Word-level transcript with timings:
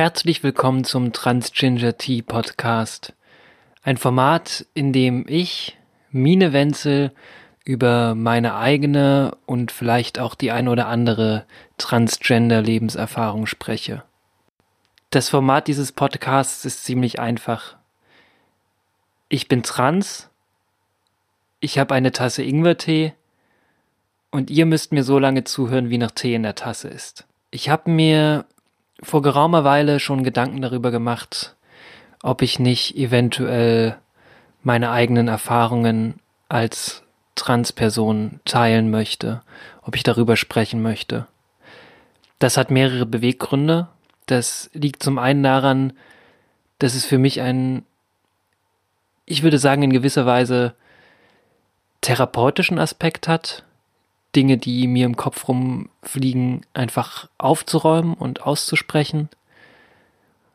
Herzlich 0.00 0.42
willkommen 0.42 0.84
zum 0.84 1.12
Transginger 1.12 1.98
Tea 1.98 2.22
Podcast. 2.22 3.12
Ein 3.82 3.98
Format, 3.98 4.64
in 4.72 4.94
dem 4.94 5.26
ich, 5.28 5.76
Mine 6.10 6.54
Wenzel, 6.54 7.12
über 7.66 8.14
meine 8.14 8.54
eigene 8.54 9.36
und 9.44 9.70
vielleicht 9.70 10.18
auch 10.18 10.34
die 10.34 10.52
ein 10.52 10.68
oder 10.68 10.86
andere 10.86 11.44
Transgender-Lebenserfahrung 11.76 13.44
spreche. 13.44 14.02
Das 15.10 15.28
Format 15.28 15.68
dieses 15.68 15.92
Podcasts 15.92 16.64
ist 16.64 16.84
ziemlich 16.84 17.20
einfach. 17.20 17.76
Ich 19.28 19.48
bin 19.48 19.62
trans, 19.62 20.30
ich 21.60 21.78
habe 21.78 21.94
eine 21.94 22.10
Tasse 22.10 22.42
Ingwertee 22.42 23.12
und 24.30 24.48
ihr 24.48 24.64
müsst 24.64 24.92
mir 24.92 25.04
so 25.04 25.18
lange 25.18 25.44
zuhören, 25.44 25.90
wie 25.90 25.98
noch 25.98 26.12
Tee 26.12 26.34
in 26.34 26.42
der 26.44 26.54
Tasse 26.54 26.88
ist. 26.88 27.26
Ich 27.50 27.68
habe 27.68 27.90
mir 27.90 28.46
vor 29.02 29.22
geraumer 29.22 29.64
Weile 29.64 30.00
schon 30.00 30.24
Gedanken 30.24 30.60
darüber 30.62 30.90
gemacht, 30.90 31.56
ob 32.22 32.42
ich 32.42 32.58
nicht 32.58 32.96
eventuell 32.96 33.96
meine 34.62 34.90
eigenen 34.90 35.28
Erfahrungen 35.28 36.20
als 36.48 37.02
Transperson 37.34 38.40
teilen 38.44 38.90
möchte, 38.90 39.42
ob 39.82 39.96
ich 39.96 40.02
darüber 40.02 40.36
sprechen 40.36 40.82
möchte. 40.82 41.26
Das 42.38 42.56
hat 42.56 42.70
mehrere 42.70 43.06
Beweggründe. 43.06 43.88
Das 44.26 44.70
liegt 44.72 45.02
zum 45.02 45.18
einen 45.18 45.42
daran, 45.42 45.92
dass 46.78 46.94
es 46.94 47.04
für 47.04 47.18
mich 47.18 47.40
ein, 47.40 47.84
ich 49.26 49.42
würde 49.42 49.58
sagen, 49.58 49.82
in 49.82 49.92
gewisser 49.92 50.26
Weise 50.26 50.74
therapeutischen 52.00 52.78
Aspekt 52.78 53.28
hat, 53.28 53.64
Dinge, 54.36 54.58
die 54.58 54.86
mir 54.86 55.06
im 55.06 55.16
Kopf 55.16 55.48
rumfliegen, 55.48 56.64
einfach 56.74 57.28
aufzuräumen 57.38 58.14
und 58.14 58.42
auszusprechen. 58.42 59.28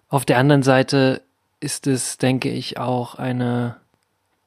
Auf 0.09 0.25
der 0.25 0.37
anderen 0.37 0.63
Seite 0.63 1.21
ist 1.59 1.87
es, 1.87 2.17
denke 2.17 2.49
ich, 2.49 2.77
auch 2.77 3.15
eine 3.15 3.77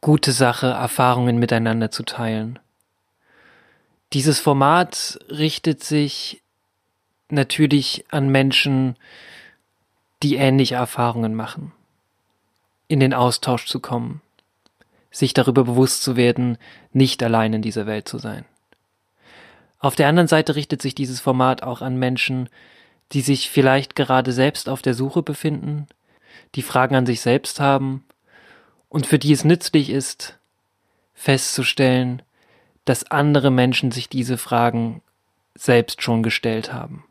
gute 0.00 0.32
Sache, 0.32 0.68
Erfahrungen 0.68 1.38
miteinander 1.38 1.90
zu 1.90 2.04
teilen. 2.04 2.58
Dieses 4.12 4.38
Format 4.38 5.18
richtet 5.28 5.84
sich 5.84 6.42
natürlich 7.28 8.06
an 8.10 8.30
Menschen, 8.30 8.96
die 10.22 10.36
ähnliche 10.36 10.76
Erfahrungen 10.76 11.34
machen, 11.34 11.72
in 12.88 13.00
den 13.00 13.12
Austausch 13.12 13.66
zu 13.66 13.80
kommen, 13.80 14.22
sich 15.10 15.34
darüber 15.34 15.64
bewusst 15.64 16.02
zu 16.02 16.16
werden, 16.16 16.56
nicht 16.92 17.22
allein 17.22 17.52
in 17.52 17.62
dieser 17.62 17.86
Welt 17.86 18.08
zu 18.08 18.18
sein. 18.18 18.44
Auf 19.78 19.94
der 19.94 20.08
anderen 20.08 20.28
Seite 20.28 20.56
richtet 20.56 20.82
sich 20.82 20.94
dieses 20.94 21.20
Format 21.20 21.62
auch 21.62 21.82
an 21.82 21.96
Menschen, 21.96 22.48
die 23.12 23.20
sich 23.20 23.50
vielleicht 23.50 23.94
gerade 23.94 24.32
selbst 24.32 24.69
auf 24.69 24.82
der 24.82 24.94
Suche 24.94 25.22
befinden, 25.22 25.86
die 26.54 26.62
Fragen 26.62 26.94
an 26.94 27.06
sich 27.06 27.20
selbst 27.20 27.60
haben 27.60 28.04
und 28.88 29.06
für 29.06 29.19
die 29.19 29.32
es 29.32 29.44
nützlich 29.44 29.91
ist, 29.91 30.38
festzustellen, 31.14 32.22
dass 32.84 33.10
andere 33.10 33.50
Menschen 33.50 33.91
sich 33.91 34.08
diese 34.08 34.38
Fragen 34.38 35.03
selbst 35.54 36.03
schon 36.03 36.22
gestellt 36.22 36.72
haben. 36.72 37.04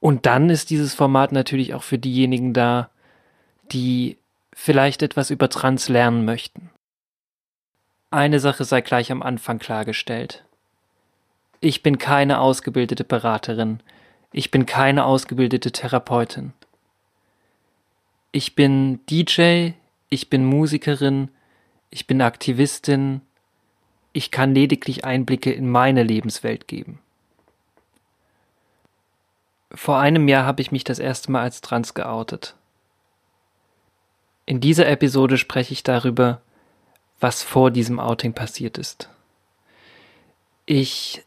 Und 0.00 0.26
dann 0.26 0.48
ist 0.48 0.70
dieses 0.70 0.94
Format 0.94 1.30
natürlich 1.30 1.74
auch 1.74 1.82
für 1.82 1.98
diejenigen 1.98 2.54
da, 2.54 2.90
die 3.70 4.16
vielleicht 4.52 5.02
etwas 5.02 5.30
über 5.30 5.48
Trans 5.48 5.88
lernen 5.88 6.24
möchten. 6.24 6.70
Eine 8.10 8.40
Sache 8.40 8.64
sei 8.64 8.80
gleich 8.80 9.12
am 9.12 9.22
Anfang 9.22 9.60
klargestellt. 9.60 10.44
Ich 11.60 11.84
bin 11.84 11.98
keine 11.98 12.40
ausgebildete 12.40 13.04
Beraterin, 13.04 13.80
ich 14.32 14.50
bin 14.50 14.66
keine 14.66 15.04
ausgebildete 15.04 15.70
Therapeutin. 15.70 16.52
Ich 18.32 18.56
bin 18.56 19.00
DJ, 19.06 19.70
ich 20.08 20.28
bin 20.28 20.44
Musikerin, 20.44 21.28
ich 21.90 22.08
bin 22.08 22.20
Aktivistin, 22.20 23.20
ich 24.12 24.32
kann 24.32 24.54
lediglich 24.54 25.04
Einblicke 25.04 25.52
in 25.52 25.70
meine 25.70 26.02
Lebenswelt 26.02 26.66
geben. 26.66 26.98
Vor 29.72 29.98
einem 29.98 30.26
Jahr 30.26 30.46
habe 30.46 30.62
ich 30.62 30.72
mich 30.72 30.82
das 30.82 30.98
erste 30.98 31.30
Mal 31.30 31.42
als 31.42 31.60
trans 31.60 31.94
geoutet. 31.94 32.56
In 34.46 34.60
dieser 34.60 34.88
Episode 34.88 35.38
spreche 35.38 35.72
ich 35.72 35.84
darüber, 35.84 36.40
was 37.20 37.42
vor 37.42 37.70
diesem 37.70 38.00
Outing 38.00 38.32
passiert 38.32 38.78
ist. 38.78 39.08
Ich 40.66 41.22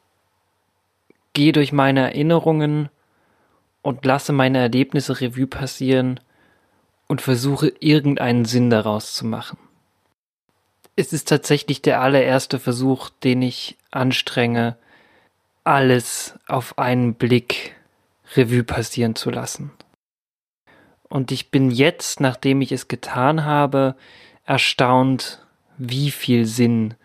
gehe 1.33 1.51
durch 1.51 1.71
meine 1.71 2.01
Erinnerungen 2.01 2.89
und 3.81 4.05
lasse 4.05 4.33
meine 4.33 4.59
Erlebnisse 4.59 5.21
Revue 5.21 5.47
passieren 5.47 6.19
und 7.07 7.21
versuche 7.21 7.67
irgendeinen 7.79 8.45
Sinn 8.45 8.69
daraus 8.69 9.13
zu 9.13 9.25
machen. 9.25 9.57
Es 10.95 11.11
ist 11.11 11.27
tatsächlich 11.27 11.81
der 11.81 12.01
allererste 12.01 12.59
Versuch, 12.59 13.09
den 13.09 13.41
ich 13.41 13.77
anstrenge, 13.91 14.77
alles 15.63 16.35
auf 16.47 16.77
einen 16.77 17.15
Blick 17.15 17.75
Revue 18.35 18.63
passieren 18.63 19.15
zu 19.15 19.29
lassen. 19.29 19.71
Und 21.09 21.31
ich 21.31 21.51
bin 21.51 21.71
jetzt, 21.71 22.19
nachdem 22.19 22.61
ich 22.61 22.71
es 22.71 22.87
getan 22.87 23.45
habe, 23.45 23.95
erstaunt, 24.45 25.42
wie 25.77 26.11
viel 26.11 26.45
Sinn 26.45 26.95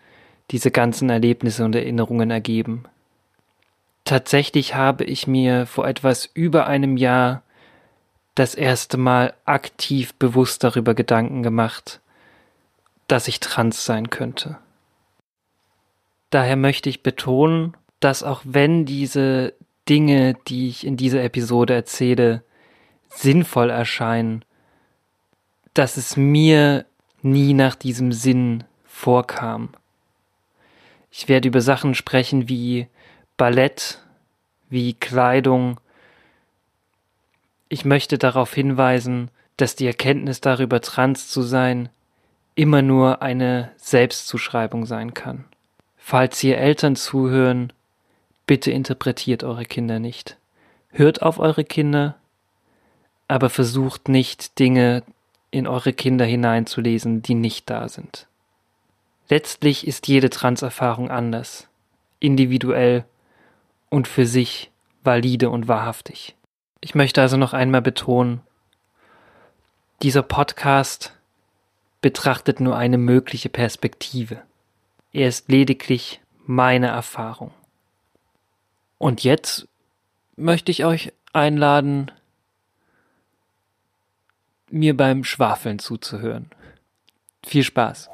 diese 0.51 0.71
ganzen 0.71 1.09
Erlebnisse 1.09 1.63
und 1.63 1.75
Erinnerungen 1.75 2.31
ergeben. 2.31 2.83
Tatsächlich 4.03 4.75
habe 4.75 5.03
ich 5.03 5.27
mir 5.27 5.65
vor 5.65 5.87
etwas 5.87 6.29
über 6.33 6.67
einem 6.67 6.97
Jahr 6.97 7.43
das 8.35 8.55
erste 8.55 8.97
Mal 8.97 9.33
aktiv 9.45 10.13
bewusst 10.15 10.63
darüber 10.63 10.93
Gedanken 10.95 11.43
gemacht, 11.43 11.99
dass 13.07 13.27
ich 13.27 13.39
trans 13.39 13.85
sein 13.85 14.09
könnte. 14.09 14.57
Daher 16.29 16.55
möchte 16.55 16.89
ich 16.89 17.03
betonen, 17.03 17.75
dass 17.99 18.23
auch 18.23 18.41
wenn 18.45 18.85
diese 18.85 19.53
Dinge, 19.89 20.35
die 20.47 20.69
ich 20.69 20.85
in 20.85 20.95
dieser 20.95 21.23
Episode 21.23 21.73
erzähle, 21.73 22.43
sinnvoll 23.09 23.69
erscheinen, 23.71 24.45
dass 25.73 25.97
es 25.97 26.15
mir 26.15 26.85
nie 27.21 27.53
nach 27.53 27.75
diesem 27.75 28.11
Sinn 28.11 28.63
vorkam. 28.85 29.69
Ich 31.11 31.27
werde 31.27 31.47
über 31.47 31.61
Sachen 31.61 31.95
sprechen 31.95 32.49
wie 32.49 32.87
Ballett, 33.37 33.99
wie 34.69 34.93
Kleidung, 34.93 35.79
ich 37.69 37.85
möchte 37.85 38.17
darauf 38.17 38.53
hinweisen, 38.53 39.29
dass 39.55 39.75
die 39.75 39.85
Erkenntnis 39.85 40.41
darüber, 40.41 40.81
trans 40.81 41.29
zu 41.29 41.43
sein, 41.43 41.89
immer 42.55 42.81
nur 42.81 43.21
eine 43.21 43.71
Selbstzuschreibung 43.77 44.85
sein 44.85 45.13
kann. 45.13 45.45
Falls 45.97 46.43
ihr 46.43 46.57
Eltern 46.57 46.95
zuhören, 46.95 47.71
bitte 48.47 48.71
interpretiert 48.71 49.43
eure 49.43 49.65
Kinder 49.65 49.99
nicht. 49.99 50.37
Hört 50.89 51.21
auf 51.21 51.37
eure 51.37 51.63
Kinder, 51.63 52.15
aber 53.27 53.51
versucht 53.51 54.09
nicht 54.09 54.57
Dinge 54.57 55.03
in 55.51 55.67
eure 55.67 55.93
Kinder 55.93 56.25
hineinzulesen, 56.25 57.21
die 57.21 57.35
nicht 57.35 57.69
da 57.69 57.89
sind. 57.89 58.27
Letztlich 59.29 59.87
ist 59.87 60.07
jede 60.07 60.29
Transerfahrung 60.29 61.11
anders, 61.11 61.67
individuell 62.19 63.05
und 63.89 64.07
für 64.07 64.25
sich 64.25 64.71
valide 65.03 65.49
und 65.49 65.67
wahrhaftig. 65.67 66.35
Ich 66.81 66.95
möchte 66.95 67.21
also 67.21 67.37
noch 67.37 67.53
einmal 67.53 67.81
betonen, 67.81 68.41
dieser 70.01 70.23
Podcast 70.23 71.13
betrachtet 72.01 72.59
nur 72.59 72.77
eine 72.77 72.97
mögliche 72.97 73.49
Perspektive. 73.49 74.41
Er 75.11 75.27
ist 75.27 75.49
lediglich 75.49 76.21
meine 76.45 76.87
Erfahrung. 76.87 77.51
Und 78.97 79.23
jetzt 79.23 79.67
möchte 80.37 80.71
ich 80.71 80.85
euch 80.85 81.11
einladen, 81.33 82.11
mir 84.71 84.95
beim 84.95 85.23
Schwafeln 85.23 85.79
zuzuhören. 85.79 86.49
Viel 87.45 87.63
Spaß. 87.63 88.09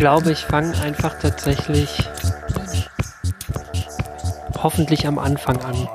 Glaube, 0.00 0.32
ich 0.32 0.46
fange 0.46 0.80
einfach 0.80 1.18
tatsächlich 1.18 2.08
hoffentlich 4.56 5.06
am 5.06 5.18
Anfang 5.18 5.60
an. 5.60 5.88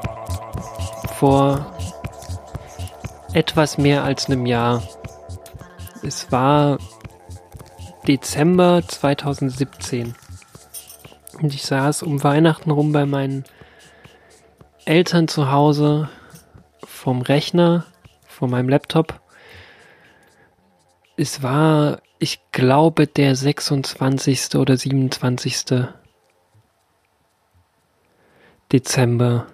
vor 1.18 1.76
etwas 3.34 3.80
mehr 3.80 4.04
als 4.04 4.28
einem 4.28 4.46
Jahr. 4.46 4.84
Es 6.04 6.32
war 6.32 6.78
Dezember 8.08 8.84
2017. 8.88 10.14
Und 11.42 11.56
ich 11.56 11.64
saß 11.64 12.04
um 12.04 12.24
Weihnachten 12.24 12.70
rum 12.70 12.92
bei 12.92 13.08
meinen 13.08 13.44
Eltern 14.86 15.28
zu 15.28 15.52
Hause 15.52 16.10
vom 16.86 17.24
Rechner, 17.24 17.86
vor 18.28 18.50
meinem 18.50 18.70
Laptop. 18.70 19.20
Es 21.18 21.42
war, 21.42 22.02
ich 22.20 22.40
glaube, 22.52 23.08
der 23.08 23.36
26. 23.36 24.56
oder 24.56 24.78
27. 24.78 25.86
Dezember 28.72 29.48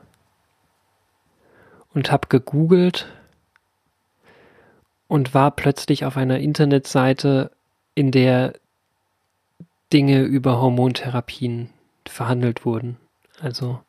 und 1.94 2.12
habe 2.12 2.28
gegoogelt 2.30 3.08
und 5.08 5.34
war 5.34 5.52
plötzlich 5.52 6.06
auf 6.06 6.16
einer 6.18 6.40
Internetseite, 6.40 7.52
in 7.96 8.12
der 8.12 8.54
Dinge 9.92 10.22
über 10.22 10.62
Hormontherapien 10.62 11.70
verhandelt 12.08 12.66
wurden. 12.66 12.98
Also 13.42 13.82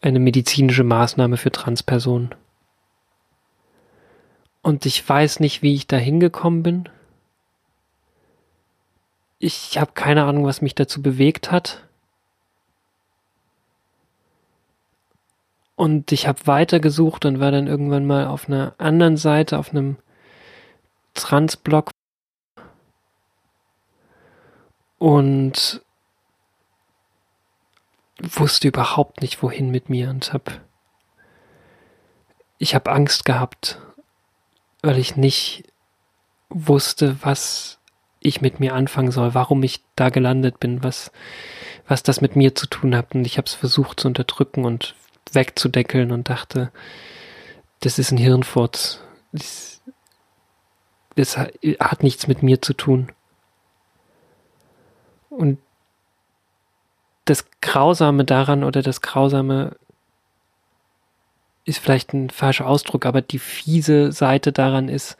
eine 0.00 0.20
medizinische 0.20 0.84
Maßnahme 0.84 1.36
für 1.36 1.50
Transpersonen. 1.50 2.34
Und 4.62 4.86
ich 4.86 5.06
weiß 5.08 5.40
nicht, 5.40 5.62
wie 5.62 5.74
ich 5.74 5.86
da 5.88 5.96
hingekommen 5.96 6.62
bin. 6.62 6.88
Ich 9.38 9.78
habe 9.78 9.92
keine 9.92 10.24
Ahnung, 10.24 10.44
was 10.44 10.62
mich 10.62 10.74
dazu 10.74 11.00
bewegt 11.02 11.50
hat. 11.50 11.84
Und 15.76 16.10
ich 16.10 16.26
habe 16.26 16.46
weitergesucht 16.46 17.24
und 17.24 17.38
war 17.38 17.52
dann 17.52 17.68
irgendwann 17.68 18.04
mal 18.04 18.26
auf 18.26 18.48
einer 18.48 18.74
anderen 18.78 19.16
Seite, 19.16 19.58
auf 19.58 19.70
einem 19.70 19.96
Transblog. 21.14 21.90
Und 24.98 25.82
wusste 28.20 28.68
überhaupt 28.68 29.20
nicht, 29.20 29.42
wohin 29.42 29.70
mit 29.70 29.88
mir 29.88 30.10
und 30.10 30.32
habe 30.32 30.60
ich 32.58 32.74
habe 32.74 32.90
Angst 32.90 33.24
gehabt, 33.24 33.78
weil 34.82 34.98
ich 34.98 35.16
nicht 35.16 35.62
wusste, 36.48 37.16
was 37.22 37.77
ich 38.20 38.40
mit 38.40 38.60
mir 38.60 38.74
anfangen 38.74 39.12
soll, 39.12 39.34
warum 39.34 39.62
ich 39.62 39.80
da 39.96 40.08
gelandet 40.08 40.60
bin, 40.60 40.82
was 40.82 41.12
was 41.88 42.02
das 42.02 42.20
mit 42.20 42.36
mir 42.36 42.54
zu 42.54 42.66
tun 42.66 42.94
hat 42.94 43.14
und 43.14 43.26
ich 43.26 43.38
habe 43.38 43.46
es 43.46 43.54
versucht 43.54 44.00
zu 44.00 44.08
unterdrücken 44.08 44.64
und 44.64 44.94
wegzudeckeln 45.32 46.12
und 46.12 46.28
dachte, 46.28 46.70
das 47.80 47.98
ist 47.98 48.10
ein 48.12 48.18
Hirnfurz. 48.18 49.00
Das, 49.32 49.80
das 51.16 51.36
hat 51.38 52.02
nichts 52.02 52.26
mit 52.26 52.42
mir 52.42 52.60
zu 52.60 52.74
tun. 52.74 53.10
Und 55.30 55.58
das 57.24 57.46
Grausame 57.60 58.24
daran 58.24 58.64
oder 58.64 58.82
das 58.82 59.00
Grausame 59.00 59.76
ist 61.64 61.78
vielleicht 61.78 62.14
ein 62.14 62.30
falscher 62.30 62.66
Ausdruck, 62.66 63.04
aber 63.04 63.20
die 63.20 63.38
fiese 63.38 64.12
Seite 64.12 64.52
daran 64.52 64.88
ist, 64.88 65.16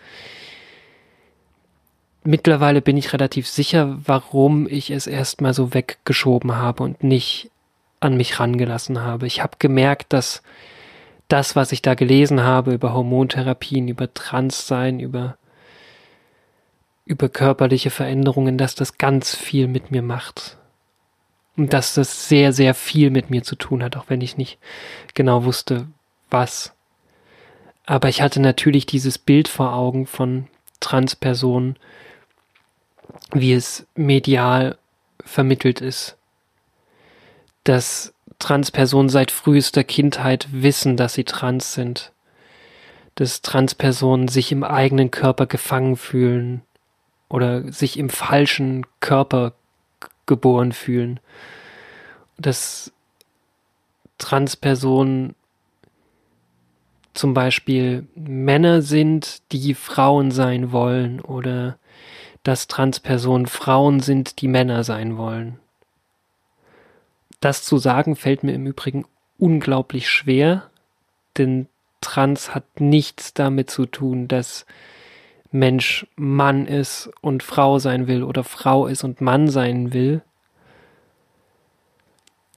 mittlerweile 2.29 2.83
bin 2.83 2.99
ich 2.99 3.15
relativ 3.15 3.49
sicher, 3.49 3.99
warum 4.05 4.69
ich 4.69 4.91
es 4.91 5.07
erstmal 5.07 5.55
so 5.55 5.73
weggeschoben 5.73 6.57
habe 6.57 6.83
und 6.83 7.03
nicht 7.03 7.51
an 8.01 8.17
mich 8.17 8.39
rangelassen 8.39 9.01
habe. 9.01 9.27
Ich 9.27 9.43
habe 9.43 9.57
gemerkt, 9.59 10.13
dass 10.13 10.43
das, 11.29 11.57
was 11.57 11.73
ich 11.73 11.81
da 11.81 11.95
gelesen 11.95 12.43
habe 12.43 12.75
über 12.75 12.93
Hormontherapien, 12.93 13.89
über 13.89 14.13
Transsein, 14.13 15.01
über 15.01 15.39
über 17.07 17.31
körperliche 17.31 17.89
Veränderungen, 17.89 18.59
dass 18.59 18.75
das 18.75 18.99
ganz 18.99 19.35
viel 19.35 19.67
mit 19.67 19.91
mir 19.91 20.03
macht. 20.03 20.59
Und 21.57 21.73
dass 21.73 21.95
das 21.95 22.29
sehr, 22.29 22.53
sehr 22.53 22.75
viel 22.75 23.09
mit 23.09 23.31
mir 23.31 23.43
zu 23.43 23.57
tun 23.57 23.83
hat, 23.83 23.97
auch 23.97 24.05
wenn 24.09 24.21
ich 24.21 24.37
nicht 24.37 24.59
genau 25.15 25.45
wusste, 25.45 25.87
was. 26.29 26.75
Aber 27.87 28.11
ich 28.11 28.21
hatte 28.21 28.41
natürlich 28.41 28.85
dieses 28.85 29.17
Bild 29.17 29.49
vor 29.49 29.73
Augen 29.73 30.07
von 30.07 30.49
Transpersonen, 30.81 31.79
wie 33.33 33.53
es 33.53 33.87
medial 33.95 34.79
vermittelt 35.25 35.81
ist 35.81 36.19
dass 37.69 38.15
Transpersonen 38.39 39.11
seit 39.11 39.31
frühester 39.31 39.85
Kindheit 39.85 40.49
wissen, 40.51 40.97
dass 40.97 41.13
sie 41.13 41.25
trans 41.25 41.75
sind. 41.75 42.13
Dass 43.15 43.43
Transpersonen 43.43 44.29
sich 44.29 44.53
im 44.53 44.65
eigenen 44.65 45.11
Körper 45.11 45.47
gefangen 45.47 45.97
fühlen 45.97 46.63
oder 47.29 47.71
sich 47.71 47.99
im 47.99 48.09
falschen 48.09 48.87
Körper 49.01 49.53
geboren 50.25 50.73
fühlen. 50.73 51.21
Dass 52.39 52.91
Transpersonen 54.17 55.35
zum 57.13 57.35
Beispiel 57.35 58.07
Männer 58.15 58.81
sind, 58.81 59.43
die 59.53 59.75
Frauen 59.75 60.31
sein 60.31 60.73
wollen 60.73 61.21
oder 61.21 61.77
dass 62.49 62.67
Transpersonen 62.67 63.47
Frauen 63.47 64.01
sind, 64.01 64.41
die 64.41 64.49
Männer 64.49 64.83
sein 64.83 65.19
wollen. 65.19 65.59
Das 67.41 67.63
zu 67.63 67.77
sagen 67.77 68.17
fällt 68.17 68.43
mir 68.43 68.55
im 68.55 68.67
Übrigen 68.67 69.05
unglaublich 69.37 70.09
schwer, 70.09 70.71
denn 71.37 71.69
Trans 72.01 72.55
hat 72.55 72.81
nichts 72.81 73.35
damit 73.35 73.69
zu 73.69 73.85
tun, 73.85 74.29
dass 74.29 74.65
Mensch 75.51 76.07
Mann 76.17 76.67
ist 76.67 77.11
und 77.21 77.43
Frau 77.43 77.79
sein 77.79 78.07
will 78.07 78.23
oder 78.23 78.45
Frau 78.45 78.87
ist 78.87 79.05
und 79.05 79.21
Mann 79.21 79.51
sein 79.51 79.93
will. 79.93 80.23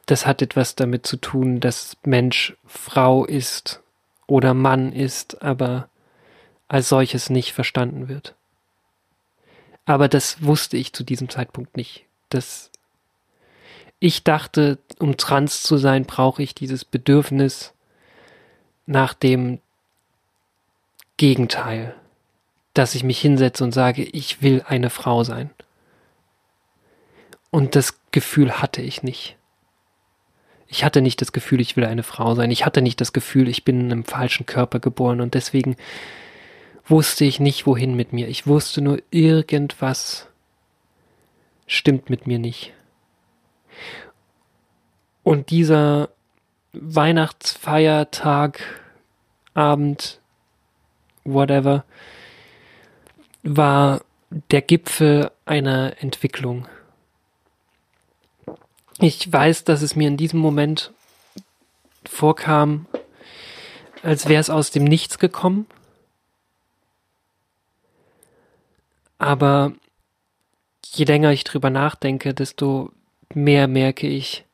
Das 0.06 0.26
hat 0.26 0.42
etwas 0.42 0.76
damit 0.76 1.06
zu 1.06 1.18
tun, 1.18 1.60
dass 1.60 1.98
Mensch 2.06 2.56
Frau 2.66 3.26
ist 3.26 3.84
oder 4.26 4.54
Mann 4.54 4.94
ist, 4.94 5.42
aber 5.42 5.90
als 6.70 6.88
solches 6.88 7.30
nicht 7.30 7.52
verstanden 7.52 8.08
wird. 8.08 8.36
Aber 9.86 10.08
das 10.08 10.44
wusste 10.44 10.78
ich 10.78 10.94
zu 10.94 11.04
diesem 11.04 11.30
Zeitpunkt 11.30 11.76
nicht. 11.76 12.06
Das 12.30 12.72
ich 14.04 14.24
dachte, 14.24 14.80
um 14.98 15.16
trans 15.16 15.62
zu 15.62 15.78
sein, 15.78 16.06
brauche 16.06 16.42
ich 16.42 16.56
dieses 16.56 16.84
Bedürfnis 16.84 17.72
nach 18.88 19.14
dem 19.14 19.60
Gegenteil, 21.18 21.94
dass 22.74 22.96
ich 22.96 23.04
mich 23.04 23.22
hinsetze 23.22 23.64
und 23.64 23.74
sage, 23.74 24.04
ich 24.04 24.42
will 24.42 24.64
eine 24.68 24.90
Frau 24.90 25.24
sein. 25.24 25.52
Und 27.52 27.76
das 27.76 28.00
Gefühl 28.10 28.60
hatte 28.60 28.82
ich 28.82 29.04
nicht. 29.04 29.38
Ich 30.66 30.84
hatte 30.84 31.02
nicht 31.02 31.22
das 31.22 31.32
Gefühl, 31.32 31.62
ich 31.62 31.76
will 31.76 31.86
eine 31.86 32.02
Frau 32.02 32.34
sein. 32.34 32.50
Ich 32.50 32.66
hatte 32.66 32.82
nicht 32.82 33.00
das 33.02 33.14
Gefühl, 33.14 33.50
ich 33.50 33.66
bin 33.66 33.82
in 33.82 33.92
einem 33.92 34.04
falschen 34.04 34.48
Körper 34.48 34.80
geboren 34.80 35.22
und 35.22 35.36
deswegen 35.36 35.76
wusste 36.92 37.26
ich 37.26 37.40
nicht, 37.40 37.66
wohin 37.66 37.96
mit 37.96 38.14
mir. 38.14 38.28
Ich 38.28 38.46
wusste 38.46 38.82
nur, 38.82 39.02
irgendwas 39.10 40.28
stimmt 41.66 42.10
mit 42.10 42.28
mir 42.28 42.38
nicht. 42.38 42.74
Und 45.24 45.50
dieser 45.50 46.10
Weihnachtsfeiertag, 46.74 48.62
Abend, 49.54 50.20
whatever, 51.24 51.86
war 53.44 54.02
der 54.30 54.62
Gipfel 54.62 55.32
einer 55.46 55.96
Entwicklung. 56.02 56.68
Ich 59.00 59.32
weiß, 59.32 59.64
dass 59.64 59.82
es 59.82 59.96
mir 59.96 60.08
in 60.08 60.18
diesem 60.18 60.40
Moment 60.40 60.92
vorkam, 62.06 62.86
als 64.04 64.28
wäre 64.28 64.42
es 64.42 64.50
aus 64.50 64.72
dem 64.72 64.84
Nichts 64.84 65.20
gekommen. 65.20 65.66
Aber 69.22 69.74
je 70.84 71.06
länger 71.06 71.32
ich 71.32 71.44
drüber 71.44 71.70
nachdenke, 71.70 72.34
desto 72.34 72.92
mehr 73.36 73.68
merke 73.68 74.08
ich, 74.08 74.46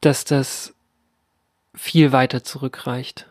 dass 0.00 0.24
das 0.24 0.74
viel 1.74 2.10
weiter 2.12 2.42
zurückreicht. 2.42 3.28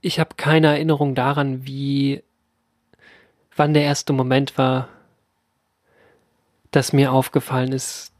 Ich 0.00 0.18
habe 0.18 0.34
keine 0.34 0.66
Erinnerung 0.66 1.14
daran, 1.14 1.64
wie 1.64 2.24
wann 3.54 3.74
der 3.74 3.84
erste 3.84 4.12
Moment 4.12 4.58
war, 4.58 4.88
dass 6.72 6.92
mir 6.92 7.12
aufgefallen 7.12 7.70
ist, 7.70 8.10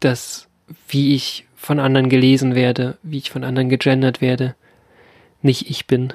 dass 0.00 0.48
wie 0.86 1.14
ich 1.14 1.46
von 1.56 1.78
anderen 1.78 2.08
gelesen 2.08 2.54
werde, 2.54 2.96
wie 3.02 3.18
ich 3.18 3.30
von 3.30 3.44
anderen 3.44 3.68
gegendert 3.68 4.22
werde, 4.22 4.54
nicht 5.42 5.70
ich 5.70 5.86
bin. 5.86 6.12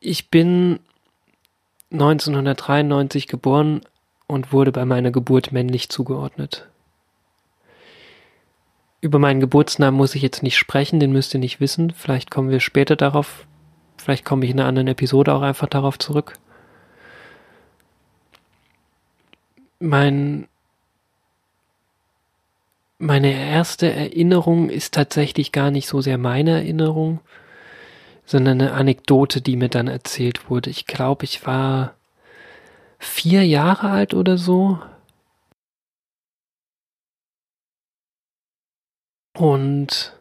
Ich 0.00 0.30
bin 0.30 0.80
1993 1.92 3.26
geboren 3.26 3.80
und 4.26 4.52
wurde 4.52 4.72
bei 4.72 4.84
meiner 4.84 5.10
Geburt 5.10 5.52
männlich 5.52 5.88
zugeordnet. 5.88 6.68
Über 9.00 9.18
meinen 9.18 9.40
Geburtsnamen 9.40 9.96
muss 9.96 10.14
ich 10.14 10.22
jetzt 10.22 10.42
nicht 10.42 10.56
sprechen, 10.56 11.00
den 11.00 11.12
müsst 11.12 11.34
ihr 11.34 11.40
nicht 11.40 11.60
wissen. 11.60 11.92
Vielleicht 11.92 12.30
kommen 12.30 12.50
wir 12.50 12.60
später 12.60 12.96
darauf, 12.96 13.46
vielleicht 13.96 14.24
komme 14.24 14.44
ich 14.44 14.50
in 14.50 14.58
einer 14.58 14.68
anderen 14.68 14.88
Episode 14.88 15.34
auch 15.34 15.42
einfach 15.42 15.68
darauf 15.68 15.98
zurück. 15.98 16.34
Mein, 19.78 20.48
meine 22.98 23.32
erste 23.32 23.92
Erinnerung 23.92 24.70
ist 24.70 24.94
tatsächlich 24.94 25.52
gar 25.52 25.70
nicht 25.70 25.86
so 25.88 26.00
sehr 26.00 26.18
meine 26.18 26.52
Erinnerung, 26.52 27.20
sondern 28.24 28.60
eine 28.60 28.72
Anekdote, 28.72 29.40
die 29.40 29.56
mir 29.56 29.68
dann 29.68 29.88
erzählt 29.88 30.50
wurde. 30.50 30.70
Ich 30.70 30.86
glaube, 30.86 31.24
ich 31.24 31.46
war 31.46 31.94
vier 32.98 33.46
Jahre 33.46 33.90
alt 33.90 34.14
oder 34.14 34.38
so. 34.38 34.78
Und 39.34 40.16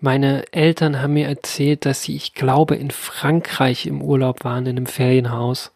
meine 0.00 0.52
Eltern 0.52 1.00
haben 1.00 1.12
mir 1.12 1.28
erzählt, 1.28 1.84
dass 1.86 2.02
sie, 2.02 2.16
ich 2.16 2.34
glaube, 2.34 2.74
in 2.74 2.90
Frankreich 2.90 3.86
im 3.86 4.02
Urlaub 4.02 4.44
waren, 4.44 4.66
in 4.66 4.76
einem 4.78 4.86
Ferienhaus. 4.86 5.70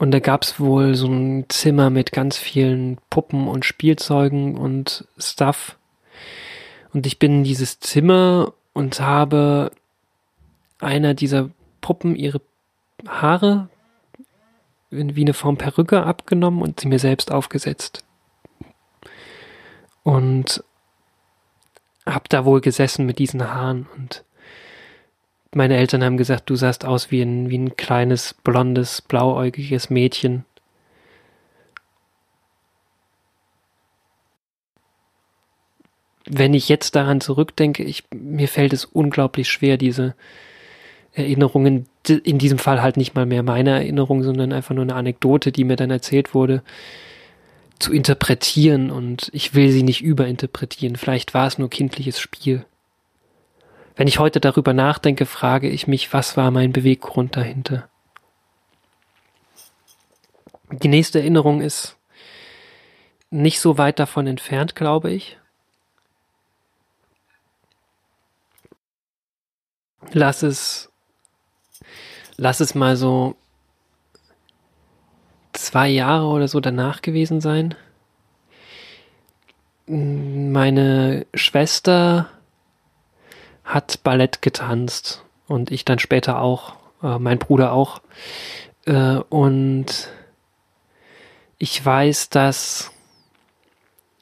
Und 0.00 0.12
da 0.12 0.18
gab's 0.18 0.58
wohl 0.58 0.94
so 0.94 1.08
ein 1.08 1.44
Zimmer 1.50 1.90
mit 1.90 2.10
ganz 2.10 2.38
vielen 2.38 2.96
Puppen 3.10 3.46
und 3.48 3.66
Spielzeugen 3.66 4.56
und 4.56 5.06
Stuff. 5.18 5.76
Und 6.94 7.06
ich 7.06 7.18
bin 7.18 7.34
in 7.34 7.44
dieses 7.44 7.80
Zimmer 7.80 8.54
und 8.72 8.98
habe 9.00 9.72
einer 10.78 11.12
dieser 11.12 11.50
Puppen 11.82 12.16
ihre 12.16 12.40
Haare 13.06 13.68
wie 14.88 15.20
eine 15.20 15.34
Form 15.34 15.58
Perücke 15.58 16.02
abgenommen 16.02 16.62
und 16.62 16.80
sie 16.80 16.88
mir 16.88 16.98
selbst 16.98 17.30
aufgesetzt. 17.30 18.02
Und 20.02 20.64
hab 22.06 22.30
da 22.30 22.46
wohl 22.46 22.62
gesessen 22.62 23.04
mit 23.04 23.18
diesen 23.18 23.46
Haaren 23.46 23.86
und 23.98 24.24
meine 25.52 25.76
Eltern 25.76 26.04
haben 26.04 26.16
gesagt, 26.16 26.48
du 26.48 26.56
sahst 26.56 26.84
aus 26.84 27.10
wie 27.10 27.22
ein, 27.22 27.50
wie 27.50 27.58
ein 27.58 27.76
kleines, 27.76 28.34
blondes, 28.34 29.02
blauäugiges 29.02 29.90
Mädchen. 29.90 30.44
Wenn 36.26 36.54
ich 36.54 36.68
jetzt 36.68 36.94
daran 36.94 37.20
zurückdenke, 37.20 37.82
ich, 37.82 38.04
mir 38.14 38.46
fällt 38.46 38.72
es 38.72 38.84
unglaublich 38.84 39.48
schwer, 39.48 39.76
diese 39.76 40.14
Erinnerungen, 41.12 41.86
in 42.06 42.38
diesem 42.38 42.58
Fall 42.58 42.82
halt 42.82 42.96
nicht 42.96 43.14
mal 43.14 43.26
mehr 43.26 43.42
meine 43.42 43.70
Erinnerung, 43.70 44.22
sondern 44.22 44.52
einfach 44.52 44.74
nur 44.74 44.84
eine 44.84 44.94
Anekdote, 44.94 45.50
die 45.50 45.64
mir 45.64 45.74
dann 45.74 45.90
erzählt 45.90 46.34
wurde, 46.34 46.62
zu 47.80 47.92
interpretieren 47.92 48.92
und 48.92 49.30
ich 49.32 49.54
will 49.54 49.72
sie 49.72 49.82
nicht 49.82 50.02
überinterpretieren. 50.02 50.94
Vielleicht 50.94 51.34
war 51.34 51.48
es 51.48 51.58
nur 51.58 51.70
kindliches 51.70 52.20
Spiel. 52.20 52.64
Wenn 54.00 54.08
ich 54.08 54.18
heute 54.18 54.40
darüber 54.40 54.72
nachdenke, 54.72 55.26
frage 55.26 55.68
ich 55.68 55.86
mich, 55.86 56.10
was 56.14 56.34
war 56.38 56.50
mein 56.50 56.72
Beweggrund 56.72 57.36
dahinter? 57.36 57.90
Die 60.70 60.88
nächste 60.88 61.18
Erinnerung 61.18 61.60
ist 61.60 61.98
nicht 63.28 63.60
so 63.60 63.76
weit 63.76 63.98
davon 63.98 64.26
entfernt, 64.26 64.74
glaube 64.74 65.10
ich. 65.10 65.38
Lass 70.14 70.42
es 70.42 70.90
lass 72.38 72.60
es 72.60 72.74
mal 72.74 72.96
so 72.96 73.36
zwei 75.52 75.88
Jahre 75.88 76.24
oder 76.28 76.48
so 76.48 76.60
danach 76.60 77.02
gewesen 77.02 77.42
sein. 77.42 77.74
Meine 79.84 81.26
Schwester 81.34 82.30
hat 83.74 84.02
Ballett 84.02 84.42
getanzt 84.42 85.24
und 85.46 85.70
ich 85.70 85.84
dann 85.84 85.98
später 85.98 86.40
auch, 86.40 86.74
äh, 87.02 87.18
mein 87.18 87.38
Bruder 87.38 87.72
auch. 87.72 88.02
Äh, 88.84 89.16
und 89.28 90.08
ich 91.58 91.84
weiß, 91.84 92.30
dass 92.30 92.90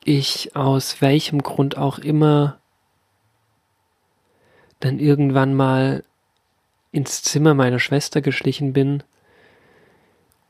ich 0.04 0.54
aus 0.56 1.00
welchem 1.00 1.42
Grund 1.42 1.76
auch 1.76 1.98
immer 1.98 2.58
dann 4.80 4.98
irgendwann 4.98 5.54
mal 5.54 6.04
ins 6.92 7.22
Zimmer 7.22 7.54
meiner 7.54 7.78
Schwester 7.78 8.20
geschlichen 8.20 8.72
bin 8.72 9.02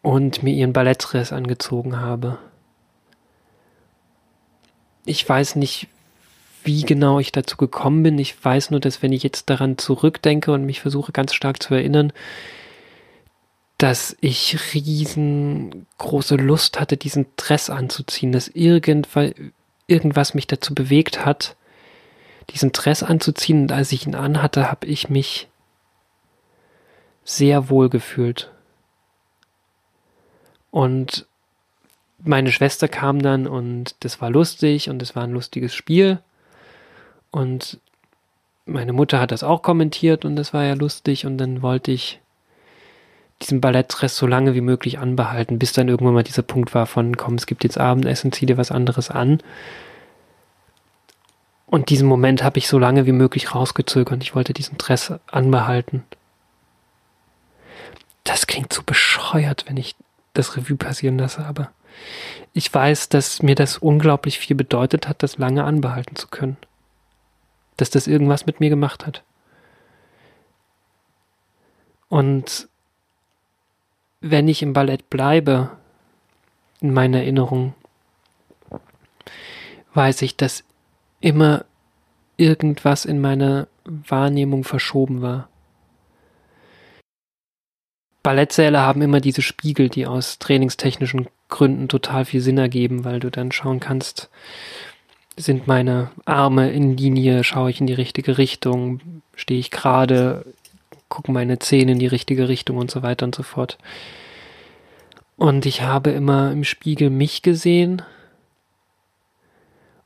und 0.02 0.42
mir 0.42 0.54
ihren 0.54 0.72
Ballettdress 0.72 1.32
angezogen 1.32 2.00
habe. 2.00 2.38
Ich 5.04 5.26
weiß 5.28 5.56
nicht, 5.56 5.88
wie 6.64 6.82
genau 6.82 7.18
ich 7.18 7.32
dazu 7.32 7.56
gekommen 7.56 8.02
bin. 8.02 8.18
Ich 8.18 8.42
weiß 8.44 8.70
nur, 8.70 8.80
dass 8.80 9.02
wenn 9.02 9.12
ich 9.12 9.22
jetzt 9.22 9.50
daran 9.50 9.78
zurückdenke 9.78 10.52
und 10.52 10.64
mich 10.64 10.80
versuche 10.80 11.12
ganz 11.12 11.34
stark 11.34 11.62
zu 11.62 11.74
erinnern, 11.74 12.12
dass 13.78 14.16
ich 14.20 14.74
riesengroße 14.74 16.34
Lust 16.34 16.80
hatte, 16.80 16.96
diesen 16.96 17.26
Dress 17.36 17.70
anzuziehen, 17.70 18.32
dass 18.32 18.48
irgendwas, 18.48 20.34
mich 20.34 20.46
dazu 20.48 20.74
bewegt 20.74 21.24
hat, 21.24 21.54
diesen 22.50 22.72
Dress 22.72 23.02
anzuziehen. 23.02 23.62
Und 23.62 23.72
als 23.72 23.92
ich 23.92 24.06
ihn 24.06 24.16
anhatte, 24.16 24.70
habe 24.70 24.86
ich 24.86 25.08
mich 25.08 25.48
sehr 27.24 27.68
wohl 27.70 27.88
gefühlt. 27.88 28.50
Und 30.70 31.26
meine 32.18 32.50
Schwester 32.50 32.88
kam 32.88 33.22
dann 33.22 33.46
und 33.46 33.94
das 34.00 34.20
war 34.20 34.28
lustig 34.28 34.90
und 34.90 35.00
es 35.02 35.14
war 35.14 35.22
ein 35.22 35.32
lustiges 35.32 35.72
Spiel. 35.72 36.18
Und 37.30 37.78
meine 38.66 38.92
Mutter 38.92 39.20
hat 39.20 39.30
das 39.30 39.42
auch 39.42 39.62
kommentiert 39.62 40.24
und 40.24 40.36
das 40.36 40.52
war 40.52 40.64
ja 40.64 40.74
lustig 40.74 41.26
und 41.26 41.38
dann 41.38 41.62
wollte 41.62 41.90
ich 41.90 42.20
diesen 43.42 43.60
Ballettdress 43.60 44.16
so 44.16 44.26
lange 44.26 44.54
wie 44.54 44.60
möglich 44.60 44.98
anbehalten, 44.98 45.58
bis 45.58 45.72
dann 45.72 45.88
irgendwann 45.88 46.14
mal 46.14 46.24
dieser 46.24 46.42
Punkt 46.42 46.74
war 46.74 46.86
von, 46.86 47.16
komm, 47.16 47.34
es 47.34 47.46
gibt 47.46 47.62
jetzt 47.64 47.78
Abendessen, 47.78 48.32
zieh 48.32 48.46
dir 48.46 48.56
was 48.56 48.72
anderes 48.72 49.10
an. 49.10 49.40
Und 51.66 51.90
diesen 51.90 52.08
Moment 52.08 52.42
habe 52.42 52.58
ich 52.58 52.66
so 52.66 52.78
lange 52.78 53.06
wie 53.06 53.12
möglich 53.12 53.54
rausgezögert. 53.54 54.22
Ich 54.22 54.34
wollte 54.34 54.54
diesen 54.54 54.78
Dress 54.78 55.12
anbehalten 55.30 56.02
das 58.28 58.46
klingt 58.46 58.72
so 58.72 58.82
bescheuert, 58.84 59.64
wenn 59.66 59.78
ich 59.78 59.96
das 60.34 60.56
Revue 60.56 60.76
passieren 60.76 61.18
lasse, 61.18 61.44
aber 61.46 61.70
ich 62.52 62.72
weiß, 62.72 63.08
dass 63.08 63.42
mir 63.42 63.54
das 63.54 63.78
unglaublich 63.78 64.38
viel 64.38 64.54
bedeutet 64.54 65.08
hat, 65.08 65.22
das 65.22 65.38
lange 65.38 65.64
anbehalten 65.64 66.14
zu 66.14 66.28
können. 66.28 66.58
Dass 67.78 67.88
das 67.88 68.06
irgendwas 68.06 68.44
mit 68.44 68.60
mir 68.60 68.68
gemacht 68.68 69.06
hat. 69.06 69.24
Und 72.08 72.68
wenn 74.20 74.48
ich 74.48 74.62
im 74.62 74.74
Ballett 74.74 75.08
bleibe, 75.08 75.70
in 76.80 76.92
meiner 76.92 77.18
Erinnerung, 77.18 77.74
weiß 79.94 80.22
ich, 80.22 80.36
dass 80.36 80.64
immer 81.20 81.64
irgendwas 82.36 83.04
in 83.04 83.20
meiner 83.20 83.68
Wahrnehmung 83.84 84.64
verschoben 84.64 85.22
war. 85.22 85.48
Ballettsäle 88.22 88.80
haben 88.80 89.02
immer 89.02 89.20
diese 89.20 89.42
Spiegel, 89.42 89.88
die 89.88 90.06
aus 90.06 90.38
trainingstechnischen 90.38 91.28
Gründen 91.48 91.88
total 91.88 92.24
viel 92.24 92.40
Sinn 92.40 92.58
ergeben, 92.58 93.04
weil 93.04 93.20
du 93.20 93.30
dann 93.30 93.52
schauen 93.52 93.80
kannst, 93.80 94.30
sind 95.38 95.66
meine 95.66 96.10
Arme 96.24 96.70
in 96.70 96.96
Linie, 96.96 97.44
schaue 97.44 97.70
ich 97.70 97.80
in 97.80 97.86
die 97.86 97.94
richtige 97.94 98.38
Richtung, 98.38 99.00
stehe 99.34 99.60
ich 99.60 99.70
gerade, 99.70 100.44
gucken 101.08 101.34
meine 101.34 101.58
Zähne 101.58 101.92
in 101.92 101.98
die 101.98 102.06
richtige 102.06 102.48
Richtung 102.48 102.76
und 102.76 102.90
so 102.90 103.02
weiter 103.02 103.24
und 103.24 103.34
so 103.34 103.42
fort. 103.42 103.78
Und 105.36 105.66
ich 105.66 105.82
habe 105.82 106.10
immer 106.10 106.50
im 106.50 106.64
Spiegel 106.64 107.10
mich 107.10 107.42
gesehen 107.42 108.02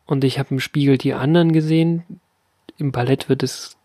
und 0.06 0.24
ich 0.24 0.38
habe 0.38 0.50
im 0.50 0.60
Spiegel 0.60 0.98
die 0.98 1.14
anderen 1.14 1.52
gesehen. 1.52 2.04
Im 2.76 2.92
Ballett 2.92 3.28
wird 3.28 3.42
es 3.42 3.76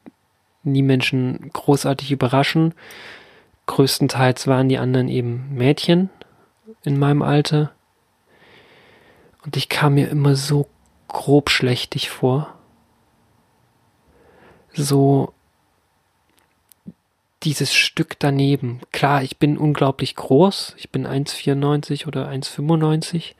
nie 0.63 0.81
Menschen 0.81 1.49
großartig 1.53 2.11
überraschen 2.11 2.73
größtenteils 3.67 4.47
waren 4.47 4.69
die 4.69 4.79
anderen 4.79 5.09
eben 5.09 5.53
Mädchen 5.53 6.09
in 6.83 6.97
meinem 6.97 7.21
Alter. 7.21 7.71
Und 9.45 9.55
ich 9.55 9.69
kam 9.69 9.93
mir 9.93 10.09
immer 10.09 10.35
so 10.35 10.67
grob 11.07 11.49
schlechtig 11.49 12.09
vor. 12.09 12.53
So 14.73 15.33
dieses 17.43 17.73
Stück 17.73 18.19
daneben. 18.19 18.81
Klar, 18.91 19.23
ich 19.23 19.37
bin 19.37 19.57
unglaublich 19.57 20.15
groß. 20.15 20.75
Ich 20.77 20.89
bin 20.89 21.07
1,94 21.07 22.07
oder 22.07 22.29
1,95. 22.29 23.35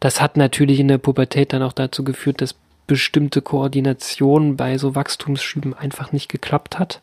Das 0.00 0.20
hat 0.20 0.36
natürlich 0.36 0.80
in 0.80 0.88
der 0.88 0.98
Pubertät 0.98 1.52
dann 1.52 1.62
auch 1.62 1.72
dazu 1.72 2.04
geführt, 2.04 2.40
dass 2.40 2.54
bestimmte 2.86 3.42
Koordination 3.42 4.56
bei 4.56 4.78
so 4.78 4.94
Wachstumsschüben 4.94 5.74
einfach 5.74 6.12
nicht 6.12 6.28
geklappt 6.28 6.78
hat. 6.78 7.00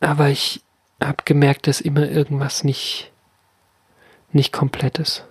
Aber 0.00 0.28
ich 0.28 0.62
habe 1.02 1.22
gemerkt, 1.24 1.66
dass 1.66 1.80
immer 1.80 2.08
irgendwas 2.08 2.62
nicht, 2.62 3.10
nicht 4.32 4.52
komplett 4.52 4.98
ist. 4.98 5.24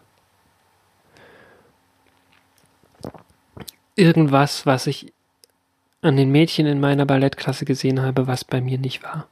Irgendwas, 3.99 4.65
was 4.65 4.87
ich 4.87 5.11
an 6.01 6.15
den 6.15 6.31
Mädchen 6.31 6.65
in 6.65 6.79
meiner 6.79 7.05
Ballettklasse 7.05 7.65
gesehen 7.65 8.01
habe, 8.01 8.27
was 8.27 8.45
bei 8.45 8.61
mir 8.61 8.77
nicht 8.77 9.03
war. 9.03 9.27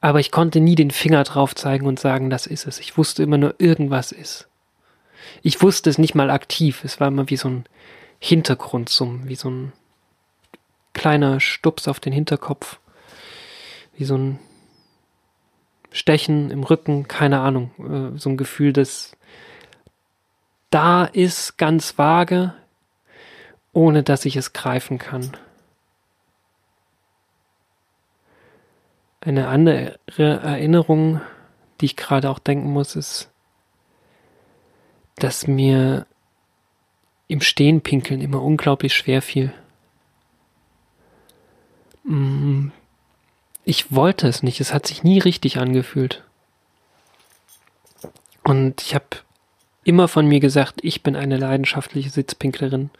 Aber 0.00 0.20
ich 0.20 0.30
konnte 0.30 0.60
nie 0.60 0.76
den 0.76 0.90
Finger 0.90 1.24
drauf 1.24 1.54
zeigen 1.54 1.86
und 1.86 2.00
sagen, 2.00 2.30
das 2.30 2.46
ist 2.46 2.66
es. 2.66 2.78
Ich 2.80 2.96
wusste 2.96 3.22
immer 3.22 3.36
nur, 3.36 3.56
irgendwas 3.58 4.12
ist. 4.12 4.48
Ich 5.42 5.60
wusste 5.60 5.90
es 5.90 5.98
nicht 5.98 6.14
mal 6.14 6.30
aktiv. 6.30 6.84
Es 6.84 7.00
war 7.00 7.08
immer 7.08 7.28
wie 7.28 7.36
so 7.36 7.48
ein 7.48 7.64
Hintergrundsummen, 8.18 9.28
wie 9.28 9.34
so 9.34 9.50
ein 9.50 9.72
kleiner 10.94 11.40
Stups 11.40 11.86
auf 11.86 12.00
den 12.00 12.14
Hinterkopf, 12.14 12.78
wie 13.96 14.04
so 14.04 14.16
ein 14.16 14.38
Stechen 15.90 16.50
im 16.50 16.64
Rücken, 16.64 17.08
keine 17.08 17.40
Ahnung, 17.40 17.70
äh, 17.78 18.18
so 18.18 18.30
ein 18.30 18.38
Gefühl, 18.38 18.72
das 18.72 19.16
da 20.74 21.04
ist, 21.04 21.56
ganz 21.56 21.98
vage, 21.98 22.52
ohne 23.72 24.02
dass 24.02 24.24
ich 24.24 24.34
es 24.34 24.52
greifen 24.52 24.98
kann. 24.98 25.30
Eine 29.20 29.46
andere 29.46 30.00
Erinnerung, 30.18 31.20
die 31.80 31.86
ich 31.86 31.96
gerade 31.96 32.28
auch 32.28 32.40
denken 32.40 32.72
muss, 32.72 32.96
ist, 32.96 33.30
dass 35.14 35.46
mir 35.46 36.06
im 37.28 37.40
Stehen 37.40 37.80
pinkeln 37.80 38.20
immer 38.20 38.42
unglaublich 38.42 38.94
schwer 38.96 39.22
fiel. 39.22 39.54
Mm, 42.02 42.70
ich 43.64 43.94
wollte 43.94 44.26
es 44.26 44.42
nicht, 44.42 44.60
es 44.60 44.74
hat 44.74 44.88
sich 44.88 45.04
nie 45.04 45.20
richtig 45.20 45.58
angefühlt. 45.58 46.24
Und 48.42 48.82
ich 48.82 48.96
habe 48.96 49.23
immer 49.84 50.08
von 50.08 50.26
mir 50.26 50.40
gesagt, 50.40 50.80
ich 50.82 51.02
bin 51.02 51.16
eine 51.16 51.36
leidenschaftliche 51.36 52.10
Sitzpinklerin, 52.10 52.90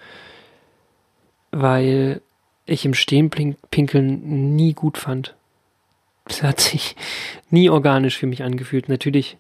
weil 1.51 2.21
ich 2.67 2.85
im 2.85 2.95
Stehen 2.95 3.31
pinkeln 3.31 4.57
nie 4.57 4.73
gut 4.75 4.99
fand. 4.99 5.35
Es 6.27 6.43
hat 6.43 6.61
sich 6.61 6.97
nie 7.51 7.69
organisch 7.69 8.17
für 8.17 8.27
mich 8.27 8.43
angefühlt. 8.43 8.89
Natürlich, 8.89 9.37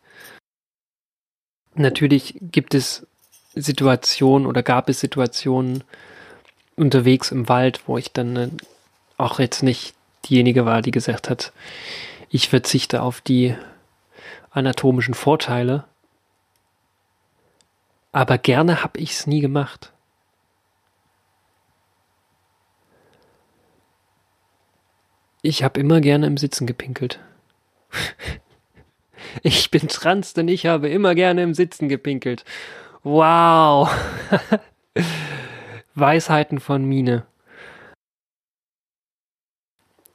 natürlich 1.75 2.37
gibt 2.41 2.75
es 2.75 3.07
Situationen 3.55 4.47
oder 4.47 4.63
gab 4.63 4.89
es 4.89 5.01
Situationen 5.01 5.85
unterwegs 6.77 7.31
im 7.31 7.49
Wald, 7.49 7.83
wo 7.87 7.99
ich 7.99 8.13
dann 8.13 8.37
äh, 8.37 8.49
auch 9.17 9.39
jetzt 9.39 9.63
nicht 9.63 9.95
diejenige 10.29 10.67
war, 10.67 10.83
die 10.83 10.91
gesagt 10.91 11.31
hat, 11.31 11.53
ich 12.31 12.49
verzichte 12.49 13.03
auf 13.03 13.21
die 13.21 13.55
anatomischen 14.51 15.15
Vorteile. 15.15 15.85
Aber 18.15 18.39
gerne 18.39 18.85
habe 18.85 19.01
ich 19.01 19.11
es 19.11 19.27
nie 19.27 19.41
gemacht. 19.41 19.93
Ich 25.43 25.65
habe 25.65 25.81
immer 25.81 26.01
gerne 26.01 26.29
im 26.29 26.37
Sitzen 26.37 26.65
gepinkelt. 26.65 27.19
ich 29.43 29.69
bin 29.73 29.89
trans, 29.89 30.33
denn 30.33 30.47
ich 30.47 30.67
habe 30.67 30.89
immer 30.89 31.17
gerne 31.17 31.43
im 31.43 31.55
Sitzen 31.55 31.89
gepinkelt. 31.89 32.45
Wow. 33.03 33.91
Weisheiten 35.97 36.61
von 36.61 36.85
Mine. 36.85 37.27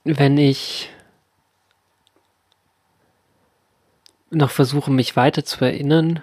Wenn 0.05 0.37
ich 0.37 0.89
noch 4.29 4.51
versuche, 4.51 4.89
mich 4.89 5.17
weiter 5.17 5.43
zu 5.43 5.65
erinnern 5.65 6.21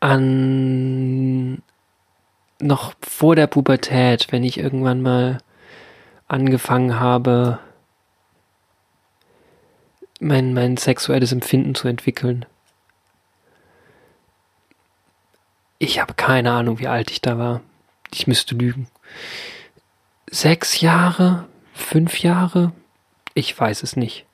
an 0.00 1.62
noch 2.58 2.94
vor 3.00 3.36
der 3.36 3.46
Pubertät, 3.46 4.32
wenn 4.32 4.44
ich 4.44 4.58
irgendwann 4.58 5.02
mal 5.02 5.38
angefangen 6.28 6.98
habe, 7.00 7.58
mein, 10.20 10.52
mein 10.52 10.76
sexuelles 10.76 11.32
Empfinden 11.32 11.74
zu 11.74 11.88
entwickeln. 11.88 12.44
Ich 15.78 15.98
habe 15.98 16.14
keine 16.14 16.52
Ahnung, 16.52 16.78
wie 16.78 16.88
alt 16.88 17.10
ich 17.10 17.22
da 17.22 17.38
war. 17.38 17.62
Ich 18.12 18.26
müsste 18.26 18.54
lügen. 18.54 18.88
Sechs 20.30 20.80
Jahre? 20.80 21.48
Fünf 21.72 22.20
Jahre? 22.20 22.72
Ich 23.34 23.58
weiß 23.58 23.82
es 23.82 23.96
nicht. 23.96 24.26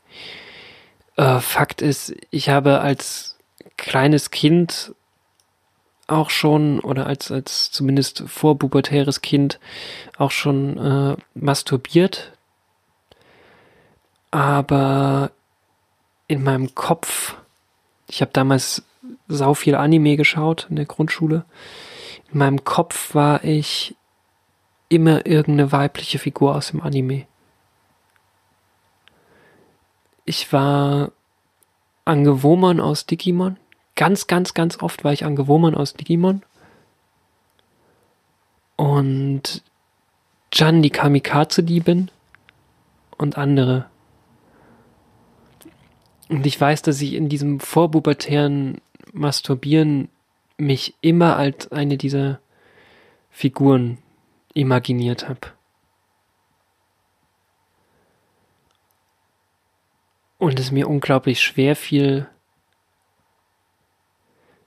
Äh, 1.16 1.38
Fakt 1.38 1.83
ist, 1.83 2.14
ich 2.31 2.48
habe 2.48 2.81
als 2.81 3.38
kleines 3.76 4.31
Kind 4.31 4.94
auch 6.07 6.31
schon 6.31 6.81
oder 6.81 7.07
als, 7.07 7.31
als 7.31 7.71
zumindest 7.71 8.25
vorpubertäres 8.27 9.23
Kind 9.23 9.59
auch 10.16 10.31
schon 10.31 10.79
äh, 10.79 11.16
masturbiert. 11.35 12.33
Aber 14.31 15.31
in 16.29 16.42
meinem 16.42 16.75
Kopf, 16.75 17.37
ich 18.09 18.21
habe 18.21 18.31
damals 18.33 18.85
sau 19.29 19.55
viel 19.55 19.75
Anime 19.75 20.16
geschaut 20.16 20.66
in 20.71 20.77
der 20.77 20.87
Grundschule. 20.87 21.45
In 22.33 22.38
meinem 22.38 22.64
Kopf 22.64 23.14
war 23.14 23.45
ich 23.45 23.97
immer 24.88 25.27
irgendeine 25.27 25.73
weibliche 25.73 26.19
Figur 26.19 26.55
aus 26.55 26.71
dem 26.71 26.83
Anime. 26.83 27.27
Ich 30.25 30.53
war 30.53 31.12
Angewomon 32.05 32.81
aus 32.81 33.07
Digimon. 33.07 33.57
Ganz, 33.97 34.27
ganz, 34.27 34.55
ganz 34.55 34.83
oft 34.83 35.05
war 35.05 35.13
ich 35.13 35.25
Angewomon 35.25 35.75
aus 35.75 35.95
Digimon. 35.95 36.43
Und 38.77 39.63
Jan 40.53 40.83
die 40.83 40.91
Kamikaze-Diebin 40.91 42.11
und 43.17 43.39
andere. 43.39 43.87
Und 46.29 46.45
ich 46.47 46.61
weiß, 46.61 46.83
dass 46.83 47.01
ich 47.01 47.15
in 47.15 47.29
diesem 47.29 47.59
vorpubertären 47.59 48.81
Masturbieren 49.13 50.09
mich 50.59 50.95
immer 51.01 51.37
als 51.37 51.73
eine 51.73 51.97
dieser 51.97 52.41
Figuren 53.31 53.99
imaginiert 54.53 55.29
habe. 55.29 55.53
Und 60.39 60.59
es 60.61 60.71
mir 60.71 60.89
unglaublich 60.89 61.41
schwer 61.41 61.77
fiel, 61.77 62.29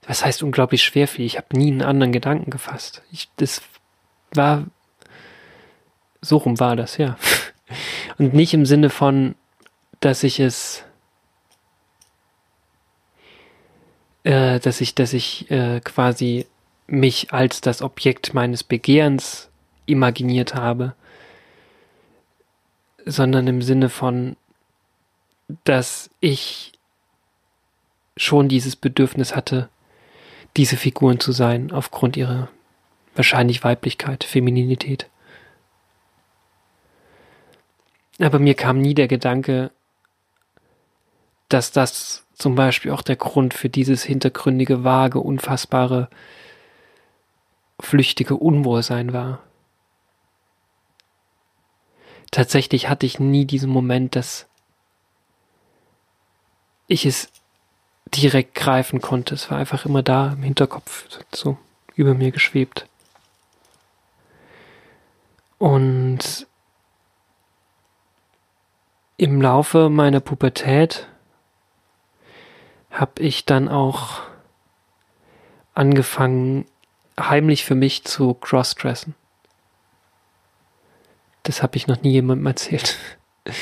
was 0.09 0.25
heißt 0.25 0.41
unglaublich 0.41 0.81
schwer 0.81 1.07
fiel? 1.07 1.27
Ich 1.27 1.37
habe 1.37 1.55
nie 1.55 1.67
einen 1.67 1.83
anderen 1.83 2.11
Gedanken 2.11 2.49
gefasst. 2.49 3.03
Ich, 3.11 3.29
das 3.35 3.61
war, 4.33 4.65
so 6.19 6.37
rum 6.37 6.59
war 6.59 6.75
das, 6.75 6.97
ja. 6.97 7.15
Und 8.17 8.33
nicht 8.33 8.55
im 8.55 8.65
Sinne 8.65 8.89
von, 8.89 9.35
dass 9.99 10.23
ich 10.23 10.39
es, 10.39 10.83
äh, 14.23 14.59
dass 14.59 14.81
ich, 14.81 14.95
dass 14.95 15.13
ich 15.13 15.51
äh, 15.51 15.79
quasi 15.81 16.47
mich 16.87 17.31
als 17.31 17.61
das 17.61 17.83
Objekt 17.83 18.33
meines 18.33 18.63
Begehrens 18.63 19.51
imaginiert 19.85 20.55
habe, 20.55 20.95
sondern 23.05 23.45
im 23.45 23.61
Sinne 23.61 23.89
von, 23.89 24.37
dass 25.65 26.09
ich 26.19 26.71
schon 28.17 28.49
dieses 28.49 28.75
Bedürfnis 28.75 29.35
hatte, 29.35 29.69
diese 30.57 30.77
Figuren 30.77 31.19
zu 31.19 31.31
sein, 31.31 31.71
aufgrund 31.71 32.17
ihrer 32.17 32.49
wahrscheinlich 33.15 33.63
Weiblichkeit, 33.63 34.23
Femininität. 34.23 35.09
Aber 38.19 38.39
mir 38.39 38.53
kam 38.53 38.79
nie 38.79 38.93
der 38.93 39.07
Gedanke, 39.07 39.71
dass 41.47 41.71
das 41.71 42.25
zum 42.33 42.55
Beispiel 42.55 42.91
auch 42.91 43.01
der 43.01 43.15
Grund 43.15 43.53
für 43.53 43.69
dieses 43.69 44.03
hintergründige, 44.03 44.83
vage, 44.83 45.19
unfassbare, 45.19 46.09
flüchtige 47.79 48.35
Unwohlsein 48.35 49.13
war. 49.13 49.39
Tatsächlich 52.31 52.89
hatte 52.89 53.05
ich 53.05 53.19
nie 53.19 53.45
diesen 53.45 53.69
Moment, 53.69 54.15
dass 54.15 54.47
ich 56.87 57.05
es 57.05 57.31
direkt 58.13 58.55
greifen 58.55 59.01
konnte. 59.01 59.35
Es 59.35 59.49
war 59.51 59.57
einfach 59.57 59.85
immer 59.85 60.03
da 60.03 60.33
im 60.33 60.43
Hinterkopf, 60.43 61.05
so 61.31 61.57
über 61.95 62.13
mir 62.13 62.31
geschwebt. 62.31 62.87
Und 65.57 66.47
im 69.17 69.41
Laufe 69.41 69.89
meiner 69.89 70.21
Pubertät 70.21 71.07
habe 72.89 73.21
ich 73.21 73.45
dann 73.45 73.67
auch 73.67 74.21
angefangen, 75.73 76.65
heimlich 77.19 77.65
für 77.65 77.75
mich 77.75 78.05
zu 78.05 78.33
crossdressen. 78.33 79.15
Das 81.43 81.61
habe 81.61 81.77
ich 81.77 81.87
noch 81.87 82.01
nie 82.01 82.11
jemandem 82.11 82.47
erzählt. 82.47 82.97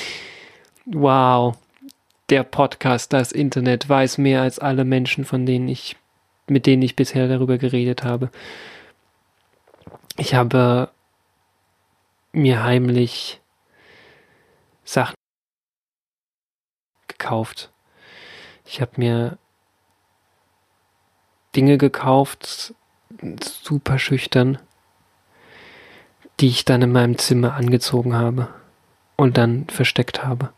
Wow. 0.89 1.57
Der 2.29 2.43
Podcast, 2.43 3.13
das 3.13 3.31
Internet 3.31 3.87
weiß 3.87 4.17
mehr 4.17 4.41
als 4.41 4.59
alle 4.59 4.83
Menschen, 4.83 5.23
von 5.23 5.45
denen 5.45 5.69
ich, 5.69 5.95
mit 6.47 6.65
denen 6.65 6.81
ich 6.81 6.97
bisher 6.97 7.29
darüber 7.29 7.57
geredet 7.57 8.03
habe. 8.03 8.29
Ich 10.17 10.33
habe 10.33 10.91
mir 12.33 12.63
heimlich 12.63 13.39
Sachen 14.83 15.15
gekauft. 17.07 17.71
Ich 18.65 18.81
habe 18.81 18.91
mir 18.97 19.37
Dinge 21.55 21.77
gekauft, 21.77 22.73
super 23.41 23.99
schüchtern, 23.99 24.59
die 26.41 26.49
ich 26.49 26.65
dann 26.65 26.81
in 26.81 26.91
meinem 26.91 27.17
Zimmer 27.17 27.53
angezogen 27.53 28.15
habe 28.15 28.49
und 29.15 29.37
dann 29.37 29.65
versteckt 29.69 30.25
habe. 30.25 30.51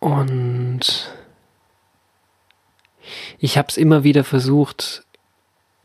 Und 0.00 1.12
ich 3.38 3.56
habe 3.56 3.68
es 3.68 3.76
immer 3.76 4.02
wieder 4.02 4.24
versucht 4.24 5.04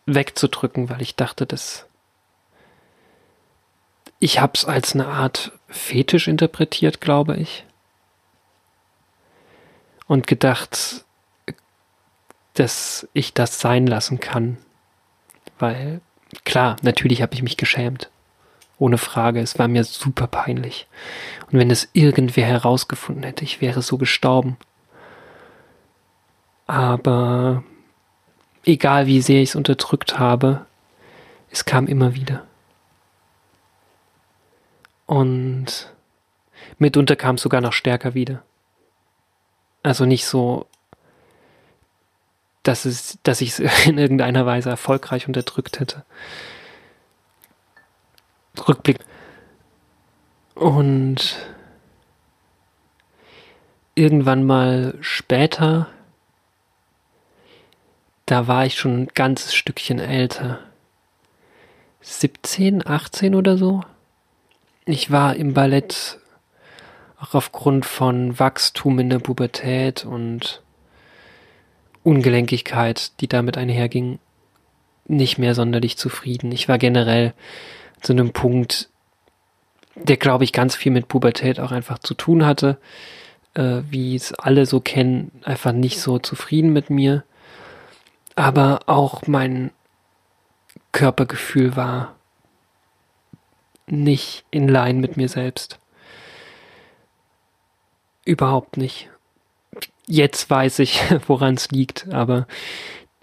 wegzudrücken, 0.06 0.90
weil 0.90 1.02
ich 1.02 1.16
dachte, 1.16 1.46
dass 1.46 1.86
ich 4.20 4.40
habe 4.40 4.54
es 4.56 4.66
als 4.66 4.94
eine 4.94 5.08
Art 5.08 5.52
Fetisch 5.68 6.28
interpretiert, 6.28 7.02
glaube 7.02 7.36
ich. 7.36 7.66
Und 10.08 10.28
gedacht, 10.28 11.06
dass 12.54 13.08
ich 13.14 13.34
das 13.34 13.60
sein 13.60 13.86
lassen 13.86 14.20
kann. 14.20 14.58
Weil, 15.60 16.02
klar, 16.46 16.78
natürlich 16.82 17.22
habe 17.22 17.34
ich 17.34 17.44
mich 17.44 17.58
geschämt. 17.58 18.10
Ohne 18.78 18.98
Frage, 18.98 19.40
es 19.40 19.58
war 19.58 19.68
mir 19.68 19.84
super 19.84 20.28
peinlich. 20.28 20.88
Und 21.52 21.60
wenn 21.60 21.72
es 21.72 21.90
irgendwer 21.94 22.46
herausgefunden 22.46 23.24
hätte, 23.24 23.44
ich 23.46 23.62
wäre 23.62 23.82
so 23.82 23.98
gestorben. 23.98 24.58
Aber 26.68 27.64
egal 28.66 29.08
wie 29.08 29.22
sehr 29.22 29.42
ich 29.42 29.50
es 29.50 29.56
unterdrückt 29.56 30.20
habe, 30.20 30.66
es 31.52 31.66
kam 31.66 31.88
immer 31.88 32.16
wieder. 32.16 32.46
Und 35.06 35.94
mitunter 36.80 37.16
kam 37.16 37.36
es 37.36 37.42
sogar 37.42 37.62
noch 37.62 37.74
stärker 37.74 38.14
wieder. 38.14 38.44
Also 39.84 40.06
nicht 40.06 40.26
so, 40.26 40.66
dass 42.64 42.86
es, 42.86 43.20
dass 43.24 43.42
ich 43.42 43.60
es 43.60 43.60
in 43.86 43.98
irgendeiner 43.98 44.46
Weise 44.46 44.70
erfolgreich 44.70 45.28
unterdrückt 45.28 45.80
hätte. 45.80 46.04
Rückblick. 48.68 49.00
Und 50.56 51.38
irgendwann 53.96 54.46
mal 54.46 54.96
später, 55.02 55.88
da 58.26 58.48
war 58.48 58.66
ich 58.66 58.78
schon 58.78 59.04
ein 59.04 59.08
ganzes 59.14 59.54
Stückchen 59.54 60.00
älter. 60.00 60.60
17, 62.02 62.86
18 62.86 63.36
oder 63.36 63.58
so. 63.58 63.82
Ich 64.86 65.12
war 65.12 65.36
im 65.36 65.54
Ballett 65.54 66.20
auch 67.20 67.34
aufgrund 67.34 67.86
von 67.86 68.38
Wachstum 68.38 69.00
in 69.00 69.10
der 69.10 69.20
Pubertät 69.20 70.06
und 70.06 70.62
Ungelenkigkeit, 72.04 73.20
die 73.20 73.28
damit 73.28 73.58
einherging, 73.58 74.20
nicht 75.08 75.40
mehr 75.40 75.56
sonderlich 75.56 75.98
zufrieden. 75.98 76.52
Ich 76.52 76.70
war 76.70 76.78
generell 76.78 77.34
zu 78.02 78.14
einem 78.14 78.32
Punkt, 78.32 78.90
der, 79.96 80.18
glaube 80.18 80.44
ich, 80.44 80.52
ganz 80.52 80.76
viel 80.76 80.92
mit 80.92 81.08
Pubertät 81.08 81.60
auch 81.60 81.72
einfach 81.72 82.00
zu 82.00 82.14
tun 82.14 82.46
hatte, 82.46 82.78
äh, 83.54 83.82
wie 83.90 84.16
es 84.16 84.34
alle 84.34 84.66
so 84.66 84.80
kennen, 84.80 85.32
einfach 85.44 85.72
nicht 85.72 86.00
so 86.00 86.20
zufrieden 86.20 86.74
mit 86.74 86.90
mir. 86.90 87.24
Aber 88.36 88.82
auch 88.88 89.28
mein 89.28 89.72
Körpergefühl 90.92 91.76
war 91.76 92.16
nicht 93.88 94.46
in 94.52 94.68
Line 94.68 95.00
mit 95.00 95.18
mir 95.18 95.30
selbst. 95.30 95.80
Überhaupt 98.26 98.78
nicht. 98.78 99.10
Jetzt 100.08 100.50
weiß 100.50 100.80
ich, 100.80 101.02
woran 101.28 101.56
es 101.56 101.72
liegt, 101.72 102.10
aber 102.14 102.48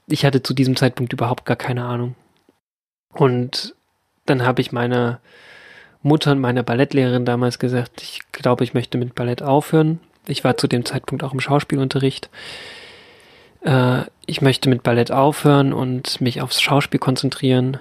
ich 0.07 0.25
hatte 0.25 0.43
zu 0.43 0.55
diesem 0.55 0.77
Zeitpunkt 0.77 1.13
überhaupt 1.13 1.45
gar 1.45 1.57
keine 1.57 1.85
Ahnung. 1.85 2.15
Und 3.13 3.75
dann 4.27 4.45
habe 4.45 4.61
ich 4.61 4.73
meiner 4.73 5.21
Mutter 6.03 6.33
und 6.33 6.41
meiner 6.41 6.63
Ballettlehrerin 6.63 7.25
damals 7.25 7.59
gesagt, 7.59 8.03
ich 8.03 8.21
glaube, 8.33 8.65
ich 8.65 8.75
möchte 8.75 8.99
mit 8.99 9.15
Ballett 9.15 9.43
aufhören. 9.43 10.01
Ich 10.27 10.45
war 10.45 10.57
zu 10.57 10.67
dem 10.67 10.85
Zeitpunkt 10.85 11.25
auch 11.25 11.33
im 11.33 11.41
Schauspielunterricht. 11.41 12.29
Äh, 13.63 14.03
ich 14.27 14.41
möchte 14.41 14.69
mit 14.69 14.83
Ballett 14.83 15.13
aufhören 15.13 15.73
und 15.73 16.21
mich 16.21 16.41
aufs 16.41 16.61
Schauspiel 16.61 17.01
konzentrieren. 17.01 17.79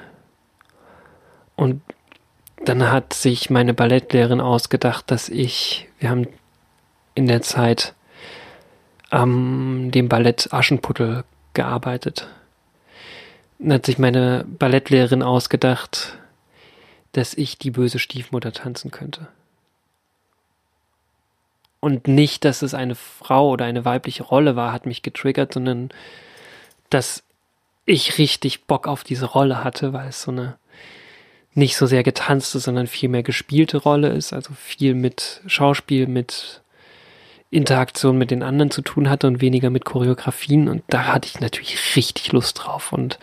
Und 1.55 1.81
dann 2.65 2.91
hat 2.91 3.13
sich 3.13 3.49
meine 3.49 3.73
Ballettlehrerin 3.73 4.41
ausgedacht, 4.41 5.09
dass 5.09 5.29
ich, 5.29 5.87
wir 5.99 6.09
haben 6.09 6.27
in 7.15 7.27
der 7.27 7.41
Zeit 7.41 7.93
am 9.09 9.91
dem 9.91 10.07
Ballett 10.07 10.49
Aschenputtel 10.51 11.23
gearbeitet. 11.53 12.27
Dann 13.59 13.73
hat 13.73 13.85
sich 13.85 13.97
meine 13.97 14.45
Ballettlehrerin 14.47 15.21
ausgedacht, 15.21 16.17
dass 17.11 17.33
ich 17.33 17.57
die 17.57 17.71
böse 17.71 17.99
Stiefmutter 17.99 18.51
tanzen 18.51 18.91
könnte. 18.91 19.27
Und 21.79 22.07
nicht, 22.07 22.45
dass 22.45 22.61
es 22.61 22.73
eine 22.73 22.95
Frau 22.95 23.49
oder 23.49 23.65
eine 23.65 23.85
weibliche 23.85 24.23
Rolle 24.23 24.55
war, 24.55 24.71
hat 24.71 24.85
mich 24.85 25.01
getriggert, 25.01 25.53
sondern 25.53 25.89
dass 26.89 27.23
ich 27.85 28.17
richtig 28.19 28.65
Bock 28.65 28.87
auf 28.87 29.03
diese 29.03 29.25
Rolle 29.25 29.63
hatte, 29.63 29.91
weil 29.91 30.09
es 30.09 30.21
so 30.21 30.31
eine 30.31 30.57
nicht 31.53 31.75
so 31.75 31.85
sehr 31.85 32.03
getanzte, 32.03 32.59
sondern 32.59 32.87
viel 32.87 33.09
mehr 33.09 33.23
gespielte 33.23 33.77
Rolle 33.77 34.09
ist, 34.09 34.31
also 34.31 34.53
viel 34.53 34.93
mit 34.93 35.41
Schauspiel, 35.47 36.07
mit 36.07 36.61
Interaktion 37.49 38.17
mit 38.17 38.31
den 38.31 38.43
anderen 38.43 38.71
zu 38.71 38.81
tun 38.81 39.09
hatte 39.09 39.27
und 39.27 39.41
weniger 39.41 39.69
mit 39.69 39.83
Choreografien. 39.83 40.69
Und 40.69 40.83
da 40.87 41.07
hatte 41.07 41.27
ich 41.27 41.41
natürlich 41.41 41.97
richtig 41.97 42.31
Lust 42.31 42.63
drauf. 42.63 42.93
Und 42.93 43.19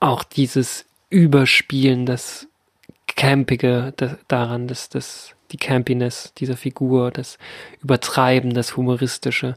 auch 0.00 0.22
dieses 0.22 0.84
Überspielen, 1.14 2.06
das 2.06 2.48
Campige 3.06 3.94
daran, 4.26 4.66
das, 4.66 4.88
das, 4.88 5.36
die 5.52 5.58
Campiness 5.58 6.34
dieser 6.34 6.56
Figur, 6.56 7.12
das 7.12 7.38
Übertreiben, 7.80 8.52
das 8.52 8.76
Humoristische, 8.76 9.54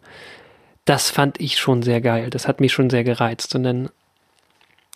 das 0.85 1.09
fand 1.09 1.41
ich 1.41 1.57
schon 1.57 1.81
sehr 1.81 1.99
geil. 1.99 2.29
Das 2.29 2.47
hat 2.47 2.59
mich 2.61 2.71
schon 2.71 2.91
sehr 2.91 3.03
gereizt. 3.03 3.55
Und 3.55 3.63
dann 3.63 3.89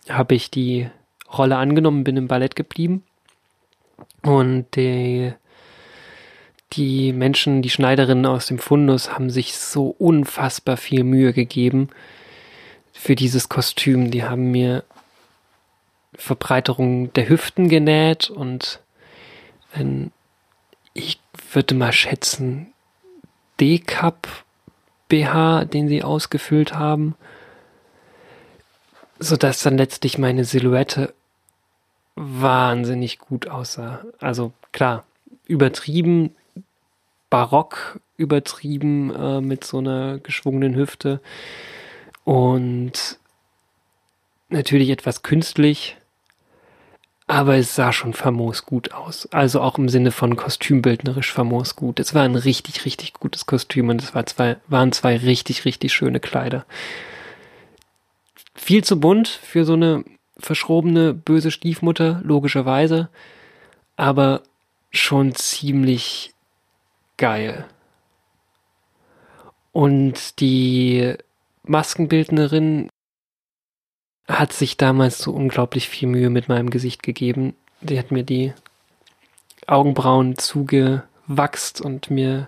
habe 0.07 0.35
ich 0.35 0.51
die 0.51 0.87
Rolle 1.33 1.57
angenommen, 1.57 2.03
bin 2.03 2.15
im 2.15 2.27
Ballett 2.27 2.55
geblieben. 2.55 3.03
Und 4.21 4.67
die, 4.75 5.33
die 6.73 7.11
Menschen, 7.11 7.63
die 7.63 7.71
Schneiderinnen 7.71 8.27
aus 8.27 8.45
dem 8.45 8.59
Fundus 8.59 9.11
haben 9.11 9.31
sich 9.31 9.55
so 9.57 9.95
unfassbar 9.97 10.77
viel 10.77 11.03
Mühe 11.03 11.33
gegeben 11.33 11.89
für 12.93 13.15
dieses 13.15 13.49
Kostüm. 13.49 14.11
Die 14.11 14.23
haben 14.23 14.51
mir 14.51 14.83
Verbreiterung 16.15 17.13
der 17.13 17.29
Hüften 17.29 17.69
genäht 17.69 18.29
und 18.29 18.79
ein, 19.73 20.11
ich 20.93 21.19
würde 21.51 21.75
mal 21.75 21.93
schätzen, 21.93 22.73
D-Cup 23.59 24.27
BH, 25.07 25.65
den 25.65 25.87
sie 25.87 26.03
ausgefüllt 26.03 26.73
haben, 26.73 27.15
sodass 29.19 29.61
dann 29.61 29.77
letztlich 29.77 30.17
meine 30.17 30.45
Silhouette 30.45 31.13
wahnsinnig 32.15 33.19
gut 33.19 33.47
aussah. 33.47 34.03
Also 34.19 34.53
klar, 34.71 35.05
übertrieben, 35.45 36.35
barock 37.29 37.99
übertrieben 38.17 39.13
äh, 39.13 39.41
mit 39.41 39.63
so 39.63 39.79
einer 39.79 40.19
geschwungenen 40.19 40.75
Hüfte 40.75 41.21
und 42.23 43.19
natürlich 44.49 44.89
etwas 44.89 45.23
künstlich, 45.23 45.97
aber 47.31 47.55
es 47.55 47.75
sah 47.75 47.93
schon 47.93 48.11
famos 48.11 48.65
gut 48.65 48.91
aus. 48.91 49.25
Also 49.31 49.61
auch 49.61 49.77
im 49.77 49.87
Sinne 49.87 50.11
von 50.11 50.35
kostümbildnerisch 50.35 51.31
famos 51.31 51.77
gut. 51.77 52.01
Es 52.01 52.13
war 52.13 52.23
ein 52.23 52.35
richtig, 52.35 52.83
richtig 52.83 53.13
gutes 53.13 53.45
Kostüm 53.45 53.87
und 53.87 54.03
es 54.03 54.13
war 54.13 54.25
zwei, 54.25 54.57
waren 54.67 54.91
zwei 54.91 55.15
richtig, 55.15 55.63
richtig 55.63 55.93
schöne 55.93 56.19
Kleider. 56.19 56.65
Viel 58.53 58.83
zu 58.83 58.99
bunt 58.99 59.29
für 59.29 59.63
so 59.63 59.73
eine 59.73 60.03
verschrobene, 60.37 61.13
böse 61.13 61.51
Stiefmutter, 61.51 62.19
logischerweise, 62.21 63.07
aber 63.95 64.41
schon 64.91 65.33
ziemlich 65.33 66.33
geil. 67.15 67.63
Und 69.71 70.41
die 70.41 71.13
Maskenbildnerin 71.63 72.89
hat 74.27 74.53
sich 74.53 74.77
damals 74.77 75.19
so 75.19 75.31
unglaublich 75.31 75.89
viel 75.89 76.07
Mühe 76.07 76.29
mit 76.29 76.47
meinem 76.47 76.69
Gesicht 76.69 77.03
gegeben. 77.03 77.55
Die 77.81 77.97
hat 77.97 78.11
mir 78.11 78.23
die 78.23 78.53
Augenbrauen 79.67 80.37
zugewachst 80.37 81.81
und 81.81 82.09
mir 82.09 82.47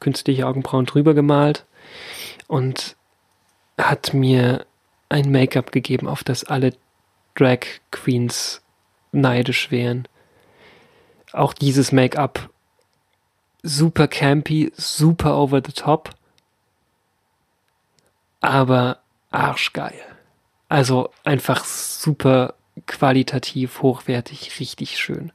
künstliche 0.00 0.46
Augenbrauen 0.46 0.86
drüber 0.86 1.14
gemalt 1.14 1.64
und 2.48 2.96
hat 3.78 4.14
mir 4.14 4.66
ein 5.08 5.30
Make-up 5.30 5.72
gegeben, 5.72 6.08
auf 6.08 6.24
das 6.24 6.44
alle 6.44 6.74
Drag 7.34 7.60
Queens 7.90 8.62
neidisch 9.12 9.70
wären. 9.70 10.08
Auch 11.32 11.52
dieses 11.52 11.92
Make-up 11.92 12.50
super 13.62 14.08
campy, 14.08 14.72
super 14.76 15.36
over 15.36 15.62
the 15.64 15.72
top, 15.72 16.10
aber 18.40 18.98
arschgeil. 19.30 20.11
Also 20.72 21.10
einfach 21.22 21.66
super 21.66 22.54
qualitativ, 22.86 23.82
hochwertig, 23.82 24.58
richtig 24.58 24.98
schön. 24.98 25.30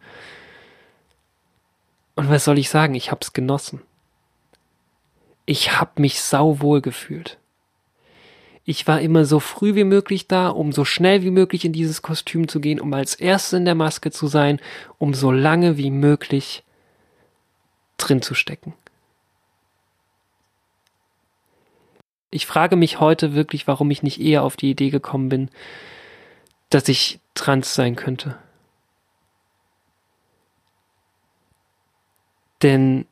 Und 2.16 2.32
was 2.32 2.44
soll 2.44 2.58
ich 2.58 2.72
sagen? 2.72 2.96
Ich 2.96 3.12
hab's 3.12 3.34
genossen. 3.34 3.84
Ich 5.46 5.80
hab 5.80 6.00
mich 6.00 6.22
sauwohl 6.22 6.82
gefühlt. 6.82 7.38
Ich 8.66 8.88
war 8.88 9.00
immer 9.00 9.26
so 9.26 9.40
früh 9.40 9.76
wie 9.76 9.84
möglich 9.84 10.28
da, 10.28 10.50
um 10.50 10.72
so 10.72 10.84
schnell 10.84 11.22
wie 11.22 11.30
möglich 11.30 11.66
in 11.66 11.72
dieses 11.72 12.02
Kostüm 12.02 12.48
zu 12.48 12.60
gehen, 12.60 12.82
um 12.82 12.92
als 12.96 13.14
Erste 13.14 13.58
in 13.58 13.66
der 13.66 13.76
Maske 13.76 14.10
zu 14.10 14.26
sein, 14.26 14.60
um 14.98 15.14
so 15.14 15.30
lange 15.30 15.78
wie 15.78 15.92
möglich 15.92 16.64
drin 17.98 18.24
zu 18.24 18.34
stecken. 18.34 18.74
Ich 22.38 22.46
frage 22.46 22.76
mich 22.76 23.00
heute 23.00 23.34
wirklich, 23.34 23.66
warum 23.66 23.90
ich 23.90 24.04
nicht 24.04 24.22
eher 24.22 24.44
auf 24.44 24.58
die 24.58 24.70
Idee 24.70 24.92
gekommen 24.92 25.28
bin, 25.28 25.50
dass 26.70 26.88
ich 26.88 27.20
trans 27.34 27.74
sein 27.74 27.96
könnte. 27.96 28.38
Denn 32.62 33.08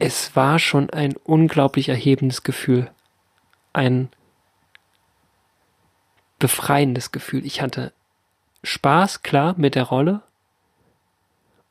es 0.00 0.34
war 0.34 0.58
schon 0.58 0.90
ein 0.90 1.14
unglaublich 1.14 1.88
erhebendes 1.88 2.42
Gefühl, 2.42 2.90
ein 3.72 4.08
befreiendes 6.40 7.12
Gefühl. 7.12 7.46
Ich 7.46 7.62
hatte 7.62 7.92
Spaß, 8.64 9.22
klar, 9.22 9.54
mit 9.56 9.76
der 9.76 9.84
Rolle 9.84 10.22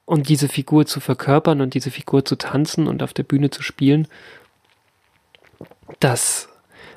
und 0.05 0.29
diese 0.29 0.47
Figur 0.47 0.85
zu 0.85 1.01
verkörpern 1.01 1.59
und 1.59 1.73
diese 1.73 1.91
Figur 1.91 2.23
zu 2.23 2.37
tanzen 2.37 2.87
und 2.87 3.03
auf 3.03 3.13
der 3.13 3.23
Bühne 3.23 3.49
zu 3.49 3.63
spielen. 3.63 4.07
Das 5.99 6.49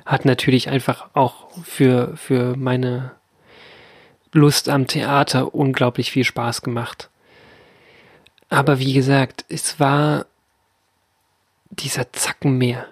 hat 0.04 0.24
natürlich 0.24 0.68
einfach 0.68 1.10
auch 1.14 1.50
für, 1.62 2.16
für 2.16 2.56
meine 2.56 3.12
Lust 4.32 4.68
am 4.68 4.86
Theater 4.86 5.54
unglaublich 5.54 6.10
viel 6.10 6.24
Spaß 6.24 6.62
gemacht. 6.62 7.10
Aber 8.48 8.78
wie 8.78 8.94
gesagt, 8.94 9.44
es 9.48 9.78
war 9.78 10.26
dieser 11.70 12.12
Zacken 12.12 12.56
mehr 12.56 12.86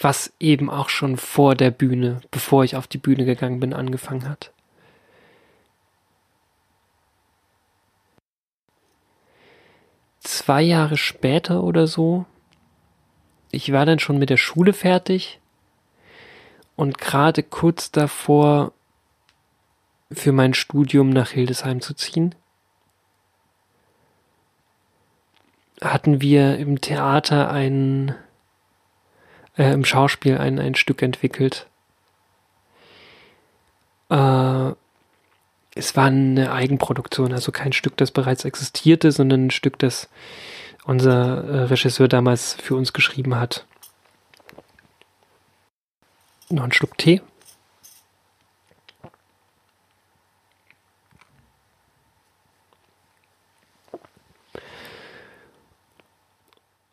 was 0.00 0.32
eben 0.38 0.70
auch 0.70 0.88
schon 0.88 1.16
vor 1.16 1.54
der 1.54 1.70
Bühne, 1.70 2.20
bevor 2.30 2.64
ich 2.64 2.76
auf 2.76 2.86
die 2.86 2.98
Bühne 2.98 3.24
gegangen 3.24 3.60
bin, 3.60 3.74
angefangen 3.74 4.28
hat. 4.28 4.52
Zwei 10.20 10.62
Jahre 10.62 10.96
später 10.96 11.62
oder 11.64 11.86
so, 11.86 12.26
ich 13.50 13.72
war 13.72 13.86
dann 13.86 13.98
schon 13.98 14.18
mit 14.18 14.30
der 14.30 14.36
Schule 14.36 14.72
fertig 14.72 15.40
und 16.76 16.98
gerade 16.98 17.42
kurz 17.42 17.90
davor, 17.90 18.72
für 20.10 20.32
mein 20.32 20.54
Studium 20.54 21.10
nach 21.10 21.30
Hildesheim 21.30 21.80
zu 21.80 21.92
ziehen, 21.94 22.34
hatten 25.82 26.20
wir 26.20 26.58
im 26.58 26.80
Theater 26.80 27.50
einen 27.50 28.14
äh, 29.56 29.72
im 29.72 29.84
Schauspiel 29.84 30.38
ein, 30.38 30.58
ein 30.58 30.74
Stück 30.74 31.02
entwickelt. 31.02 31.66
Äh, 34.08 34.72
es 35.74 35.96
war 35.96 36.06
eine 36.06 36.52
Eigenproduktion, 36.52 37.32
also 37.32 37.52
kein 37.52 37.72
Stück, 37.72 37.96
das 37.96 38.10
bereits 38.10 38.44
existierte, 38.44 39.12
sondern 39.12 39.46
ein 39.46 39.50
Stück, 39.50 39.78
das 39.78 40.08
unser 40.88 41.44
äh, 41.44 41.62
Regisseur 41.64 42.08
damals 42.08 42.54
für 42.54 42.74
uns 42.74 42.94
geschrieben 42.94 43.36
hat. 43.36 43.66
Noch 46.48 46.64
ein 46.64 46.72
Schluck 46.72 46.96
Tee. 46.96 47.20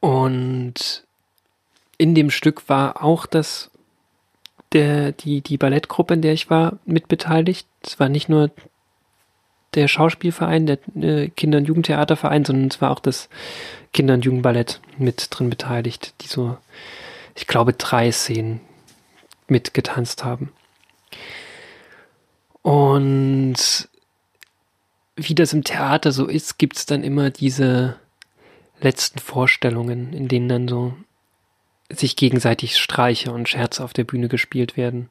Und 0.01 1.05
in 1.97 2.15
dem 2.15 2.31
Stück 2.31 2.67
war 2.67 3.01
auch 3.01 3.25
das 3.25 3.71
der, 4.73 5.13
die, 5.13 5.39
die 5.39 5.57
Ballettgruppe, 5.57 6.15
in 6.15 6.21
der 6.21 6.33
ich 6.33 6.49
war, 6.49 6.79
mitbeteiligt. 6.83 7.65
Es 7.81 7.97
war 7.97 8.09
nicht 8.09 8.27
nur 8.27 8.51
der 9.75 9.87
Schauspielverein, 9.87 10.65
der 10.65 10.79
äh, 10.95 11.29
Kinder- 11.29 11.57
und 11.59 11.67
Jugendtheaterverein, 11.67 12.45
sondern 12.45 12.67
es 12.69 12.81
war 12.81 12.91
auch 12.91 12.99
das 12.99 13.29
Kinder- 13.93 14.15
und 14.15 14.25
Jugendballett 14.25 14.81
mit 14.97 15.27
drin 15.29 15.49
beteiligt, 15.49 16.13
die 16.21 16.27
so, 16.27 16.57
ich 17.35 17.47
glaube, 17.47 17.73
drei 17.73 18.11
Szenen 18.11 18.61
mitgetanzt 19.47 20.23
haben. 20.23 20.51
Und 22.61 23.89
wie 25.15 25.35
das 25.35 25.53
im 25.53 25.63
Theater 25.63 26.11
so 26.11 26.25
ist, 26.25 26.57
gibt 26.57 26.77
es 26.77 26.85
dann 26.85 27.03
immer 27.03 27.29
diese 27.29 27.99
letzten 28.81 29.19
Vorstellungen, 29.19 30.13
in 30.13 30.27
denen 30.27 30.49
dann 30.49 30.67
so 30.67 30.93
sich 31.89 32.15
gegenseitig 32.15 32.77
Streiche 32.77 33.31
und 33.31 33.47
Scherze 33.47 33.83
auf 33.83 33.93
der 33.93 34.03
Bühne 34.03 34.27
gespielt 34.27 34.75
werden, 34.75 35.09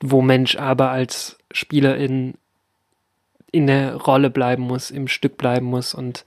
wo 0.00 0.22
Mensch 0.22 0.56
aber 0.56 0.90
als 0.90 1.38
Spielerin 1.50 2.34
in 3.54 3.66
der 3.66 3.94
Rolle 3.94 4.30
bleiben 4.30 4.62
muss, 4.64 4.90
im 4.90 5.08
Stück 5.08 5.38
bleiben 5.38 5.66
muss 5.66 5.94
und 5.94 6.24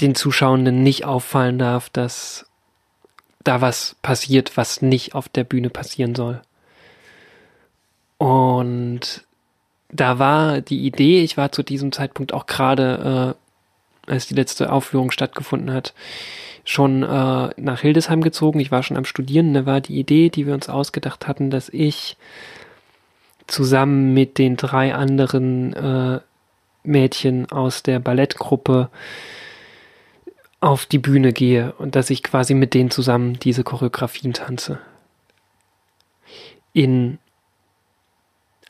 den 0.00 0.14
Zuschauenden 0.14 0.82
nicht 0.82 1.04
auffallen 1.04 1.58
darf, 1.58 1.88
dass 1.88 2.46
da 3.44 3.60
was 3.60 3.96
passiert, 4.02 4.56
was 4.56 4.82
nicht 4.82 5.14
auf 5.14 5.28
der 5.28 5.44
Bühne 5.44 5.70
passieren 5.70 6.14
soll. 6.14 6.42
Und 8.18 9.24
da 9.90 10.18
war 10.18 10.60
die 10.60 10.84
Idee, 10.86 11.22
ich 11.22 11.36
war 11.36 11.52
zu 11.52 11.62
diesem 11.62 11.92
Zeitpunkt 11.92 12.32
auch 12.32 12.46
gerade, 12.46 13.36
äh, 14.08 14.10
als 14.10 14.26
die 14.26 14.34
letzte 14.34 14.72
Aufführung 14.72 15.10
stattgefunden 15.10 15.72
hat, 15.72 15.94
schon 16.64 17.02
äh, 17.02 17.50
nach 17.56 17.80
Hildesheim 17.80 18.22
gezogen. 18.22 18.60
Ich 18.60 18.72
war 18.72 18.82
schon 18.82 18.96
am 18.96 19.04
Studieren. 19.04 19.54
Da 19.54 19.66
war 19.66 19.80
die 19.80 19.98
Idee, 19.98 20.30
die 20.30 20.46
wir 20.46 20.54
uns 20.54 20.68
ausgedacht 20.68 21.28
hatten, 21.28 21.50
dass 21.50 21.68
ich 21.68 22.16
zusammen 23.46 24.14
mit 24.14 24.38
den 24.38 24.56
drei 24.56 24.94
anderen 24.94 25.72
äh, 25.72 26.20
Mädchen 26.82 27.50
aus 27.50 27.82
der 27.82 27.98
Ballettgruppe 27.98 28.90
auf 30.60 30.86
die 30.86 30.98
Bühne 30.98 31.32
gehe 31.32 31.72
und 31.74 31.94
dass 31.94 32.10
ich 32.10 32.22
quasi 32.22 32.54
mit 32.54 32.74
denen 32.74 32.90
zusammen 32.90 33.38
diese 33.38 33.64
Choreografien 33.64 34.32
tanze. 34.32 34.78
In 36.72 37.18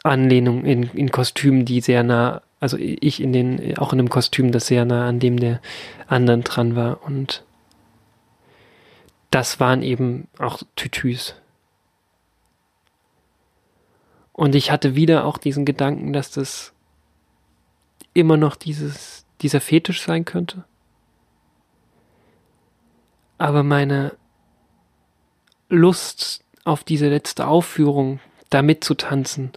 Anlehnung, 0.03 0.65
in, 0.65 0.83
in 0.91 1.11
Kostümen, 1.11 1.65
die 1.65 1.81
sehr 1.81 2.03
nah, 2.03 2.43
also 2.61 2.77
ich 2.79 3.23
in 3.23 3.33
den, 3.33 3.79
auch 3.79 3.93
in 3.93 4.01
einem 4.01 4.11
Kostüm, 4.11 4.53
das 4.53 4.67
sehr 4.67 4.85
nah 4.85 5.09
an 5.09 5.21
dem 5.21 5.39
der 5.39 5.61
anderen 6.07 6.43
dran 6.43 6.77
war 6.77 7.05
und 7.05 7.45
das 9.31 9.59
waren 9.61 9.83
eben 9.83 10.29
auch 10.39 10.63
Tütüs. 10.77 11.35
Und 14.35 14.57
ich 14.57 14.73
hatte 14.73 14.97
wieder 14.97 15.25
auch 15.25 15.39
diesen 15.39 15.65
Gedanken, 15.65 16.13
dass 16.13 16.33
das 16.33 16.73
immer 18.15 18.37
noch 18.37 18.57
dieses, 18.57 19.25
dieser 19.41 19.61
Fetisch 19.61 20.03
sein 20.03 20.25
könnte. 20.25 20.65
Aber 23.39 23.63
meine 23.63 24.17
Lust 25.69 26.45
auf 26.65 26.83
diese 26.83 27.09
letzte 27.09 27.47
Aufführung, 27.47 28.19
da 28.51 28.63
mitzutanzen, 28.63 29.53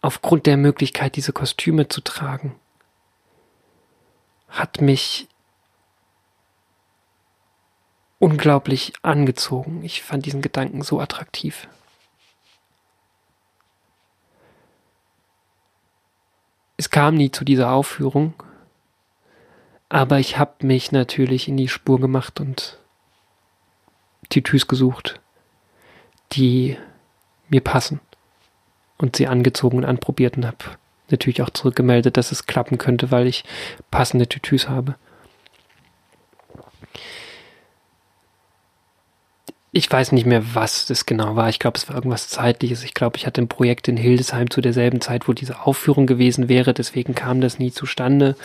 aufgrund 0.00 0.46
der 0.46 0.56
Möglichkeit, 0.56 1.16
diese 1.16 1.32
Kostüme 1.32 1.88
zu 1.88 2.00
tragen, 2.00 2.54
hat 4.48 4.80
mich 4.80 5.28
unglaublich 8.18 8.94
angezogen. 9.02 9.84
Ich 9.84 10.02
fand 10.02 10.24
diesen 10.24 10.40
Gedanken 10.40 10.80
so 10.80 11.00
attraktiv. 11.00 11.68
Es 16.76 16.90
kam 16.90 17.14
nie 17.14 17.30
zu 17.30 17.44
dieser 17.44 17.72
Aufführung, 17.72 18.34
aber 19.88 20.18
ich 20.18 20.38
habe 20.38 20.66
mich 20.66 20.90
natürlich 20.92 21.48
in 21.48 21.56
die 21.56 21.68
Spur 21.68 22.00
gemacht 22.00 22.40
und 22.40 22.78
Tütüs 24.28 24.66
gesucht, 24.66 25.20
die 26.32 26.76
mir 27.48 27.60
passen. 27.60 28.00
Und 28.96 29.16
sie 29.16 29.26
angezogen 29.26 29.78
und 29.78 29.84
anprobiert 29.84 30.36
und 30.36 30.46
habe 30.46 30.56
natürlich 31.10 31.42
auch 31.42 31.50
zurückgemeldet, 31.50 32.16
dass 32.16 32.32
es 32.32 32.46
klappen 32.46 32.78
könnte, 32.78 33.10
weil 33.10 33.26
ich 33.26 33.44
passende 33.90 34.28
Tütüs 34.28 34.68
habe. 34.68 34.96
Ich 39.76 39.90
weiß 39.90 40.12
nicht 40.12 40.24
mehr, 40.24 40.54
was 40.54 40.86
das 40.86 41.04
genau 41.04 41.34
war. 41.34 41.48
Ich 41.48 41.58
glaube, 41.58 41.76
es 41.76 41.88
war 41.88 41.96
irgendwas 41.96 42.28
Zeitliches. 42.28 42.84
Ich 42.84 42.94
glaube, 42.94 43.16
ich 43.16 43.26
hatte 43.26 43.42
ein 43.42 43.48
Projekt 43.48 43.88
in 43.88 43.96
Hildesheim 43.96 44.48
zu 44.48 44.60
derselben 44.60 45.00
Zeit, 45.00 45.26
wo 45.26 45.32
diese 45.32 45.66
Aufführung 45.66 46.06
gewesen 46.06 46.48
wäre. 46.48 46.72
Deswegen 46.72 47.16
kam 47.16 47.40
das 47.40 47.58
nie 47.58 47.72
zustande. 47.72 48.36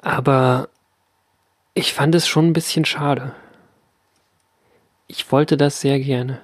Aber 0.00 0.70
ich 1.74 1.92
fand 1.92 2.14
es 2.14 2.26
schon 2.26 2.46
ein 2.46 2.52
bisschen 2.54 2.86
schade. 2.86 3.34
Ich 5.06 5.30
wollte 5.30 5.58
das 5.58 5.82
sehr 5.82 6.00
gerne. 6.00 6.40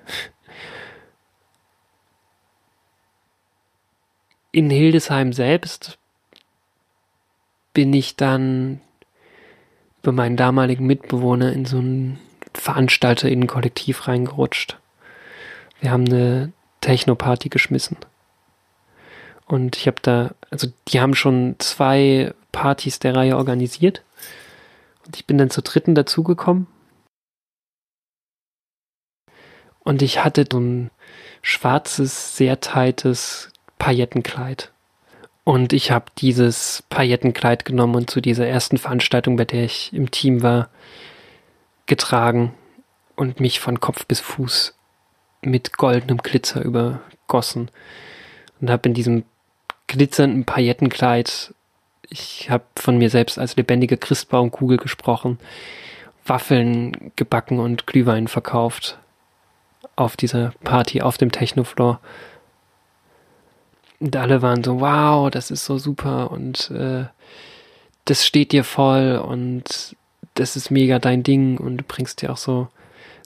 In 4.50 4.68
Hildesheim 4.68 5.32
selbst 5.32 5.96
bin 7.72 7.94
ich 7.94 8.16
dann 8.16 8.82
über 10.02 10.12
meinen 10.12 10.36
damaligen 10.36 10.84
Mitbewohner 10.84 11.54
in 11.54 11.64
so 11.64 11.78
ein 12.54 12.60
VeranstalterInnen-Kollektiv 12.60 14.08
reingerutscht. 14.08 14.78
Wir 15.80 15.90
haben 15.90 16.06
eine 16.06 16.52
Techno-Party 16.80 17.48
geschmissen. 17.48 17.96
Und 19.46 19.76
ich 19.76 19.86
habe 19.86 19.96
da, 20.02 20.34
also 20.50 20.68
die 20.88 21.00
haben 21.00 21.14
schon 21.14 21.56
zwei 21.58 22.32
Partys 22.52 22.98
der 22.98 23.14
Reihe 23.14 23.36
organisiert. 23.36 24.02
Und 25.06 25.16
ich 25.16 25.26
bin 25.26 25.38
dann 25.38 25.50
zur 25.50 25.64
dritten 25.64 25.94
dazugekommen. 25.94 26.66
Und 29.80 30.00
ich 30.02 30.22
hatte 30.22 30.44
so 30.50 30.60
ein 30.60 30.90
schwarzes, 31.42 32.36
sehr 32.36 32.60
tightes 32.60 33.50
Paillettenkleid. 33.78 34.70
Und 35.44 35.72
ich 35.72 35.90
habe 35.90 36.06
dieses 36.18 36.84
Paillettenkleid 36.88 37.64
genommen 37.64 37.96
und 37.96 38.10
zu 38.10 38.20
dieser 38.20 38.46
ersten 38.46 38.78
Veranstaltung, 38.78 39.36
bei 39.36 39.44
der 39.44 39.64
ich 39.64 39.92
im 39.92 40.12
Team 40.12 40.42
war, 40.42 40.68
getragen 41.92 42.54
und 43.16 43.38
mich 43.38 43.60
von 43.60 43.78
Kopf 43.78 44.06
bis 44.06 44.18
Fuß 44.20 44.74
mit 45.42 45.76
goldenem 45.76 46.16
Glitzer 46.16 46.62
übergossen 46.62 47.70
und 48.62 48.70
habe 48.70 48.88
in 48.88 48.94
diesem 48.94 49.24
glitzernden 49.88 50.46
Paillettenkleid, 50.46 51.52
ich 52.08 52.48
habe 52.48 52.64
von 52.76 52.96
mir 52.96 53.10
selbst 53.10 53.38
als 53.38 53.56
lebendige 53.56 53.98
Christbaumkugel 53.98 54.78
gesprochen, 54.78 55.38
Waffeln 56.24 57.12
gebacken 57.16 57.58
und 57.58 57.86
Glühwein 57.86 58.26
verkauft 58.26 58.98
auf 59.94 60.16
dieser 60.16 60.54
Party 60.64 61.02
auf 61.02 61.18
dem 61.18 61.30
Technofloor. 61.30 62.00
Und 64.00 64.16
alle 64.16 64.40
waren 64.40 64.64
so, 64.64 64.80
wow, 64.80 65.30
das 65.30 65.50
ist 65.50 65.66
so 65.66 65.76
super 65.76 66.30
und 66.30 66.70
äh, 66.70 67.04
das 68.06 68.24
steht 68.24 68.52
dir 68.52 68.64
voll 68.64 69.22
und 69.22 69.94
das 70.34 70.56
ist 70.56 70.70
mega 70.70 70.98
dein 70.98 71.22
Ding 71.22 71.58
und 71.58 71.78
du 71.78 71.84
bringst 71.84 72.22
dir 72.22 72.32
auch 72.32 72.36
so, 72.36 72.68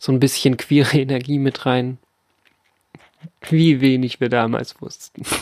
so 0.01 0.13
ein 0.13 0.21
bisschen 0.21 0.57
queere 0.57 0.97
Energie 0.99 1.39
mit 1.39 1.67
rein. 1.67 1.99
Wie 3.49 3.81
wenig 3.81 4.21
wir 4.21 4.29
damals 4.29 4.81
wussten. 4.81 5.23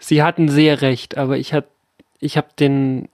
Sie 0.00 0.22
hatten 0.22 0.48
sehr 0.48 0.82
recht, 0.82 1.18
aber 1.18 1.36
ich 1.36 1.54
hab, 1.54 1.66
ich 2.18 2.36
hab 2.36 2.56
den, 2.56 3.08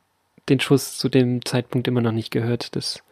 den 0.48 0.60
Schuss 0.60 0.96
zu 0.96 1.08
dem 1.08 1.44
Zeitpunkt 1.44 1.88
immer 1.88 2.00
noch 2.00 2.12
nicht 2.12 2.30
gehört. 2.30 2.76
Das, 2.76 3.02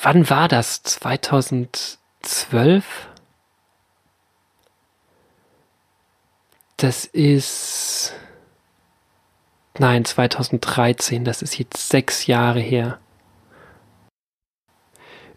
wann 0.00 0.28
war 0.30 0.48
das? 0.48 0.82
2012? 0.82 3.08
Das 6.76 7.04
ist 7.04 8.14
Nein, 9.78 10.04
2013, 10.04 11.24
das 11.24 11.42
ist 11.42 11.58
jetzt 11.58 11.88
sechs 11.88 12.26
Jahre 12.26 12.60
her. 12.60 12.98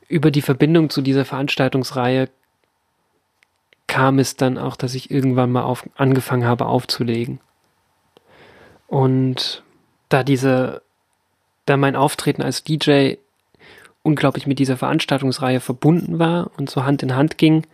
Über 0.07 0.31
die 0.31 0.41
Verbindung 0.41 0.89
zu 0.89 1.01
dieser 1.01 1.25
Veranstaltungsreihe 1.25 2.29
kam 3.87 4.17
es 4.17 4.37
dann 4.37 4.57
auch, 4.57 4.75
dass 4.75 4.95
ich 4.95 5.11
irgendwann 5.11 5.51
mal 5.51 5.63
auf, 5.63 5.87
angefangen 5.95 6.45
habe 6.45 6.67
aufzulegen. 6.67 7.41
Und 8.87 9.63
da 10.07 10.23
diese, 10.23 10.81
da 11.65 11.75
mein 11.75 11.95
Auftreten 11.95 12.41
als 12.41 12.63
DJ 12.63 13.15
unglaublich 14.03 14.47
mit 14.47 14.59
dieser 14.59 14.77
Veranstaltungsreihe 14.77 15.59
verbunden 15.59 16.17
war 16.17 16.51
und 16.57 16.69
so 16.69 16.85
Hand 16.85 17.03
in 17.03 17.15
Hand 17.15 17.37
ging, 17.37 17.67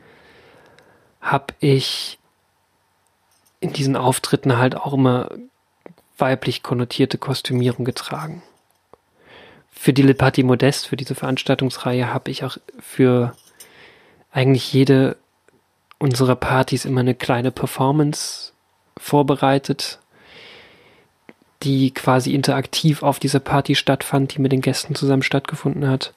habe 1.22 1.54
ich 1.60 2.18
in 3.60 3.72
diesen 3.72 3.96
Auftritten 3.96 4.58
halt 4.58 4.76
auch 4.76 4.94
immer 4.94 5.30
weiblich 6.18 6.64
konnotierte 6.64 7.18
Kostümierung 7.18 7.86
getragen. 7.86 8.44
Für 9.72 9.94
die 9.94 10.02
Le 10.02 10.14
Party 10.14 10.44
Modeste, 10.44 10.88
für 10.90 10.96
diese 10.96 11.16
Veranstaltungsreihe, 11.16 12.14
habe 12.14 12.32
ich 12.32 12.44
auch 12.44 12.58
für 12.80 13.36
eigentlich 14.32 14.72
jede 14.74 15.18
unserer 16.00 16.36
Partys 16.36 16.86
immer 16.86 17.02
eine 17.02 17.16
kleine 17.16 17.52
Performance 17.52 18.52
vorbereitet, 18.98 20.00
die 21.64 21.92
quasi 21.92 22.34
interaktiv 22.34 23.04
auf 23.04 23.20
dieser 23.20 23.40
Party 23.40 23.76
stattfand, 23.76 24.36
die 24.36 24.42
mit 24.42 24.52
den 24.52 24.62
Gästen 24.62 24.96
zusammen 24.96 25.24
stattgefunden 25.24 25.88
hat. 25.88 26.14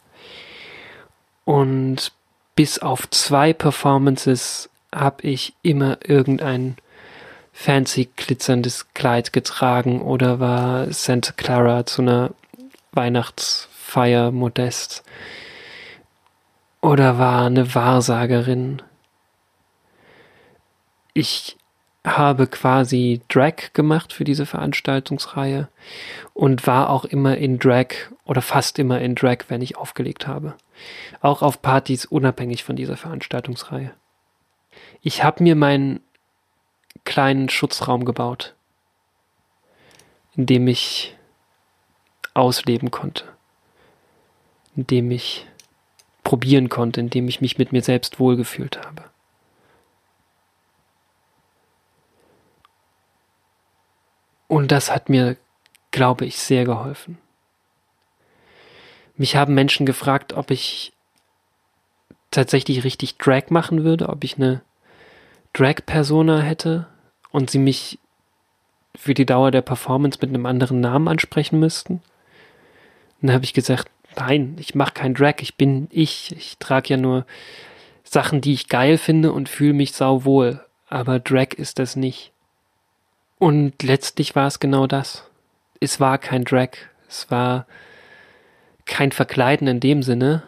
Und 1.44 2.12
bis 2.54 2.78
auf 2.78 3.08
zwei 3.11 3.52
Performances 3.52 4.68
habe 4.92 5.22
ich 5.22 5.54
immer 5.62 5.98
irgendein 6.04 6.76
fancy 7.61 8.09
glitzerndes 8.14 8.87
Kleid 8.94 9.33
getragen 9.33 10.01
oder 10.01 10.38
war 10.38 10.92
Santa 10.92 11.33
Clara 11.33 11.85
zu 11.85 12.03
einer 12.03 12.31
Weihnachtsfeier 12.92 14.31
modest 14.31 15.03
oder 16.81 17.18
war 17.18 17.47
eine 17.47 17.75
Wahrsagerin. 17.75 18.81
Ich 21.14 21.57
habe 22.07 22.47
quasi 22.47 23.23
Drag 23.29 23.73
gemacht 23.73 24.12
für 24.12 24.23
diese 24.23 24.47
Veranstaltungsreihe 24.47 25.66
und 26.35 26.64
war 26.68 26.90
auch 26.90 27.05
immer 27.07 27.38
in 27.38 27.59
Drag 27.59 27.88
oder 28.25 28.40
fast 28.40 28.79
immer 28.79 29.01
in 29.01 29.16
Drag, 29.16 29.38
wenn 29.49 29.62
ich 29.62 29.77
aufgelegt 29.77 30.29
habe. 30.29 30.55
Auch 31.23 31.42
auf 31.42 31.61
Partys 31.61 32.05
unabhängig 32.05 32.62
von 32.62 32.77
dieser 32.77 32.97
Veranstaltungsreihe. 32.97 33.90
Ich 35.03 35.25
habe 35.25 35.42
mir 35.42 35.57
meinen 35.57 36.01
kleinen 37.09 37.49
Schutzraum 37.49 38.05
gebaut, 38.05 38.55
in 40.37 40.44
dem 40.44 40.69
ich 40.69 41.17
ausleben 42.35 42.90
konnte, 42.90 43.25
in 44.77 44.87
dem 44.87 45.11
ich 45.11 45.46
probieren 46.23 46.69
konnte, 46.69 47.00
in 47.00 47.09
dem 47.09 47.27
ich 47.27 47.40
mich 47.40 47.56
mit 47.56 47.73
mir 47.73 47.83
selbst 47.83 48.21
wohlgefühlt 48.21 48.85
habe. 48.85 49.04
Und 54.46 54.71
das 54.71 54.90
hat 54.90 55.09
mir, 55.09 55.38
glaube 55.90 56.27
ich, 56.27 56.38
sehr 56.38 56.67
geholfen. 56.67 57.17
Mich 59.17 59.35
haben 59.35 59.54
Menschen 59.54 59.87
gefragt, 59.87 60.35
ob 60.35 60.50
ich 60.50 60.92
tatsächlich 62.31 62.85
richtig 62.85 63.17
Drag 63.17 63.48
machen 63.48 63.83
würde, 63.83 64.11
ob 64.11 64.25
ich 64.25 64.37
eine 64.37 64.61
Drag-Persona 65.54 66.40
hätte, 66.40 66.87
und 67.31 67.50
sie 67.50 67.58
mich 67.58 67.98
für 68.94 69.14
die 69.14 69.26
Dauer 69.26 69.50
der 69.50 69.62
Performance 69.62 70.18
mit 70.20 70.31
einem 70.31 70.46
anderen 70.46 70.81
Namen 70.81 71.08
ansprechen 71.08 71.58
müssten. 71.60 72.02
dann 73.20 73.33
habe 73.33 73.44
ich 73.44 73.54
gesagt, 73.54 73.90
nein, 74.16 74.56
ich 74.58 74.74
mache 74.74 74.92
kein 74.92 75.14
Drag, 75.14 75.37
ich 75.40 75.56
bin 75.56 75.88
ich. 75.90 76.33
Ich 76.37 76.58
trage 76.58 76.88
ja 76.90 76.96
nur 76.96 77.26
Sachen, 78.04 78.40
die 78.40 78.52
ich 78.52 78.68
geil 78.68 78.98
finde 78.98 79.33
und 79.33 79.48
fühle 79.48 79.72
mich 79.72 79.92
sauwohl. 79.92 80.64
Aber 80.88 81.20
Drag 81.20 81.54
ist 81.54 81.79
das 81.79 81.96
nicht. 81.96 82.33
Und 83.38 83.83
letztlich 83.83 84.35
war 84.35 84.46
es 84.46 84.58
genau 84.58 84.87
das. 84.87 85.29
Es 85.81 86.00
war 86.00 86.18
kein 86.18 86.44
Drag. 86.44 86.70
Es 87.08 87.31
war 87.31 87.66
kein 88.85 89.12
Verkleiden 89.12 89.68
in 89.68 89.81
dem 89.81 90.02
Sinne. 90.02 90.42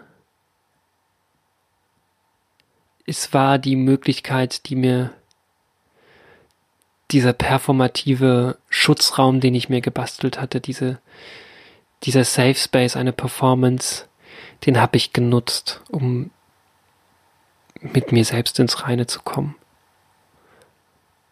Es 3.06 3.32
war 3.32 3.58
die 3.58 3.76
Möglichkeit, 3.76 4.68
die 4.68 4.76
mir 4.76 5.12
dieser 7.12 7.32
performative 7.32 8.58
Schutzraum, 8.68 9.40
den 9.40 9.54
ich 9.54 9.68
mir 9.68 9.80
gebastelt 9.80 10.40
hatte, 10.40 10.60
diese, 10.60 10.98
dieser 12.04 12.24
Safe 12.24 12.54
Space, 12.54 12.96
eine 12.96 13.12
Performance, 13.12 14.06
den 14.66 14.80
habe 14.80 14.96
ich 14.96 15.12
genutzt, 15.12 15.82
um 15.90 16.30
mit 17.80 18.12
mir 18.12 18.24
selbst 18.24 18.58
ins 18.58 18.84
Reine 18.84 19.06
zu 19.06 19.20
kommen. 19.22 19.56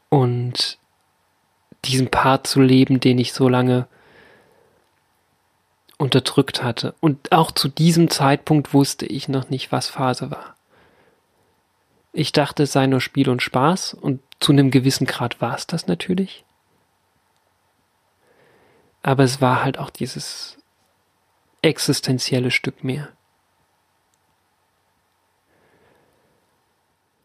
Und 0.08 0.78
diesen 1.84 2.08
Part 2.08 2.46
zu 2.46 2.60
leben, 2.60 3.00
den 3.00 3.18
ich 3.18 3.32
so 3.32 3.48
lange 3.48 3.86
unterdrückt 5.98 6.62
hatte. 6.62 6.94
Und 7.00 7.32
auch 7.32 7.50
zu 7.50 7.68
diesem 7.68 8.08
Zeitpunkt 8.08 8.72
wusste 8.72 9.04
ich 9.04 9.28
noch 9.28 9.50
nicht, 9.50 9.72
was 9.72 9.88
Phase 9.88 10.30
war. 10.30 10.56
Ich 12.12 12.32
dachte, 12.32 12.64
es 12.64 12.72
sei 12.72 12.86
nur 12.86 13.00
Spiel 13.00 13.28
und 13.28 13.42
Spaß 13.42 13.94
und 13.94 14.20
zu 14.40 14.52
einem 14.52 14.70
gewissen 14.70 15.06
Grad 15.06 15.40
war 15.40 15.54
es 15.54 15.66
das 15.66 15.86
natürlich. 15.86 16.44
Aber 19.02 19.24
es 19.24 19.40
war 19.40 19.62
halt 19.62 19.78
auch 19.78 19.90
dieses 19.90 20.58
existenzielle 21.62 22.50
Stück 22.50 22.84
mehr. 22.84 23.08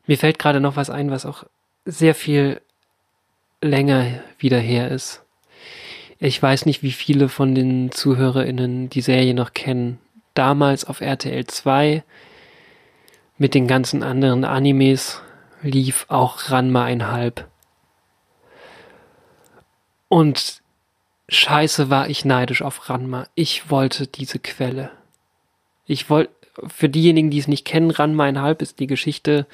Mir 0.05 0.17
fällt 0.17 0.39
gerade 0.39 0.59
noch 0.59 0.75
was 0.75 0.89
ein, 0.89 1.11
was 1.11 1.25
auch 1.25 1.45
sehr 1.85 2.15
viel 2.15 2.61
länger 3.61 4.21
wieder 4.37 4.59
her 4.59 4.91
ist. 4.91 5.23
Ich 6.19 6.41
weiß 6.41 6.65
nicht, 6.65 6.83
wie 6.83 6.91
viele 6.91 7.29
von 7.29 7.55
den 7.55 7.91
ZuhörerInnen 7.91 8.89
die 8.89 9.01
Serie 9.01 9.33
noch 9.33 9.53
kennen. 9.53 9.99
Damals 10.33 10.85
auf 10.85 11.01
RTL 11.01 11.45
2 11.45 12.03
mit 13.37 13.53
den 13.53 13.67
ganzen 13.67 14.03
anderen 14.03 14.45
Animes 14.45 15.21
lief 15.63 16.05
auch 16.09 16.51
Ranma 16.51 16.83
einhalb. 16.83 17.47
Und 20.09 20.61
scheiße 21.29 21.89
war 21.89 22.09
ich 22.09 22.25
neidisch 22.25 22.61
auf 22.61 22.89
Ranma. 22.89 23.27
Ich 23.33 23.71
wollte 23.71 24.05
diese 24.05 24.39
Quelle. 24.39 24.91
Ich 25.85 26.09
wollte, 26.09 26.31
für 26.67 26.89
diejenigen, 26.89 27.31
die 27.31 27.39
es 27.39 27.47
nicht 27.47 27.65
kennen, 27.65 27.89
Ranma 27.89 28.25
einhalb 28.25 28.61
ist 28.61 28.79
die 28.79 28.87
Geschichte 28.87 29.47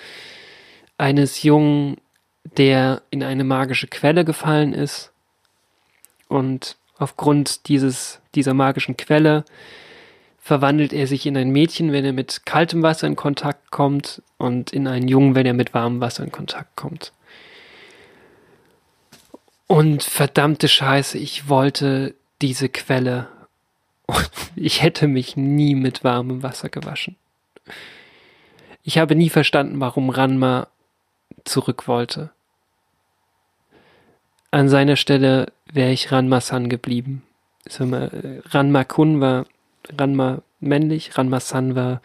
eines 0.97 1.43
Jungen, 1.43 1.97
der 2.43 3.01
in 3.09 3.23
eine 3.23 3.43
magische 3.43 3.87
Quelle 3.87 4.25
gefallen 4.25 4.73
ist 4.73 5.11
und 6.27 6.77
aufgrund 6.97 7.67
dieses, 7.67 8.19
dieser 8.35 8.53
magischen 8.53 8.97
Quelle 8.97 9.45
verwandelt 10.49 10.93
er 10.93 11.05
sich 11.05 11.27
in 11.27 11.37
ein 11.37 11.51
Mädchen, 11.51 11.91
wenn 11.91 12.03
er 12.03 12.11
mit 12.11 12.43
kaltem 12.43 12.81
Wasser 12.81 13.05
in 13.05 13.15
Kontakt 13.15 13.69
kommt 13.69 14.23
und 14.39 14.73
in 14.73 14.87
einen 14.87 15.07
Jungen, 15.07 15.35
wenn 15.35 15.45
er 15.45 15.53
mit 15.53 15.75
warmem 15.75 16.01
Wasser 16.01 16.23
in 16.23 16.31
Kontakt 16.31 16.75
kommt. 16.75 17.13
Und 19.67 20.01
verdammte 20.01 20.67
Scheiße, 20.67 21.19
ich 21.19 21.49
wollte 21.49 22.15
diese 22.41 22.67
Quelle. 22.67 23.27
Und 24.07 24.27
ich 24.55 24.81
hätte 24.81 25.07
mich 25.07 25.37
nie 25.37 25.75
mit 25.75 26.03
warmem 26.03 26.41
Wasser 26.41 26.69
gewaschen. 26.69 27.15
Ich 28.81 28.97
habe 28.97 29.13
nie 29.13 29.29
verstanden, 29.29 29.79
warum 29.79 30.09
Ranma 30.09 30.67
zurück 31.43 31.87
wollte. 31.87 32.31
An 34.49 34.67
seiner 34.67 34.95
Stelle 34.95 35.53
wäre 35.71 35.91
ich 35.91 36.11
Ranma-san 36.11 36.69
geblieben. 36.69 37.21
Ranma 37.69 38.83
Kun 38.83 39.21
war 39.21 39.45
Ranma 39.97 40.41
männlich, 40.59 41.17
Ranma 41.17 41.39
San 41.39 41.75
war 41.75 42.01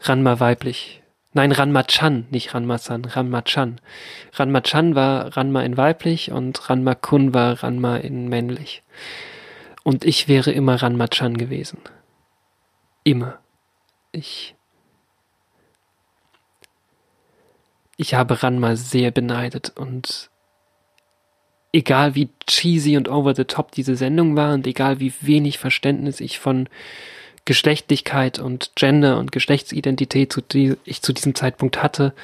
Ranma 0.00 0.40
weiblich. 0.40 1.02
Nein, 1.32 1.52
Ranma 1.52 1.84
Chan, 1.84 2.26
nicht 2.30 2.54
Ranma 2.54 2.78
San, 2.78 3.04
Ranma 3.04 3.42
Chan. 3.42 3.80
Ranma 4.34 4.62
Chan 4.62 4.94
war 4.94 5.36
Ranma 5.36 5.62
in 5.62 5.76
weiblich 5.76 6.32
und 6.32 6.68
Ranma 6.68 6.94
Kun 6.94 7.34
war 7.34 7.62
Ranma 7.62 7.98
in 7.98 8.28
männlich. 8.28 8.82
Und 9.84 10.04
ich 10.04 10.28
wäre 10.28 10.50
immer 10.50 10.82
Ranma 10.82 11.08
Chan 11.08 11.36
gewesen. 11.36 11.78
Immer. 13.04 13.38
Ich. 14.12 14.56
Ich 17.96 18.14
habe 18.14 18.42
Ranma 18.42 18.76
sehr 18.76 19.10
beneidet 19.10 19.70
und 19.76 20.29
egal 21.72 22.14
wie 22.14 22.28
cheesy 22.46 22.96
und 22.96 23.08
over 23.08 23.34
the 23.34 23.44
top 23.44 23.72
diese 23.72 23.96
Sendung 23.96 24.36
war 24.36 24.54
und 24.54 24.66
egal 24.66 25.00
wie 25.00 25.12
wenig 25.20 25.58
Verständnis 25.58 26.20
ich 26.20 26.38
von 26.38 26.68
Geschlechtlichkeit 27.44 28.38
und 28.38 28.72
Gender 28.74 29.18
und 29.18 29.32
Geschlechtsidentität 29.32 30.32
zu 30.32 30.40
die, 30.40 30.76
ich 30.84 31.02
zu 31.02 31.12
diesem 31.12 31.34
Zeitpunkt 31.34 31.82
hatte, 31.82 32.14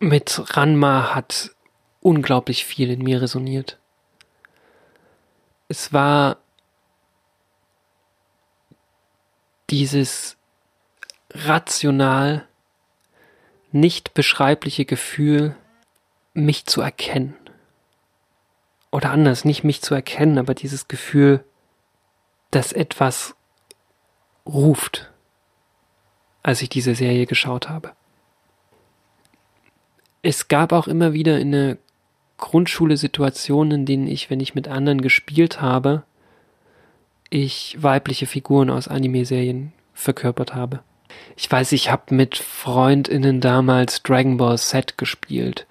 mit 0.00 0.56
Ranma 0.56 1.14
hat 1.14 1.50
unglaublich 2.00 2.64
viel 2.64 2.90
in 2.90 3.02
mir 3.02 3.22
resoniert. 3.22 3.78
Es 5.68 5.92
war 5.92 6.36
dieses 9.70 10.36
rational 11.30 12.46
nicht 13.74 14.14
beschreibliche 14.14 14.84
Gefühl, 14.84 15.56
mich 16.32 16.64
zu 16.64 16.80
erkennen. 16.80 17.34
Oder 18.92 19.10
anders, 19.10 19.44
nicht 19.44 19.64
mich 19.64 19.82
zu 19.82 19.94
erkennen, 19.94 20.38
aber 20.38 20.54
dieses 20.54 20.86
Gefühl, 20.86 21.44
dass 22.52 22.72
etwas 22.72 23.34
ruft, 24.46 25.10
als 26.44 26.62
ich 26.62 26.68
diese 26.68 26.94
Serie 26.94 27.26
geschaut 27.26 27.68
habe. 27.68 27.92
Es 30.22 30.46
gab 30.46 30.72
auch 30.72 30.86
immer 30.86 31.12
wieder 31.12 31.40
in 31.40 31.50
der 31.50 31.76
Grundschule 32.38 32.96
Situationen, 32.96 33.80
in 33.80 33.86
denen 33.86 34.06
ich, 34.06 34.30
wenn 34.30 34.38
ich 34.38 34.54
mit 34.54 34.68
anderen 34.68 35.00
gespielt 35.00 35.60
habe, 35.60 36.04
ich 37.28 37.76
weibliche 37.82 38.26
Figuren 38.26 38.70
aus 38.70 38.86
Anime-Serien 38.86 39.72
verkörpert 39.94 40.54
habe. 40.54 40.84
Ich 41.36 41.50
weiß, 41.50 41.72
ich 41.72 41.90
habe 41.90 42.14
mit 42.14 42.36
Freundinnen 42.36 43.40
damals 43.40 44.02
Dragon 44.02 44.36
Ball 44.36 44.58
Z 44.58 44.98
gespielt. 44.98 45.66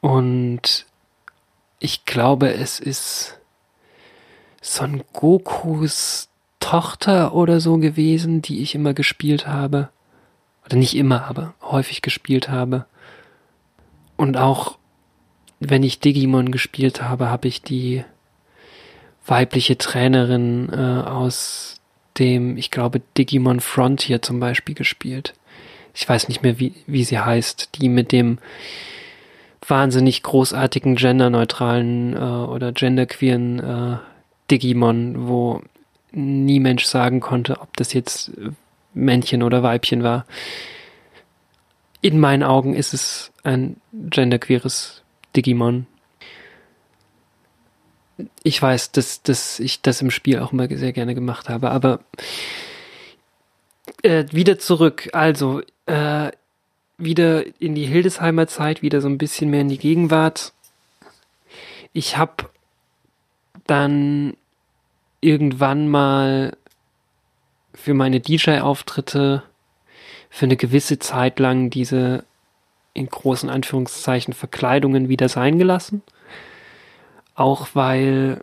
Und 0.00 0.86
ich 1.78 2.04
glaube, 2.04 2.52
es 2.52 2.80
ist 2.80 3.38
Son 4.60 5.02
Gokus 5.12 6.28
Tochter 6.60 7.34
oder 7.34 7.60
so 7.60 7.78
gewesen, 7.78 8.40
die 8.40 8.62
ich 8.62 8.74
immer 8.74 8.94
gespielt 8.94 9.46
habe. 9.46 9.88
Oder 10.64 10.76
nicht 10.76 10.96
immer, 10.96 11.24
aber 11.24 11.54
häufig 11.60 12.02
gespielt 12.02 12.48
habe. 12.48 12.86
Und 14.16 14.36
auch 14.36 14.78
wenn 15.58 15.82
ich 15.82 16.00
Digimon 16.00 16.52
gespielt 16.52 17.02
habe, 17.02 17.28
habe 17.28 17.48
ich 17.48 17.62
die 17.62 18.04
weibliche 19.26 19.78
Trainerin 19.78 20.70
äh, 20.72 21.08
aus 21.08 21.81
dem, 22.18 22.56
ich 22.56 22.70
glaube, 22.70 23.00
Digimon 23.16 23.60
Frontier 23.60 24.22
zum 24.22 24.40
Beispiel 24.40 24.74
gespielt. 24.74 25.34
Ich 25.94 26.08
weiß 26.08 26.28
nicht 26.28 26.42
mehr, 26.42 26.58
wie, 26.58 26.74
wie 26.86 27.04
sie 27.04 27.18
heißt. 27.18 27.70
Die 27.76 27.88
mit 27.88 28.12
dem 28.12 28.38
wahnsinnig 29.66 30.22
großartigen 30.22 30.96
genderneutralen 30.96 32.14
äh, 32.14 32.18
oder 32.18 32.72
genderqueeren 32.72 33.58
äh, 33.60 33.96
Digimon, 34.50 35.28
wo 35.28 35.62
nie 36.12 36.60
Mensch 36.60 36.84
sagen 36.84 37.20
konnte, 37.20 37.60
ob 37.60 37.76
das 37.76 37.92
jetzt 37.92 38.32
Männchen 38.94 39.42
oder 39.42 39.62
Weibchen 39.62 40.02
war. 40.02 40.26
In 42.02 42.18
meinen 42.18 42.42
Augen 42.42 42.74
ist 42.74 42.92
es 42.92 43.32
ein 43.44 43.76
genderqueeres 43.92 45.02
Digimon 45.36 45.86
ich 48.42 48.60
weiß, 48.60 48.92
dass, 48.92 49.22
dass 49.22 49.58
ich 49.60 49.82
das 49.82 50.02
im 50.02 50.10
Spiel 50.10 50.38
auch 50.38 50.52
immer 50.52 50.68
sehr 50.68 50.92
gerne 50.92 51.14
gemacht 51.14 51.48
habe, 51.48 51.70
aber 51.70 52.00
äh, 54.02 54.24
wieder 54.30 54.58
zurück. 54.58 55.10
Also, 55.12 55.62
äh, 55.86 56.30
wieder 56.98 57.44
in 57.60 57.74
die 57.74 57.86
Hildesheimer 57.86 58.46
Zeit, 58.46 58.82
wieder 58.82 59.00
so 59.00 59.08
ein 59.08 59.18
bisschen 59.18 59.50
mehr 59.50 59.62
in 59.62 59.68
die 59.68 59.78
Gegenwart. 59.78 60.52
Ich 61.92 62.16
habe 62.16 62.50
dann 63.66 64.36
irgendwann 65.20 65.88
mal 65.88 66.56
für 67.74 67.94
meine 67.94 68.20
DJ-Auftritte 68.20 69.42
für 70.30 70.46
eine 70.46 70.56
gewisse 70.56 70.98
Zeit 70.98 71.38
lang 71.38 71.70
diese 71.70 72.24
in 72.94 73.06
großen 73.06 73.48
Anführungszeichen 73.48 74.34
Verkleidungen 74.34 75.08
wieder 75.08 75.28
sein 75.28 75.58
gelassen. 75.58 76.02
Auch 77.34 77.68
weil 77.74 78.42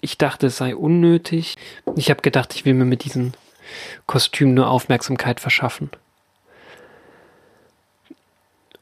ich 0.00 0.18
dachte, 0.18 0.46
es 0.46 0.56
sei 0.56 0.74
unnötig. 0.74 1.56
Ich 1.96 2.10
habe 2.10 2.22
gedacht, 2.22 2.54
ich 2.54 2.64
will 2.64 2.74
mir 2.74 2.84
mit 2.84 3.04
diesem 3.04 3.32
Kostüm 4.06 4.54
nur 4.54 4.68
Aufmerksamkeit 4.68 5.40
verschaffen. 5.40 5.90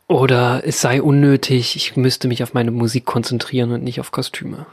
Oder 0.07 0.63
es 0.65 0.81
sei 0.81 1.03
unnötig, 1.03 1.77
ich 1.77 1.97
müsste 1.97 2.29
mich 2.29 2.43
auf 2.43 2.55
meine 2.55 2.71
Musik 2.71 3.05
konzentrieren 3.05 3.73
und 3.73 3.85
nicht 3.85 4.01
auf 4.01 4.11
Kostüme. 4.11 4.65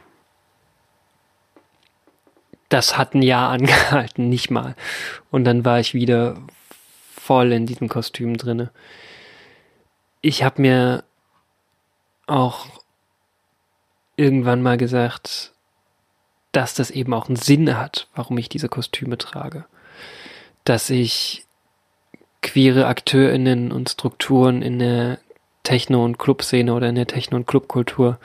Das 2.70 2.98
hat 2.98 3.14
ein 3.14 3.22
Jahr 3.22 3.50
angehalten, 3.52 4.30
nicht 4.30 4.50
mal. 4.50 4.76
Und 5.32 5.44
dann 5.44 5.66
war 5.66 5.80
ich 5.80 5.94
wieder 5.94 6.38
voll 7.14 7.52
in 7.52 7.66
diesem 7.66 7.90
Kostüm 7.90 8.38
drinne. 8.38 8.72
Ich 10.22 10.44
habe 10.44 10.62
mir 10.62 11.04
auch 12.28 12.68
irgendwann 14.18 14.62
mal 14.62 14.78
gesagt, 14.78 15.54
dass 16.52 16.74
das 16.74 16.92
eben 16.92 17.14
auch 17.14 17.28
einen 17.28 17.36
Sinn 17.36 17.78
hat, 17.78 18.08
warum 18.16 18.38
ich 18.38 18.50
diese 18.50 18.70
Kostüme 18.70 19.18
trage. 19.18 19.66
Dass 20.64 20.90
ich 20.90 21.46
queere 22.42 22.88
AkteurInnen 22.88 23.72
und 23.72 23.90
Strukturen 23.90 24.62
in 24.62 24.80
der 24.80 25.20
Techno- 25.64 26.06
und 26.06 26.18
Clubszene 26.18 26.74
oder 26.74 26.88
in 26.88 26.96
der 26.96 27.08
Techno- 27.08 27.38
und 27.38 27.48
Clubkultur 27.48 28.20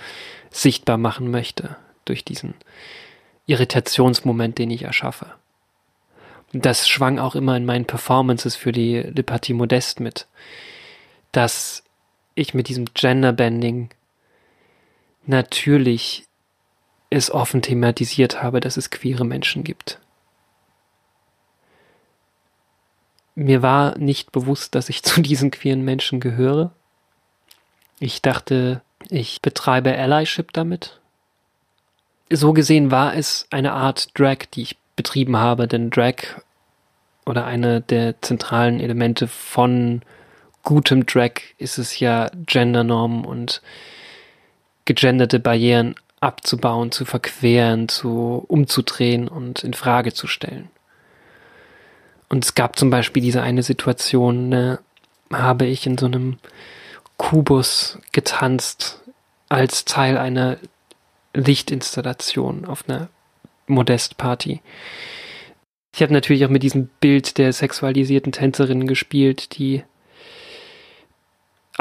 sichtbar 0.51 0.99
machen 0.99 1.31
möchte 1.31 1.77
durch 2.05 2.25
diesen 2.25 2.55
Irritationsmoment, 3.47 4.59
den 4.59 4.71
ich 4.71 4.83
erschaffe. 4.83 5.27
das 6.53 6.89
schwang 6.89 7.19
auch 7.19 7.37
immer 7.37 7.57
in 7.57 7.65
meinen 7.65 7.85
Performances 7.85 8.57
für 8.57 8.73
die 8.73 8.97
Le 8.97 9.23
Partie 9.23 9.55
Modeste 9.55 10.03
mit, 10.03 10.27
dass 11.33 11.85
ich 12.35 12.55
mit 12.55 12.69
diesem 12.69 12.87
Genderbending 12.93 13.91
natürlich 15.27 16.27
es 17.11 17.31
offen 17.31 17.63
thematisiert 17.63 18.43
habe, 18.43 18.61
dass 18.61 18.77
es 18.77 18.91
queere 18.91 19.25
Menschen 19.25 19.65
gibt. 19.65 19.99
Mir 23.35 23.63
war 23.63 23.99
nicht 23.99 24.33
bewusst, 24.33 24.75
dass 24.75 24.89
ich 24.89 25.03
zu 25.05 25.21
diesen 25.21 25.51
queeren 25.51 25.83
Menschen 25.83 26.21
gehöre. 26.21 26.73
Ich 27.99 28.23
dachte, 28.23 28.83
ich 29.09 29.43
betreibe 29.43 29.97
Allyship 29.97 30.53
damit. 30.53 31.01
So 32.31 32.53
gesehen 32.53 32.91
war 32.91 33.15
es 33.15 33.47
eine 33.51 33.73
Art 33.73 34.19
Drag, 34.19 34.47
die 34.55 34.63
ich 34.63 34.79
betrieben 34.95 35.37
habe, 35.37 35.67
denn 35.67 35.91
Drag 35.91 36.43
oder 37.27 37.45
eine 37.45 37.81
der 37.81 38.21
zentralen 38.23 38.81
Elemente 38.81 39.27
von 39.27 40.03
gutem 40.63 41.07
Drag 41.07 41.33
ist 41.59 41.79
es 41.79 41.99
ja, 41.99 42.31
Gendernormen 42.47 43.25
und 43.25 43.63
gegenderte 44.85 45.41
Barrieren 45.41 45.95
abzubauen, 46.21 46.93
zu 46.93 47.05
verqueren, 47.05 47.89
zu 47.89 48.45
umzudrehen 48.49 49.29
und 49.29 49.65
in 49.65 49.75
Frage 49.75 50.13
zu 50.13 50.27
stellen. 50.27 50.69
Und 52.29 52.45
es 52.45 52.55
gab 52.55 52.79
zum 52.79 52.91
Beispiel 52.91 53.23
diese 53.23 53.43
eine 53.43 53.63
Situation, 53.63 54.49
ne, 54.49 54.79
habe 55.33 55.67
ich 55.67 55.87
in 55.87 55.99
so 55.99 56.07
einem 56.07 56.39
Kubus 57.17 57.99
getanzt 58.13 59.01
als 59.49 59.85
Teil 59.85 60.17
einer 60.17 60.59
Lichtinstallation 61.35 62.65
auf 62.65 62.89
einer 62.89 63.09
Modestparty. 63.67 64.61
Ich 65.95 66.03
habe 66.03 66.13
natürlich 66.13 66.45
auch 66.45 66.51
mit 66.51 66.63
diesem 66.63 66.89
Bild 67.01 67.37
der 67.39 67.53
sexualisierten 67.53 68.33
Tänzerinnen 68.33 68.87
gespielt, 68.87 69.59
die 69.59 69.83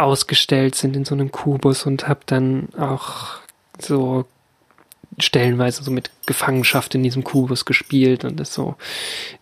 ausgestellt 0.03 0.75
sind 0.75 0.95
in 0.95 1.05
so 1.05 1.15
einem 1.15 1.31
Kubus 1.31 1.85
und 1.85 2.07
habe 2.07 2.21
dann 2.25 2.69
auch 2.77 3.39
so 3.79 4.25
stellenweise 5.17 5.83
so 5.83 5.91
mit 5.91 6.11
Gefangenschaft 6.25 6.95
in 6.95 7.03
diesem 7.03 7.23
Kubus 7.23 7.65
gespielt 7.65 8.23
und 8.23 8.39
das 8.39 8.53
so 8.53 8.75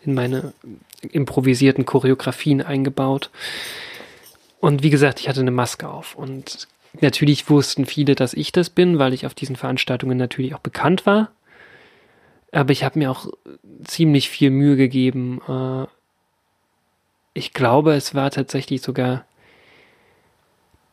in 0.04 0.14
meine 0.14 0.54
improvisierten 1.12 1.86
Choreografien 1.86 2.62
eingebaut. 2.62 3.30
Und 4.60 4.84
wie 4.84 4.90
gesagt, 4.90 5.20
ich 5.20 5.30
hatte 5.30 5.42
eine 5.42 5.52
Maske 5.52 5.88
auf 5.88 6.16
und 6.16 6.68
natürlich 7.00 7.50
wussten 7.50 7.86
viele, 7.86 8.16
dass 8.16 8.34
ich 8.34 8.52
das 8.52 8.70
bin, 8.70 8.98
weil 8.98 9.14
ich 9.14 9.26
auf 9.26 9.34
diesen 9.34 9.56
Veranstaltungen 9.56 10.18
natürlich 10.18 10.56
auch 10.56 10.60
bekannt 10.60 11.06
war. 11.06 11.32
Aber 12.52 12.72
ich 12.72 12.84
habe 12.84 12.98
mir 12.98 13.12
auch 13.12 13.28
ziemlich 13.84 14.30
viel 14.30 14.50
Mühe 14.50 14.78
gegeben. 14.78 15.42
Äh, 15.48 15.86
ich 17.34 17.54
glaube, 17.54 17.94
es 17.94 18.16
war 18.16 18.32
tatsächlich 18.32 18.82
sogar 18.82 19.26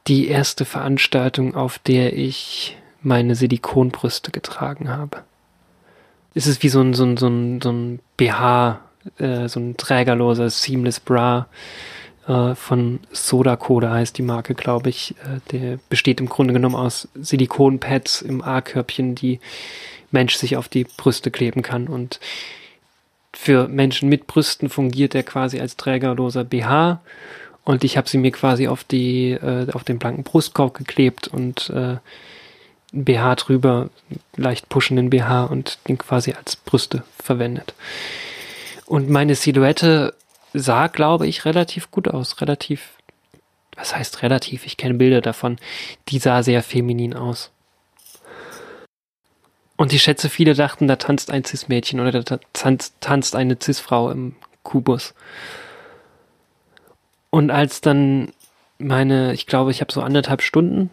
die 0.07 0.29
erste 0.29 0.65
Veranstaltung, 0.65 1.55
auf 1.55 1.79
der 1.79 2.17
ich 2.17 2.77
meine 3.03 3.35
Silikonbrüste 3.35 4.31
getragen 4.31 4.89
habe. 4.89 5.23
Es 6.35 6.47
ist 6.47 6.63
wie 6.63 6.69
so 6.69 6.81
ein, 6.81 6.95
so 6.95 7.05
ein, 7.05 7.17
so 7.17 7.29
ein, 7.29 7.61
so 7.61 7.71
ein 7.71 8.01
BH, 8.17 8.81
äh, 9.19 9.49
so 9.49 9.61
ein 9.61 9.77
trägerloser 9.77 10.51
Seamless 10.51 11.01
Bra 11.01 11.47
äh, 12.27 12.55
von 12.55 13.01
Soda 13.13 13.57
Coda 13.57 13.93
heißt 13.93 14.17
die 14.19 14.23
Marke, 14.23 14.55
glaube 14.55 14.89
ich. 14.89 15.15
Äh, 15.23 15.41
der 15.53 15.79
besteht 15.89 16.21
im 16.21 16.29
Grunde 16.29 16.55
genommen 16.55 16.75
aus 16.75 17.09
Silikonpads 17.15 18.23
im 18.23 18.43
A-Körbchen, 18.43 19.15
die 19.15 19.41
Mensch 20.11 20.37
sich 20.37 20.57
auf 20.57 20.69
die 20.69 20.85
Brüste 20.85 21.31
kleben 21.31 21.63
kann. 21.63 21.89
Und 21.89 22.21
für 23.33 23.69
Menschen 23.69 24.09
mit 24.09 24.27
Brüsten 24.27 24.69
fungiert 24.71 25.15
er 25.15 25.23
quasi 25.23 25.61
als 25.61 25.77
trägerloser 25.77 26.45
BH. 26.45 27.01
Und 27.65 27.83
ich 27.83 27.97
habe 27.97 28.09
sie 28.09 28.19
mir 28.19 28.31
quasi 28.31 28.69
auf 28.69 28.85
die, 28.85 29.31
äh, 29.31 29.71
auf 29.73 29.85
den 29.85 29.99
blanken 29.99 30.23
Brustkorb 30.23 30.75
geklebt 30.75 31.29
und 31.29 31.71
äh, 31.71 31.97
BH 32.93 33.35
drüber, 33.37 33.89
leicht 34.37 34.69
pushenden 34.69 35.11
BH 35.11 35.45
und 35.45 35.79
den 35.89 35.99
quasi 35.99 36.33
als 36.33 36.57
Brüste 36.57 37.03
verwendet. 37.19 37.75
Und 38.87 39.09
meine 39.09 39.35
Silhouette 39.35 40.15
sah, 40.53 40.87
glaube 40.87 41.27
ich, 41.27 41.45
relativ 41.45 41.91
gut 41.91 42.07
aus. 42.07 42.41
Relativ, 42.41 42.91
was 43.77 43.97
heißt 43.97 44.23
relativ? 44.23 44.67
Ich 44.67 44.77
kenne 44.77 44.95
Bilder 44.95 45.23
davon. 45.23 45.59
Die 46.09 46.19
sah 46.19 46.43
sehr 46.43 46.63
feminin 46.63 47.15
aus. 47.15 47.51
Und 49.77 49.93
ich 49.93 50.03
schätze, 50.03 50.29
viele 50.29 50.55
dachten, 50.55 50.87
da 50.87 50.97
tanzt 50.97 51.31
ein 51.31 51.45
Cis-Mädchen 51.45 51.99
oder 51.99 52.23
da 52.23 52.39
tanzt, 52.53 52.95
tanzt 53.01 53.35
eine 53.35 53.57
Cis-Frau 53.61 54.11
im 54.11 54.37
Kubus. 54.63 55.15
Und 57.35 57.51
als 57.51 57.81
dann 57.81 58.29
meine, 58.79 59.33
ich 59.33 59.49
glaube, 59.49 59.73
ich 59.73 59.81
habe 59.81 59.93
so 59.93 60.03
anderthalb 60.03 60.41
Stunden 60.41 60.89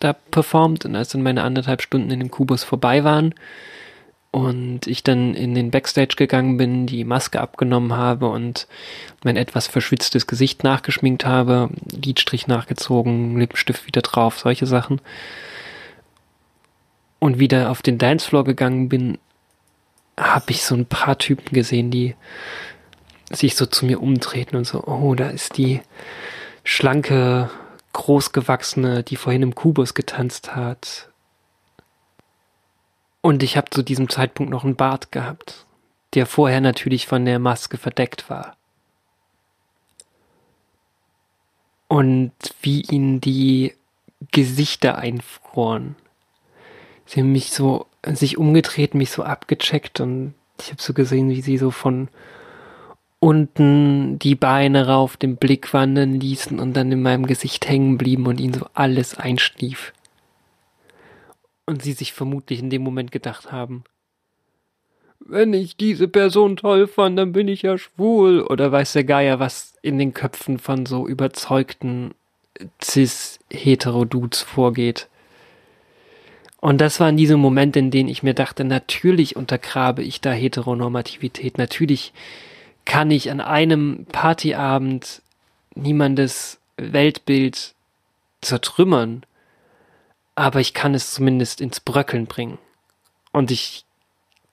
da 0.00 0.14
performt 0.14 0.86
und 0.86 0.96
als 0.96 1.10
dann 1.10 1.22
meine 1.22 1.42
anderthalb 1.42 1.82
Stunden 1.82 2.10
in 2.10 2.20
dem 2.20 2.30
Kubus 2.30 2.64
vorbei 2.64 3.04
waren 3.04 3.34
und 4.30 4.86
ich 4.86 5.04
dann 5.04 5.34
in 5.34 5.54
den 5.54 5.70
Backstage 5.70 6.16
gegangen 6.16 6.56
bin, 6.56 6.86
die 6.86 7.04
Maske 7.04 7.42
abgenommen 7.42 7.92
habe 7.92 8.30
und 8.30 8.66
mein 9.22 9.36
etwas 9.36 9.66
verschwitztes 9.66 10.26
Gesicht 10.26 10.64
nachgeschminkt 10.64 11.26
habe, 11.26 11.68
Lidstrich 11.92 12.46
nachgezogen, 12.46 13.38
Lippenstift 13.38 13.86
wieder 13.86 14.00
drauf, 14.00 14.38
solche 14.38 14.64
Sachen. 14.64 15.02
Und 17.18 17.38
wieder 17.38 17.70
auf 17.70 17.82
den 17.82 17.98
Dancefloor 17.98 18.44
gegangen 18.44 18.88
bin, 18.88 19.18
habe 20.18 20.52
ich 20.52 20.64
so 20.64 20.74
ein 20.74 20.86
paar 20.86 21.18
Typen 21.18 21.52
gesehen, 21.52 21.90
die 21.90 22.14
sich 23.30 23.56
so 23.56 23.66
zu 23.66 23.86
mir 23.86 24.00
umtreten 24.00 24.56
und 24.56 24.66
so, 24.66 24.84
oh, 24.84 25.14
da 25.14 25.28
ist 25.28 25.56
die 25.56 25.80
schlanke 26.62 27.50
Großgewachsene, 27.92 29.02
die 29.02 29.16
vorhin 29.16 29.42
im 29.42 29.54
Kubus 29.54 29.94
getanzt 29.94 30.54
hat. 30.56 31.08
Und 33.20 33.42
ich 33.42 33.56
habe 33.56 33.70
zu 33.70 33.82
diesem 33.82 34.08
Zeitpunkt 34.08 34.50
noch 34.50 34.64
einen 34.64 34.76
Bart 34.76 35.12
gehabt, 35.12 35.64
der 36.14 36.26
vorher 36.26 36.60
natürlich 36.60 37.06
von 37.06 37.24
der 37.24 37.38
Maske 37.38 37.78
verdeckt 37.78 38.28
war. 38.28 38.56
Und 41.88 42.32
wie 42.60 42.82
ihnen 42.82 43.20
die 43.20 43.74
Gesichter 44.30 44.98
einfroren. 44.98 45.96
Sie 47.06 47.20
haben 47.20 47.32
mich 47.32 47.52
so 47.52 47.86
sich 48.04 48.38
umgedreht, 48.38 48.94
mich 48.94 49.10
so 49.10 49.22
abgecheckt 49.22 50.00
und 50.00 50.34
ich 50.60 50.70
habe 50.70 50.82
so 50.82 50.92
gesehen, 50.92 51.30
wie 51.30 51.42
sie 51.42 51.58
so 51.58 51.70
von 51.70 52.08
unten 53.24 54.18
die 54.18 54.34
Beine 54.34 54.86
rauf, 54.86 55.16
den 55.16 55.36
Blick 55.36 55.72
wandern 55.72 56.20
ließen 56.20 56.60
und 56.60 56.74
dann 56.74 56.92
in 56.92 57.00
meinem 57.00 57.24
Gesicht 57.24 57.66
hängen 57.66 57.96
blieben 57.96 58.26
und 58.26 58.38
ihn 58.38 58.52
so 58.52 58.66
alles 58.74 59.16
einschlief. 59.16 59.94
Und 61.64 61.82
sie 61.82 61.92
sich 61.92 62.12
vermutlich 62.12 62.60
in 62.60 62.68
dem 62.68 62.82
Moment 62.82 63.12
gedacht 63.12 63.50
haben, 63.50 63.84
wenn 65.20 65.54
ich 65.54 65.78
diese 65.78 66.06
Person 66.06 66.58
toll 66.58 66.86
fand, 66.86 67.18
dann 67.18 67.32
bin 67.32 67.48
ich 67.48 67.62
ja 67.62 67.78
schwul. 67.78 68.42
Oder 68.42 68.70
weiß 68.70 68.92
der 68.92 69.04
Geier, 69.04 69.40
was 69.40 69.72
in 69.80 69.96
den 69.96 70.12
Köpfen 70.12 70.58
von 70.58 70.84
so 70.84 71.08
überzeugten 71.08 72.12
cis-hetero-Dudes 72.82 74.42
vorgeht. 74.42 75.08
Und 76.60 76.82
das 76.82 77.00
waren 77.00 77.16
diese 77.16 77.38
Momente, 77.38 77.78
in 77.78 77.90
denen 77.90 78.10
ich 78.10 78.22
mir 78.22 78.34
dachte, 78.34 78.64
natürlich 78.64 79.34
untergrabe 79.34 80.02
ich 80.02 80.20
da 80.20 80.30
Heteronormativität. 80.30 81.56
Natürlich 81.56 82.12
kann 82.84 83.10
ich 83.10 83.30
an 83.30 83.40
einem 83.40 84.06
Partyabend 84.06 85.22
niemandes 85.74 86.60
Weltbild 86.76 87.74
zertrümmern, 88.40 89.24
aber 90.34 90.60
ich 90.60 90.74
kann 90.74 90.94
es 90.94 91.12
zumindest 91.12 91.60
ins 91.60 91.80
Bröckeln 91.80 92.26
bringen. 92.26 92.58
Und 93.32 93.50
ich 93.50 93.84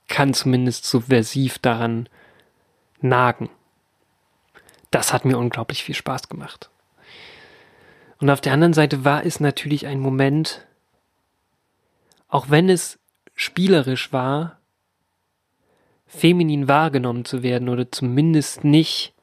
kann 0.08 0.34
zumindest 0.34 0.86
subversiv 0.86 1.60
daran 1.60 2.08
nagen. 3.00 3.50
Das 4.92 5.14
hat 5.14 5.26
mir 5.26 5.38
unglaublich 5.38 5.84
viel 5.84 5.96
Spaß 5.96 6.30
gemacht. 6.30 6.70
Und 8.20 8.30
auf 8.30 8.42
der 8.42 8.54
anderen 8.54 8.74
Seite 8.74 9.04
war 9.04 9.26
es 9.26 9.40
natürlich 9.40 9.88
ein 9.88 10.00
Moment, 10.00 10.66
auch 12.28 12.50
wenn 12.50 12.70
es 12.70 13.00
spielerisch 13.36 14.14
war, 14.14 14.61
feminin 16.12 16.68
wahrgenommen 16.68 17.24
zu 17.24 17.42
werden 17.42 17.70
oder 17.70 17.90
zumindest 17.90 18.66
nicht 18.66 19.14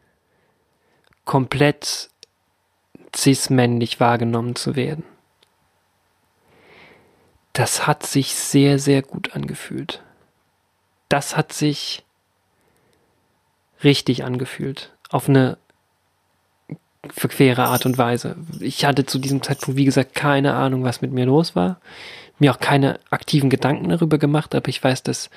komplett 1.27 2.09
cis-männlich 3.15 4.01
wahrgenommen 4.01 4.57
zu 4.57 4.75
werden. 4.75 5.05
Das 7.53 7.87
hat 7.87 8.07
sich 8.07 8.35
sehr, 8.35 8.79
sehr 8.79 9.03
gut 9.03 9.35
angefühlt. 9.35 10.03
Das 11.11 11.37
hat 11.37 11.53
sich 11.53 12.05
richtig 13.85 14.25
angefühlt. 14.25 14.93
Auf 15.11 15.29
eine 15.29 15.59
verquere 17.11 17.65
Art 17.65 17.85
und 17.85 17.99
Weise. 17.99 18.37
Ich 18.61 18.85
hatte 18.85 19.05
zu 19.05 19.19
diesem 19.19 19.43
Zeitpunkt, 19.43 19.77
wie 19.77 19.85
gesagt, 19.85 20.15
keine 20.15 20.55
Ahnung, 20.55 20.85
was 20.85 21.03
mit 21.03 21.13
mir 21.13 21.27
los 21.27 21.55
war. 21.55 21.81
Mir 22.39 22.53
auch 22.53 22.61
keine 22.61 22.99
aktiven 23.11 23.51
Gedanken 23.51 23.91
darüber 23.91 24.17
gemacht, 24.17 24.55
aber 24.55 24.69
ich 24.69 24.83
weiß, 24.83 25.03
dass 25.03 25.29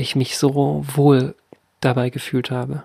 ich 0.00 0.16
mich 0.16 0.36
so 0.36 0.84
wohl 0.94 1.34
dabei 1.80 2.10
gefühlt 2.10 2.50
habe. 2.50 2.82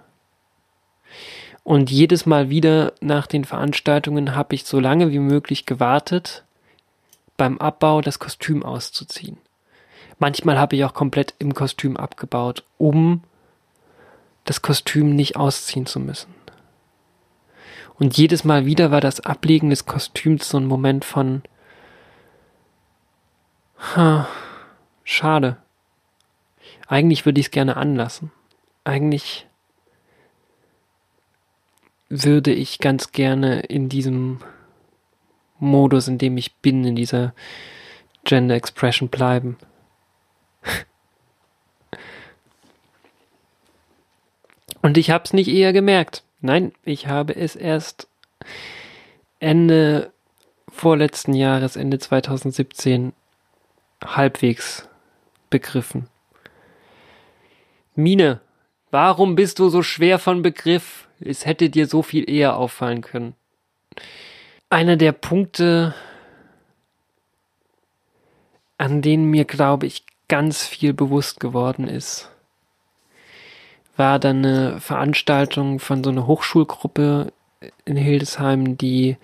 Und 1.63 1.89
jedes 1.89 2.26
Mal 2.26 2.49
wieder 2.49 2.93
nach 3.01 3.26
den 3.26 3.43
Veranstaltungen 3.43 4.36
habe 4.36 4.53
ich 4.53 4.66
so 4.66 4.80
lange 4.80 5.11
wie 5.11 5.20
möglich 5.20 5.66
gewartet, 5.66 6.43
beim 7.38 7.57
Abbau 7.57 8.01
das 8.01 8.20
Kostüm 8.20 8.63
auszuziehen. 8.63 9.38
Manchmal 10.20 10.57
habe 10.59 10.76
ich 10.76 10.86
auch 10.86 10.93
komplett 10.93 11.34
im 11.39 11.53
Kostüm 11.53 11.97
abgebaut, 11.97 12.63
um 12.78 13.24
das 14.45 14.61
Kostüm 14.61 15.16
nicht 15.16 15.36
ausziehen 15.36 15.86
zu 15.86 15.99
müssen. 15.99 16.34
Und 17.97 18.18
jedes 18.18 18.43
Mal 18.43 18.66
wieder 18.66 18.91
war 18.91 19.01
das 19.01 19.22
Ablegen 19.22 19.70
des 19.70 19.86
Kostüms 19.86 20.49
so 20.49 20.57
ein 20.57 20.66
Moment 20.66 21.03
von, 21.03 21.43
ha, 23.95 24.28
schade. 25.03 25.57
Eigentlich 26.88 27.25
würde 27.25 27.39
ich 27.39 27.47
es 27.47 27.51
gerne 27.51 27.77
anlassen. 27.77 28.31
Eigentlich 28.83 29.47
würde 32.09 32.53
ich 32.53 32.79
ganz 32.79 33.11
gerne 33.11 33.61
in 33.61 33.89
diesem 33.89 34.39
Modus, 35.59 36.07
in 36.07 36.17
dem 36.17 36.38
ich 36.38 36.55
bin, 36.55 36.83
in 36.83 36.95
dieser 36.95 37.33
Gender 38.23 38.55
Expression 38.55 39.09
bleiben. 39.09 39.57
Und 44.81 44.97
ich 44.97 45.09
habe 45.09 45.23
es 45.23 45.33
nicht 45.33 45.47
eher 45.47 45.73
gemerkt. 45.73 46.23
Nein, 46.41 46.73
ich 46.83 47.07
habe 47.07 47.36
es 47.36 47.55
erst 47.55 48.07
Ende 49.39 50.11
vorletzten 50.69 51.33
Jahres, 51.33 51.75
Ende 51.75 51.97
2017, 51.97 53.13
halbwegs 54.03 54.88
begriffen. 55.49 56.07
Mine, 57.96 58.41
warum 58.91 59.36
bist 59.36 59.60
du 59.60 59.70
so 59.70 59.82
schwer 59.82 60.20
von 60.20 60.41
Begriff? 60.41 61.08
Es 61.22 61.46
hätte 61.46 61.70
dir 61.70 61.88
so 61.88 62.02
viel 62.02 62.30
eher 62.30 62.58
auffallen 62.58 63.00
können. 63.00 63.36
Einer 64.70 64.98
der 64.98 65.14
Punkte, 65.14 65.96
an 68.78 69.02
denen 69.02 69.32
mir, 69.32 69.46
glaube 69.46 69.86
ich, 69.86 70.04
ganz 70.28 70.68
viel 70.68 70.93
bewusst 70.93 71.39
geworden 71.39 71.88
ist, 71.88 72.30
war 73.96 74.20
dann 74.20 74.46
eine 74.46 74.82
Veranstaltung 74.82 75.80
von 75.80 76.04
so 76.04 76.10
einer 76.10 76.28
Hochschulgruppe 76.28 77.32
in 77.86 77.96
Hildesheim, 77.96 78.78
die 78.78 79.16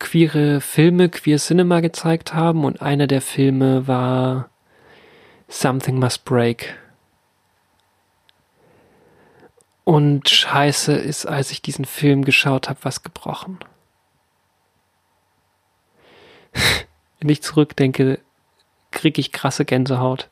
queere 0.00 0.60
Filme, 0.60 1.08
queer 1.10 1.38
Cinema 1.38 1.78
gezeigt 1.78 2.34
haben 2.34 2.64
und 2.64 2.82
einer 2.82 3.06
der 3.06 3.20
Filme 3.20 3.86
war 3.86 4.50
Something 5.46 6.00
Must 6.00 6.24
Break. 6.24 6.81
Und 9.84 10.28
scheiße 10.28 10.94
ist, 10.94 11.26
als 11.26 11.50
ich 11.50 11.60
diesen 11.60 11.84
Film 11.84 12.24
geschaut 12.24 12.68
habe, 12.68 12.78
was 12.82 13.02
gebrochen. 13.02 13.58
Wenn 17.18 17.28
ich 17.28 17.42
zurückdenke, 17.42 18.20
kriege 18.90 19.20
ich 19.20 19.32
krasse 19.32 19.64
Gänsehaut. 19.64 20.30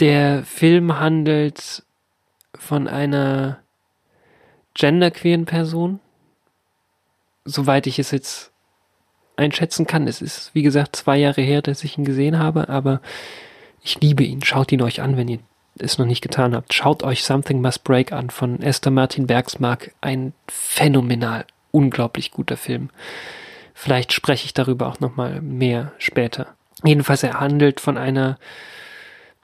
Der 0.00 0.44
Film 0.44 0.98
handelt 1.00 1.82
von 2.54 2.86
einer 2.86 3.60
genderqueeren 4.74 5.44
Person, 5.44 6.00
soweit 7.44 7.86
ich 7.86 7.98
es 7.98 8.10
jetzt 8.10 8.52
einschätzen 9.36 9.86
kann. 9.86 10.06
Es 10.06 10.20
ist, 10.20 10.54
wie 10.54 10.62
gesagt, 10.62 10.94
zwei 10.94 11.16
Jahre 11.16 11.40
her, 11.40 11.62
dass 11.62 11.84
ich 11.84 11.96
ihn 11.96 12.04
gesehen 12.04 12.38
habe, 12.38 12.68
aber 12.68 13.00
ich 13.82 14.00
liebe 14.00 14.24
ihn. 14.24 14.42
Schaut 14.42 14.72
ihn 14.72 14.82
euch 14.82 15.00
an, 15.00 15.16
wenn 15.16 15.28
ihr 15.28 15.38
es 15.78 15.98
noch 15.98 16.06
nicht 16.06 16.22
getan 16.22 16.54
habt. 16.54 16.74
Schaut 16.74 17.02
euch 17.02 17.24
Something 17.24 17.60
Must 17.60 17.84
Break 17.84 18.12
an 18.12 18.30
von 18.30 18.62
Esther 18.62 18.90
Martin 18.90 19.26
Bergsmark. 19.26 19.92
Ein 20.00 20.32
phänomenal, 20.48 21.44
unglaublich 21.70 22.30
guter 22.30 22.56
Film. 22.56 22.90
Vielleicht 23.74 24.12
spreche 24.12 24.46
ich 24.46 24.54
darüber 24.54 24.88
auch 24.88 25.00
nochmal 25.00 25.40
mehr 25.40 25.92
später. 25.98 26.54
Jedenfalls 26.84 27.22
er 27.22 27.40
handelt 27.40 27.80
von 27.80 27.96
einer 27.96 28.38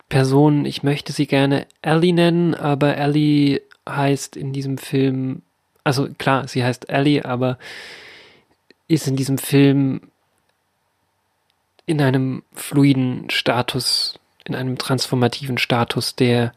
Person, 0.08 0.64
ich 0.64 0.82
möchte 0.82 1.12
sie 1.12 1.26
gerne 1.26 1.66
Ellie 1.82 2.12
nennen, 2.12 2.54
aber 2.54 2.96
Ellie 2.96 3.62
heißt 3.88 4.36
in 4.36 4.52
diesem 4.52 4.78
Film, 4.78 5.42
also 5.82 6.08
klar, 6.18 6.48
sie 6.48 6.64
heißt 6.64 6.88
Ellie, 6.88 7.24
aber 7.24 7.58
ist 8.88 9.06
in 9.06 9.16
diesem 9.16 9.38
Film 9.38 10.02
in 11.86 12.00
einem 12.00 12.42
fluiden 12.54 13.28
Status 13.30 14.18
in 14.44 14.54
einem 14.54 14.78
transformativen 14.78 15.58
Status, 15.58 16.14
der, 16.14 16.52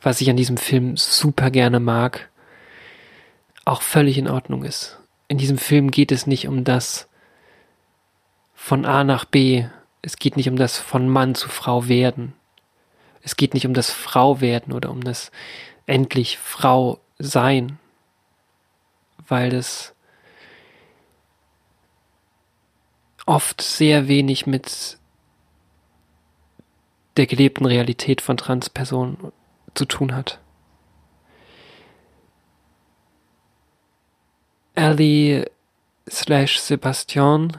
was 0.00 0.20
ich 0.20 0.30
an 0.30 0.36
diesem 0.36 0.56
Film 0.56 0.96
super 0.96 1.50
gerne 1.50 1.80
mag, 1.80 2.30
auch 3.64 3.82
völlig 3.82 4.18
in 4.18 4.28
Ordnung 4.28 4.64
ist. 4.64 4.98
In 5.28 5.38
diesem 5.38 5.58
Film 5.58 5.90
geht 5.90 6.12
es 6.12 6.26
nicht 6.26 6.46
um 6.46 6.64
das 6.64 7.08
von 8.54 8.84
A 8.84 9.02
nach 9.02 9.24
B. 9.24 9.64
Es 10.02 10.16
geht 10.16 10.36
nicht 10.36 10.48
um 10.48 10.56
das 10.56 10.78
von 10.78 11.08
Mann 11.08 11.34
zu 11.34 11.48
Frau 11.48 11.88
werden. 11.88 12.34
Es 13.22 13.36
geht 13.36 13.54
nicht 13.54 13.66
um 13.66 13.74
das 13.74 13.90
Frau 13.90 14.40
werden 14.40 14.72
oder 14.72 14.90
um 14.90 15.02
das 15.02 15.30
endlich 15.86 16.38
Frau 16.38 17.00
sein, 17.18 17.78
weil 19.28 19.50
das 19.50 19.94
oft 23.26 23.62
sehr 23.62 24.08
wenig 24.08 24.46
mit 24.46 24.98
der 27.16 27.26
gelebten 27.26 27.66
Realität 27.66 28.20
von 28.20 28.36
Transpersonen 28.36 29.32
zu 29.74 29.84
tun 29.84 30.14
hat. 30.14 30.40
Ellie 34.74 35.44
slash 36.08 36.58
Sebastian 36.58 37.56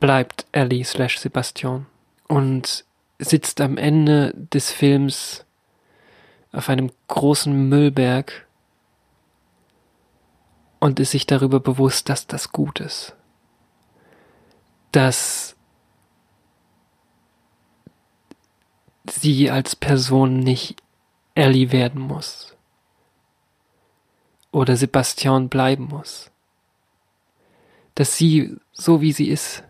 bleibt 0.00 0.46
Ellie 0.50 0.84
slash 0.84 1.18
Sebastian 1.18 1.86
und 2.26 2.84
sitzt 3.18 3.60
am 3.60 3.76
Ende 3.76 4.34
des 4.34 4.72
Films 4.72 5.44
auf 6.50 6.68
einem 6.68 6.90
großen 7.06 7.68
Müllberg 7.68 8.46
und 10.80 10.98
ist 10.98 11.12
sich 11.12 11.26
darüber 11.26 11.60
bewusst, 11.60 12.08
dass 12.08 12.26
das 12.26 12.50
gut 12.50 12.80
ist. 12.80 13.14
Dass 14.90 15.56
sie 19.08 19.50
als 19.50 19.76
Person 19.76 20.40
nicht 20.40 20.82
Ellie 21.34 21.72
werden 21.72 22.00
muss. 22.00 22.56
Oder 24.50 24.76
Sebastian 24.76 25.48
bleiben 25.48 25.84
muss. 25.84 26.30
Dass 27.94 28.16
sie, 28.16 28.56
so 28.72 29.00
wie 29.00 29.12
sie 29.12 29.28
ist, 29.28 29.64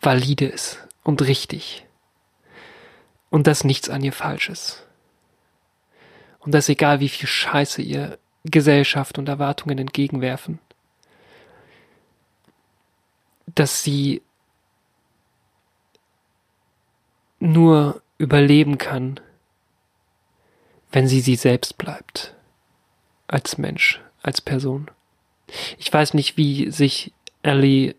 valide 0.00 0.46
ist 0.46 0.86
und 1.02 1.22
richtig. 1.22 1.86
Und 3.30 3.46
dass 3.46 3.64
nichts 3.64 3.88
an 3.90 4.02
ihr 4.02 4.12
falsch 4.12 4.48
ist. 4.48 4.86
Und 6.38 6.52
dass 6.52 6.68
egal 6.68 7.00
wie 7.00 7.08
viel 7.08 7.26
Scheiße 7.26 7.82
ihr 7.82 8.18
Gesellschaft 8.44 9.18
und 9.18 9.28
Erwartungen 9.28 9.78
entgegenwerfen, 9.78 10.60
dass 13.46 13.82
sie 13.82 14.22
nur 17.40 18.02
überleben 18.18 18.78
kann, 18.78 19.20
wenn 20.92 21.08
sie 21.08 21.20
sie 21.20 21.36
selbst 21.36 21.78
bleibt. 21.78 22.34
Als 23.26 23.58
Mensch, 23.58 24.00
als 24.22 24.40
Person. 24.40 24.90
Ich 25.78 25.92
weiß 25.92 26.14
nicht, 26.14 26.36
wie 26.36 26.70
sich 26.70 27.12
Ellie, 27.42 27.94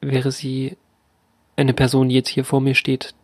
wäre 0.00 0.32
sie 0.32 0.76
eine 1.56 1.74
Person, 1.74 2.08
die 2.08 2.14
jetzt 2.14 2.28
hier 2.28 2.44
vor 2.44 2.60
mir 2.60 2.74
steht, 2.74 3.14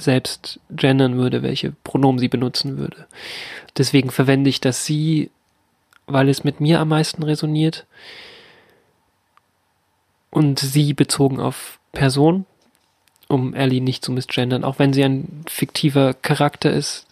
selbst 0.00 0.60
gendern 0.70 1.16
würde, 1.16 1.42
welche 1.42 1.72
Pronomen 1.84 2.18
sie 2.18 2.28
benutzen 2.28 2.76
würde. 2.78 3.06
Deswegen 3.76 4.10
verwende 4.10 4.50
ich 4.50 4.60
das 4.60 4.84
sie, 4.84 5.30
weil 6.06 6.28
es 6.28 6.44
mit 6.44 6.60
mir 6.60 6.80
am 6.80 6.88
meisten 6.88 7.22
resoniert. 7.22 7.86
Und 10.30 10.58
sie 10.58 10.94
bezogen 10.94 11.40
auf 11.40 11.78
Person, 11.92 12.46
um 13.28 13.54
Ellie 13.54 13.80
nicht 13.80 14.04
zu 14.04 14.12
misgendern, 14.12 14.64
auch 14.64 14.78
wenn 14.78 14.92
sie 14.92 15.04
ein 15.04 15.44
fiktiver 15.48 16.14
Charakter 16.14 16.72
ist, 16.72 17.06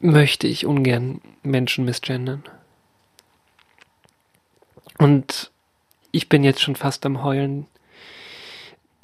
möchte 0.00 0.46
ich 0.46 0.66
ungern 0.66 1.20
Menschen 1.42 1.84
misgendern. 1.84 2.44
Und 4.98 5.50
ich 6.10 6.28
bin 6.28 6.44
jetzt 6.44 6.60
schon 6.60 6.76
fast 6.76 7.04
am 7.06 7.22
Heulen. 7.22 7.66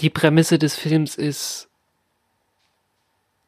Die 0.01 0.11
Prämisse 0.11 0.59
des 0.59 0.75
Films 0.77 1.15
ist, 1.17 1.69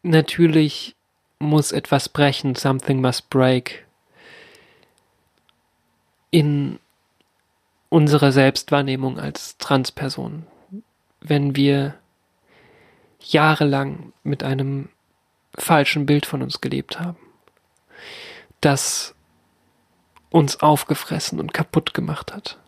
natürlich 0.03 0.95
muss 1.39 1.73
etwas 1.73 2.09
brechen, 2.09 2.55
something 2.55 3.01
must 3.01 3.29
break. 3.31 3.87
In 6.31 6.79
unserer 7.97 8.31
Selbstwahrnehmung 8.31 9.19
als 9.19 9.57
Transperson. 9.57 10.47
wenn 11.23 11.57
wir 11.57 11.95
jahrelang 13.21 14.13
mit 14.23 14.45
einem 14.45 14.91
falschen 15.57 16.05
Bild 16.05 16.27
von 16.27 16.43
uns 16.43 16.61
gelebt 16.61 17.01
haben, 17.01 17.17
das 18.61 19.15
uns 20.29 20.61
aufgefressen 20.61 21.41
und 21.41 21.55
kaputt 21.55 21.95
gemacht 21.95 22.35
hat. 22.35 22.59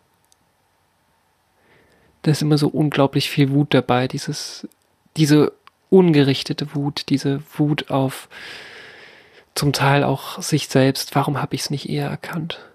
Da 2.23 2.31
ist 2.31 2.41
immer 2.41 2.57
so 2.57 2.69
unglaublich 2.69 3.29
viel 3.29 3.51
Wut 3.51 3.75
dabei, 3.75 4.09
dieses, 4.09 4.67
diese 5.19 5.53
ungerichtete 5.91 6.75
Wut, 6.75 7.11
diese 7.11 7.43
Wut 7.59 7.91
auf 7.91 8.31
zum 9.55 9.75
Teil 9.75 10.05
auch 10.05 10.41
sich 10.41 10.69
selbst, 10.69 11.15
warum 11.15 11.41
habe 11.41 11.55
ich 11.55 11.61
es 11.61 11.71
nicht 11.71 11.89
eher 11.89 12.09
erkannt? 12.09 12.68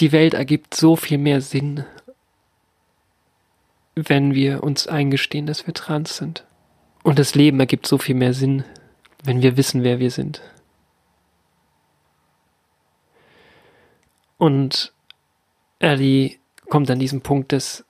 Die 0.00 0.12
Welt 0.12 0.32
ergibt 0.32 0.74
so 0.74 0.96
viel 0.96 1.18
mehr 1.18 1.42
Sinn, 1.42 1.84
wenn 3.94 4.34
wir 4.34 4.62
uns 4.62 4.86
eingestehen, 4.86 5.44
dass 5.46 5.66
wir 5.66 5.74
trans 5.74 6.16
sind. 6.16 6.46
Und 7.02 7.18
das 7.18 7.34
Leben 7.34 7.60
ergibt 7.60 7.86
so 7.86 7.98
viel 7.98 8.14
mehr 8.14 8.32
Sinn, 8.32 8.64
wenn 9.22 9.42
wir 9.42 9.58
wissen, 9.58 9.82
wer 9.82 9.98
wir 9.98 10.10
sind. 10.10 10.40
Und 14.38 14.94
Ellie 15.80 16.38
kommt 16.70 16.90
an 16.90 16.98
diesem 16.98 17.20
Punkt, 17.20 17.52
dass 17.52 17.84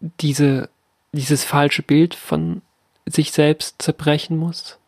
diese, 0.00 0.68
dieses 1.12 1.44
falsche 1.44 1.82
Bild 1.82 2.14
von 2.14 2.60
sich 3.06 3.32
selbst 3.32 3.80
zerbrechen 3.80 4.36
muss. 4.36 4.78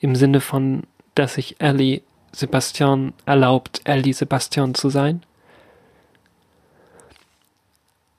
Im 0.00 0.16
Sinne 0.16 0.40
von, 0.40 0.84
dass 1.14 1.34
sich 1.34 1.60
Ellie 1.60 2.02
Sebastian 2.36 3.14
erlaubt, 3.24 3.80
Ellie 3.84 4.12
Sebastian 4.12 4.74
zu 4.74 4.90
sein. 4.90 5.24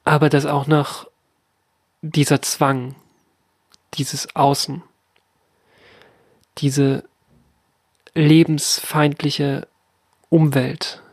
Aber 0.05 0.29
dass 0.29 0.47
auch 0.47 0.65
noch 0.65 1.07
dieser 2.01 2.41
Zwang, 2.41 2.95
dieses 3.93 4.35
Außen, 4.35 4.81
diese 6.57 7.03
lebensfeindliche 8.15 9.67
Umwelt 10.29 11.03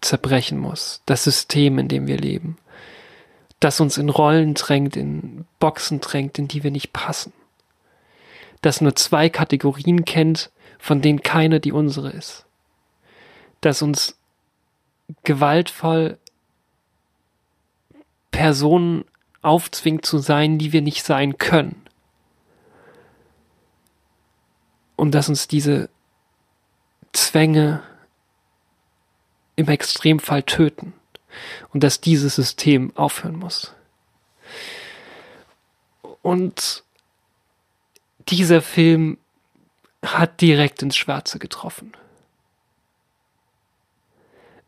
zerbrechen 0.00 0.58
muss, 0.58 1.02
das 1.06 1.22
System, 1.22 1.78
in 1.78 1.86
dem 1.86 2.08
wir 2.08 2.18
leben, 2.18 2.58
das 3.60 3.78
uns 3.78 3.96
in 3.96 4.08
Rollen 4.08 4.54
drängt, 4.54 4.96
in 4.96 5.44
Boxen 5.60 6.00
drängt, 6.00 6.36
in 6.36 6.48
die 6.48 6.64
wir 6.64 6.72
nicht 6.72 6.92
passen, 6.92 7.32
das 8.60 8.80
nur 8.80 8.96
zwei 8.96 9.28
Kategorien 9.28 10.04
kennt, 10.04 10.50
von 10.82 11.00
denen 11.00 11.22
keine 11.22 11.60
die 11.60 11.70
unsere 11.70 12.10
ist, 12.10 12.44
das 13.60 13.82
uns 13.82 14.18
gewaltvoll 15.22 16.18
Personen 18.32 19.04
aufzwingt 19.42 20.04
zu 20.04 20.18
sein, 20.18 20.58
die 20.58 20.72
wir 20.72 20.82
nicht 20.82 21.04
sein 21.04 21.38
können. 21.38 21.86
Und 24.96 25.12
dass 25.12 25.28
uns 25.28 25.46
diese 25.46 25.88
Zwänge 27.12 27.84
im 29.54 29.68
Extremfall 29.68 30.42
töten 30.42 30.94
und 31.72 31.84
dass 31.84 32.00
dieses 32.00 32.34
System 32.34 32.90
aufhören 32.96 33.36
muss. 33.36 33.72
Und 36.22 36.82
dieser 38.28 38.62
Film 38.62 39.18
hat 40.02 40.40
direkt 40.40 40.82
ins 40.82 40.96
Schwarze 40.96 41.38
getroffen. 41.38 41.92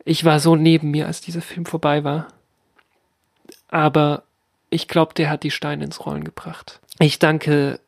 Ich 0.05 0.23
war 0.23 0.39
so 0.39 0.55
neben 0.55 0.91
mir, 0.91 1.07
als 1.07 1.21
dieser 1.21 1.41
Film 1.41 1.65
vorbei 1.65 2.03
war. 2.03 2.27
Aber 3.69 4.23
ich 4.69 4.87
glaube, 4.87 5.13
der 5.13 5.29
hat 5.29 5.43
die 5.43 5.51
Steine 5.51 5.83
ins 5.83 6.05
Rollen 6.05 6.23
gebracht. 6.23 6.79
Ich 6.99 7.19
danke 7.19 7.79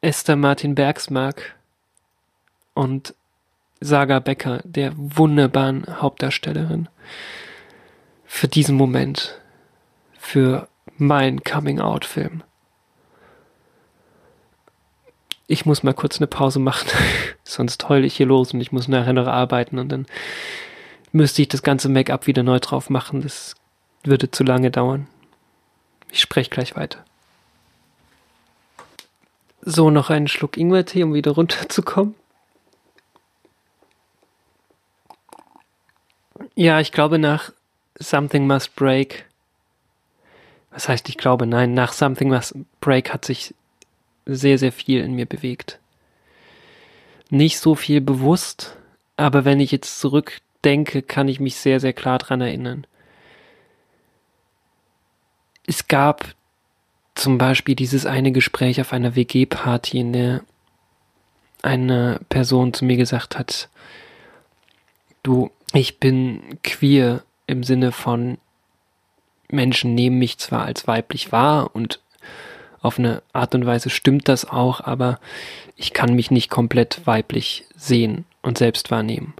Esther 0.00 0.36
Martin 0.36 0.74
Bergsmark 0.74 1.54
und 2.74 3.14
Saga 3.80 4.20
Becker, 4.20 4.60
der 4.64 4.92
wunderbaren 4.96 6.00
Hauptdarstellerin, 6.00 6.88
für 8.24 8.48
diesen 8.48 8.76
Moment, 8.76 9.40
für 10.18 10.68
meinen 10.96 11.42
Coming-out-Film. 11.42 12.42
Ich 15.46 15.64
muss 15.64 15.82
mal 15.82 15.94
kurz 15.94 16.18
eine 16.18 16.26
Pause 16.26 16.58
machen, 16.58 16.88
sonst 17.44 17.88
heule 17.88 18.06
ich 18.06 18.16
hier 18.16 18.26
los 18.26 18.52
und 18.52 18.60
ich 18.60 18.72
muss 18.72 18.88
nachher 18.88 19.12
noch 19.12 19.28
arbeiten 19.28 19.78
und 19.78 19.88
dann 19.90 20.06
müsste 21.12 21.42
ich 21.42 21.48
das 21.48 21.62
ganze 21.62 21.88
Make-up 21.88 22.26
wieder 22.26 22.42
neu 22.42 22.58
drauf 22.58 22.90
machen. 22.90 23.22
Das 23.22 23.54
würde 24.02 24.30
zu 24.30 24.44
lange 24.44 24.70
dauern. 24.70 25.06
Ich 26.10 26.20
spreche 26.20 26.50
gleich 26.50 26.76
weiter. 26.76 27.04
So, 29.62 29.90
noch 29.90 30.10
einen 30.10 30.28
Schluck 30.28 30.56
Ingwertee, 30.56 31.02
um 31.02 31.14
wieder 31.14 31.32
runterzukommen. 31.32 32.14
Ja, 36.54 36.80
ich 36.80 36.92
glaube 36.92 37.18
nach 37.18 37.52
Something 37.98 38.46
Must 38.46 38.76
Break. 38.76 39.26
Was 40.70 40.88
heißt, 40.88 41.08
ich 41.08 41.18
glaube, 41.18 41.46
nein, 41.46 41.74
nach 41.74 41.92
Something 41.92 42.28
Must 42.28 42.54
Break 42.80 43.12
hat 43.12 43.24
sich 43.24 43.54
sehr, 44.26 44.58
sehr 44.58 44.72
viel 44.72 45.00
in 45.00 45.14
mir 45.14 45.26
bewegt. 45.26 45.78
Nicht 47.30 47.58
so 47.58 47.74
viel 47.74 48.00
bewusst, 48.00 48.76
aber 49.16 49.44
wenn 49.44 49.60
ich 49.60 49.70
jetzt 49.70 50.00
zurückdenke, 50.00 51.02
kann 51.02 51.28
ich 51.28 51.40
mich 51.40 51.56
sehr, 51.56 51.80
sehr 51.80 51.92
klar 51.92 52.18
dran 52.18 52.40
erinnern. 52.40 52.86
Es 55.66 55.88
gab 55.88 56.34
zum 57.14 57.38
Beispiel 57.38 57.74
dieses 57.74 58.06
eine 58.06 58.30
Gespräch 58.30 58.80
auf 58.80 58.92
einer 58.92 59.16
WG-Party, 59.16 59.98
in 59.98 60.12
der 60.12 60.42
eine 61.62 62.20
Person 62.28 62.72
zu 62.72 62.84
mir 62.84 62.96
gesagt 62.96 63.38
hat, 63.38 63.68
du, 65.22 65.50
ich 65.72 65.98
bin 65.98 66.58
queer 66.62 67.24
im 67.46 67.64
Sinne 67.64 67.90
von 67.90 68.38
Menschen 69.50 69.94
nehmen 69.94 70.18
mich 70.18 70.38
zwar 70.38 70.64
als 70.64 70.86
weiblich 70.86 71.32
wahr 71.32 71.74
und 71.74 72.00
auf 72.82 72.98
eine 72.98 73.22
Art 73.32 73.54
und 73.54 73.66
Weise 73.66 73.90
stimmt 73.90 74.28
das 74.28 74.44
auch, 74.44 74.80
aber 74.80 75.18
ich 75.76 75.92
kann 75.92 76.14
mich 76.14 76.30
nicht 76.30 76.50
komplett 76.50 77.06
weiblich 77.06 77.64
sehen 77.74 78.24
und 78.42 78.58
selbst 78.58 78.90
wahrnehmen. 78.90 79.34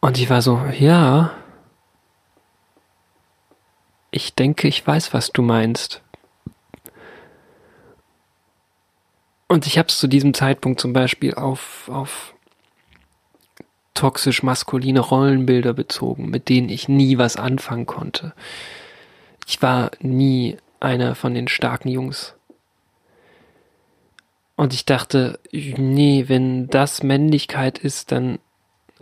Und 0.00 0.18
ich 0.18 0.28
war 0.28 0.42
so, 0.42 0.60
ja, 0.78 1.32
ich 4.10 4.34
denke, 4.34 4.68
ich 4.68 4.86
weiß, 4.86 5.12
was 5.12 5.30
du 5.32 5.42
meinst. 5.42 6.02
Und 9.48 9.66
ich 9.66 9.78
habe 9.78 9.88
es 9.88 9.98
zu 9.98 10.06
diesem 10.06 10.34
Zeitpunkt 10.34 10.80
zum 10.80 10.92
Beispiel 10.92 11.34
auf, 11.34 11.88
auf 11.92 12.34
toxisch 13.94 14.42
maskuline 14.42 15.00
Rollenbilder 15.00 15.72
bezogen, 15.72 16.28
mit 16.28 16.48
denen 16.48 16.68
ich 16.68 16.88
nie 16.88 17.18
was 17.18 17.36
anfangen 17.36 17.86
konnte. 17.86 18.34
Ich 19.46 19.62
war 19.62 19.92
nie 20.00 20.56
einer 20.84 21.14
von 21.14 21.34
den 21.34 21.48
starken 21.48 21.88
Jungs. 21.88 22.34
Und 24.56 24.72
ich 24.72 24.84
dachte, 24.84 25.40
nee, 25.50 26.24
wenn 26.28 26.68
das 26.68 27.02
Männlichkeit 27.02 27.78
ist, 27.78 28.12
dann 28.12 28.38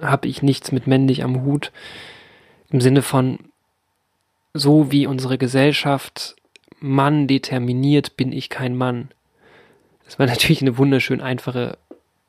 habe 0.00 0.28
ich 0.28 0.42
nichts 0.42 0.72
mit 0.72 0.86
männlich 0.86 1.22
am 1.22 1.44
Hut. 1.44 1.72
Im 2.70 2.80
Sinne 2.80 3.02
von, 3.02 3.38
so 4.54 4.90
wie 4.90 5.06
unsere 5.06 5.36
Gesellschaft 5.36 6.36
Mann 6.80 7.26
determiniert, 7.28 8.16
bin 8.16 8.32
ich 8.32 8.48
kein 8.48 8.74
Mann. 8.74 9.10
Das 10.04 10.18
war 10.18 10.26
natürlich 10.32 10.62
eine 10.62 10.78
wunderschön 10.78 11.20
einfache 11.20 11.76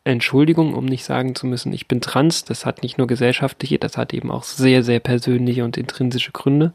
Entschuldigung, 0.03 0.73
um 0.73 0.83
nicht 0.83 1.05
sagen 1.05 1.33
zu 1.33 1.47
müssen, 1.47 1.71
ich 1.71 1.87
bin 1.87 2.01
trans. 2.01 2.43
Das 2.43 2.65
hat 2.65 2.83
nicht 2.83 2.97
nur 2.97 3.07
gesellschaftliche, 3.07 3.79
das 3.79 3.97
hat 3.97 4.13
eben 4.13 4.31
auch 4.31 4.43
sehr, 4.43 4.83
sehr 4.83 4.99
persönliche 4.99 5.63
und 5.63 5.77
intrinsische 5.77 6.33
Gründe. 6.33 6.73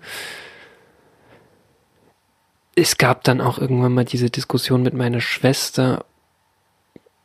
Es 2.81 2.97
gab 2.97 3.25
dann 3.25 3.41
auch 3.41 3.59
irgendwann 3.59 3.95
mal 3.95 4.05
diese 4.05 4.31
Diskussion 4.31 4.83
mit 4.83 4.95
meiner 4.95 5.21
Schwester, 5.21 6.05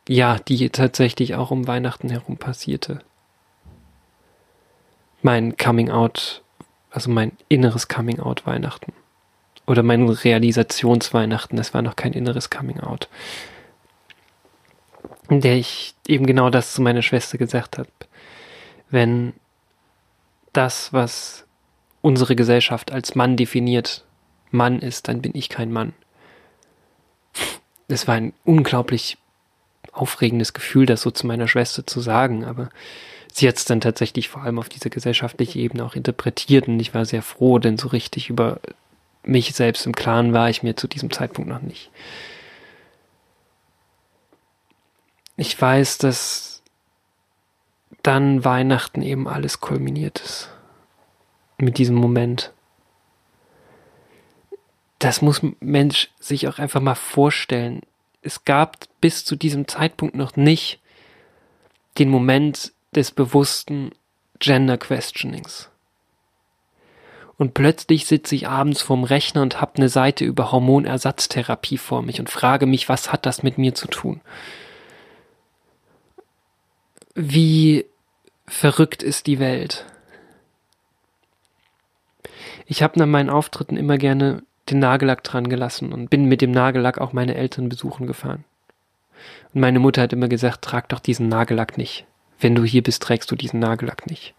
ja, 0.08 0.38
die 0.38 0.68
tatsächlich 0.70 1.36
auch 1.36 1.50
um 1.50 1.68
Weihnachten 1.68 2.10
herum 2.10 2.36
passierte. 2.36 3.00
Mein 5.22 5.56
Coming 5.56 5.90
Out, 5.90 6.42
also 6.90 7.10
mein 7.10 7.32
inneres 7.48 7.88
Coming 7.88 8.18
Out 8.18 8.46
Weihnachten. 8.46 8.92
Oder 9.66 9.82
mein 9.82 10.08
Realisationsweihnachten, 10.08 11.56
das 11.56 11.72
war 11.72 11.82
noch 11.82 11.96
kein 11.96 12.12
inneres 12.12 12.50
Coming 12.50 12.80
Out 12.80 13.08
in 15.28 15.40
der 15.40 15.56
ich 15.56 15.94
eben 16.06 16.26
genau 16.26 16.50
das 16.50 16.74
zu 16.74 16.82
meiner 16.82 17.02
Schwester 17.02 17.38
gesagt 17.38 17.78
habe. 17.78 17.88
Wenn 18.90 19.32
das, 20.52 20.92
was 20.92 21.46
unsere 22.02 22.36
Gesellschaft 22.36 22.92
als 22.92 23.14
Mann 23.14 23.36
definiert, 23.36 24.04
Mann 24.54 24.78
ist, 24.78 25.08
dann 25.08 25.20
bin 25.20 25.32
ich 25.34 25.48
kein 25.48 25.72
Mann. 25.72 25.92
Es 27.88 28.08
war 28.08 28.14
ein 28.14 28.32
unglaublich 28.44 29.18
aufregendes 29.92 30.54
Gefühl, 30.54 30.86
das 30.86 31.02
so 31.02 31.10
zu 31.10 31.26
meiner 31.26 31.48
Schwester 31.48 31.86
zu 31.86 32.00
sagen, 32.00 32.44
aber 32.44 32.70
sie 33.32 33.46
hat 33.46 33.56
es 33.56 33.64
dann 33.64 33.80
tatsächlich 33.80 34.28
vor 34.28 34.42
allem 34.42 34.58
auf 34.58 34.68
diese 34.68 34.90
gesellschaftliche 34.90 35.58
Ebene 35.58 35.84
auch 35.84 35.94
interpretiert 35.94 36.68
und 36.68 36.80
ich 36.80 36.94
war 36.94 37.04
sehr 37.04 37.22
froh, 37.22 37.58
denn 37.58 37.76
so 37.76 37.88
richtig 37.88 38.30
über 38.30 38.60
mich 39.22 39.54
selbst 39.54 39.86
im 39.86 39.94
Klaren 39.94 40.32
war 40.32 40.48
ich 40.50 40.62
mir 40.62 40.76
zu 40.76 40.88
diesem 40.88 41.10
Zeitpunkt 41.10 41.50
noch 41.50 41.62
nicht. 41.62 41.90
Ich 45.36 45.60
weiß, 45.60 45.98
dass 45.98 46.62
dann 48.02 48.44
Weihnachten 48.44 49.02
eben 49.02 49.26
alles 49.26 49.60
kulminiert 49.60 50.20
ist. 50.20 50.50
Mit 51.58 51.78
diesem 51.78 51.96
Moment. 51.96 52.53
Das 55.04 55.20
muss 55.20 55.42
Mensch 55.60 56.08
sich 56.18 56.48
auch 56.48 56.58
einfach 56.58 56.80
mal 56.80 56.94
vorstellen. 56.94 57.82
Es 58.22 58.46
gab 58.46 58.78
bis 59.02 59.22
zu 59.22 59.36
diesem 59.36 59.68
Zeitpunkt 59.68 60.14
noch 60.14 60.34
nicht 60.34 60.80
den 61.98 62.08
Moment 62.08 62.72
des 62.94 63.10
bewussten 63.10 63.90
Gender 64.38 64.78
Questionings. 64.78 65.68
Und 67.36 67.52
plötzlich 67.52 68.06
sitze 68.06 68.34
ich 68.34 68.48
abends 68.48 68.80
vorm 68.80 69.04
Rechner 69.04 69.42
und 69.42 69.60
habe 69.60 69.76
eine 69.76 69.90
Seite 69.90 70.24
über 70.24 70.50
Hormonersatztherapie 70.52 71.76
vor 71.76 72.00
mich 72.00 72.18
und 72.18 72.30
frage 72.30 72.64
mich, 72.64 72.88
was 72.88 73.12
hat 73.12 73.26
das 73.26 73.42
mit 73.42 73.58
mir 73.58 73.74
zu 73.74 73.88
tun? 73.88 74.22
Wie 77.14 77.84
verrückt 78.46 79.02
ist 79.02 79.26
die 79.26 79.38
Welt? 79.38 79.84
Ich 82.64 82.82
habe 82.82 82.98
nach 82.98 83.04
meinen 83.04 83.28
Auftritten 83.28 83.76
immer 83.76 83.98
gerne 83.98 84.44
den 84.70 84.78
Nagellack 84.78 85.22
dran 85.22 85.48
gelassen 85.48 85.92
und 85.92 86.10
bin 86.10 86.26
mit 86.26 86.40
dem 86.40 86.50
Nagellack 86.50 86.98
auch 86.98 87.12
meine 87.12 87.34
Eltern 87.34 87.68
besuchen 87.68 88.06
gefahren. 88.06 88.44
Und 89.52 89.60
meine 89.60 89.78
Mutter 89.78 90.02
hat 90.02 90.12
immer 90.12 90.28
gesagt, 90.28 90.62
trag 90.62 90.88
doch 90.88 91.00
diesen 91.00 91.28
Nagellack 91.28 91.78
nicht. 91.78 92.06
Wenn 92.38 92.54
du 92.54 92.64
hier 92.64 92.82
bist, 92.82 93.02
trägst 93.02 93.30
du 93.30 93.36
diesen 93.36 93.60
Nagellack 93.60 94.06
nicht. 94.06 94.34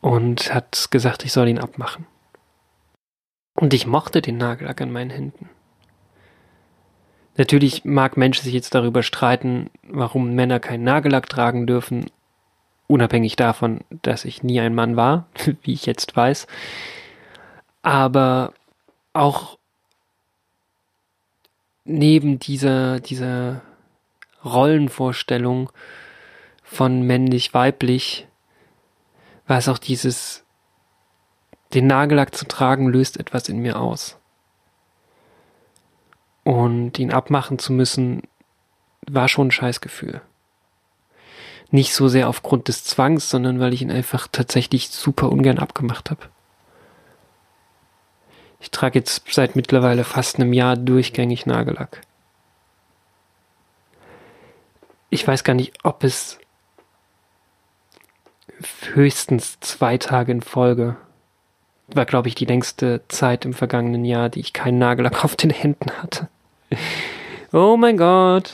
Und 0.00 0.52
hat 0.52 0.88
gesagt, 0.90 1.24
ich 1.24 1.32
soll 1.32 1.48
ihn 1.48 1.58
abmachen. 1.58 2.06
Und 3.54 3.72
ich 3.72 3.86
mochte 3.86 4.20
den 4.20 4.36
Nagellack 4.36 4.80
an 4.80 4.92
meinen 4.92 5.10
Händen. 5.10 5.48
Natürlich 7.36 7.84
mag 7.84 8.16
Mensch 8.16 8.40
sich 8.40 8.54
jetzt 8.54 8.74
darüber 8.74 9.02
streiten, 9.02 9.70
warum 9.82 10.34
Männer 10.34 10.58
keinen 10.58 10.84
Nagellack 10.84 11.28
tragen 11.28 11.66
dürfen, 11.66 12.06
unabhängig 12.86 13.36
davon, 13.36 13.80
dass 14.02 14.24
ich 14.24 14.42
nie 14.42 14.60
ein 14.60 14.74
Mann 14.74 14.96
war, 14.96 15.26
wie 15.62 15.72
ich 15.72 15.86
jetzt 15.86 16.16
weiß. 16.16 16.46
Aber 17.86 18.52
auch 19.12 19.58
neben 21.84 22.40
dieser, 22.40 22.98
dieser 22.98 23.62
Rollenvorstellung 24.44 25.70
von 26.64 27.02
männlich-weiblich 27.02 28.26
war 29.46 29.58
es 29.58 29.68
auch 29.68 29.78
dieses, 29.78 30.44
den 31.74 31.86
Nagellack 31.86 32.34
zu 32.34 32.48
tragen, 32.48 32.88
löst 32.88 33.20
etwas 33.20 33.48
in 33.48 33.60
mir 33.60 33.78
aus. 33.78 34.18
Und 36.42 36.98
ihn 36.98 37.12
abmachen 37.12 37.60
zu 37.60 37.72
müssen, 37.72 38.22
war 39.08 39.28
schon 39.28 39.46
ein 39.46 39.52
Scheißgefühl. 39.52 40.22
Nicht 41.70 41.94
so 41.94 42.08
sehr 42.08 42.28
aufgrund 42.28 42.66
des 42.66 42.82
Zwangs, 42.82 43.30
sondern 43.30 43.60
weil 43.60 43.72
ich 43.72 43.82
ihn 43.82 43.92
einfach 43.92 44.26
tatsächlich 44.26 44.88
super 44.88 45.30
ungern 45.30 45.60
abgemacht 45.60 46.10
habe. 46.10 46.28
Ich 48.66 48.72
trage 48.72 48.98
jetzt 48.98 49.22
seit 49.32 49.54
mittlerweile 49.54 50.02
fast 50.02 50.40
einem 50.40 50.52
Jahr 50.52 50.76
durchgängig 50.76 51.46
Nagellack. 51.46 52.00
Ich 55.08 55.24
weiß 55.24 55.44
gar 55.44 55.54
nicht, 55.54 55.74
ob 55.84 56.02
es 56.02 56.40
höchstens 58.92 59.60
zwei 59.60 59.98
Tage 59.98 60.32
in 60.32 60.42
Folge 60.42 60.96
war, 61.86 62.06
glaube 62.06 62.26
ich, 62.26 62.34
die 62.34 62.44
längste 62.44 63.02
Zeit 63.06 63.44
im 63.44 63.54
vergangenen 63.54 64.04
Jahr, 64.04 64.30
die 64.30 64.40
ich 64.40 64.52
keinen 64.52 64.80
Nagellack 64.80 65.24
auf 65.24 65.36
den 65.36 65.50
Händen 65.50 65.92
hatte. 66.02 66.28
Oh 67.52 67.76
mein 67.76 67.96
Gott, 67.96 68.52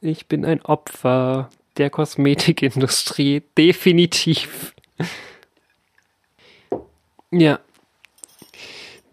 ich 0.00 0.26
bin 0.28 0.44
ein 0.44 0.62
Opfer 0.62 1.50
der 1.78 1.90
Kosmetikindustrie, 1.90 3.42
definitiv. 3.56 4.72
Ja. 7.32 7.58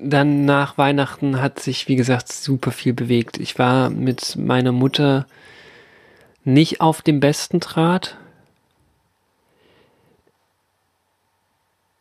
Dann 0.07 0.45
nach 0.45 0.77
Weihnachten 0.77 1.41
hat 1.41 1.59
sich, 1.59 1.87
wie 1.87 1.95
gesagt, 1.95 2.31
super 2.31 2.69
viel 2.69 2.93
bewegt. 2.93 3.39
Ich 3.39 3.57
war 3.57 3.89
mit 3.89 4.35
meiner 4.35 4.71
Mutter 4.71 5.25
nicht 6.43 6.79
auf 6.79 7.01
dem 7.01 7.19
besten 7.19 7.59
Draht. 7.59 8.15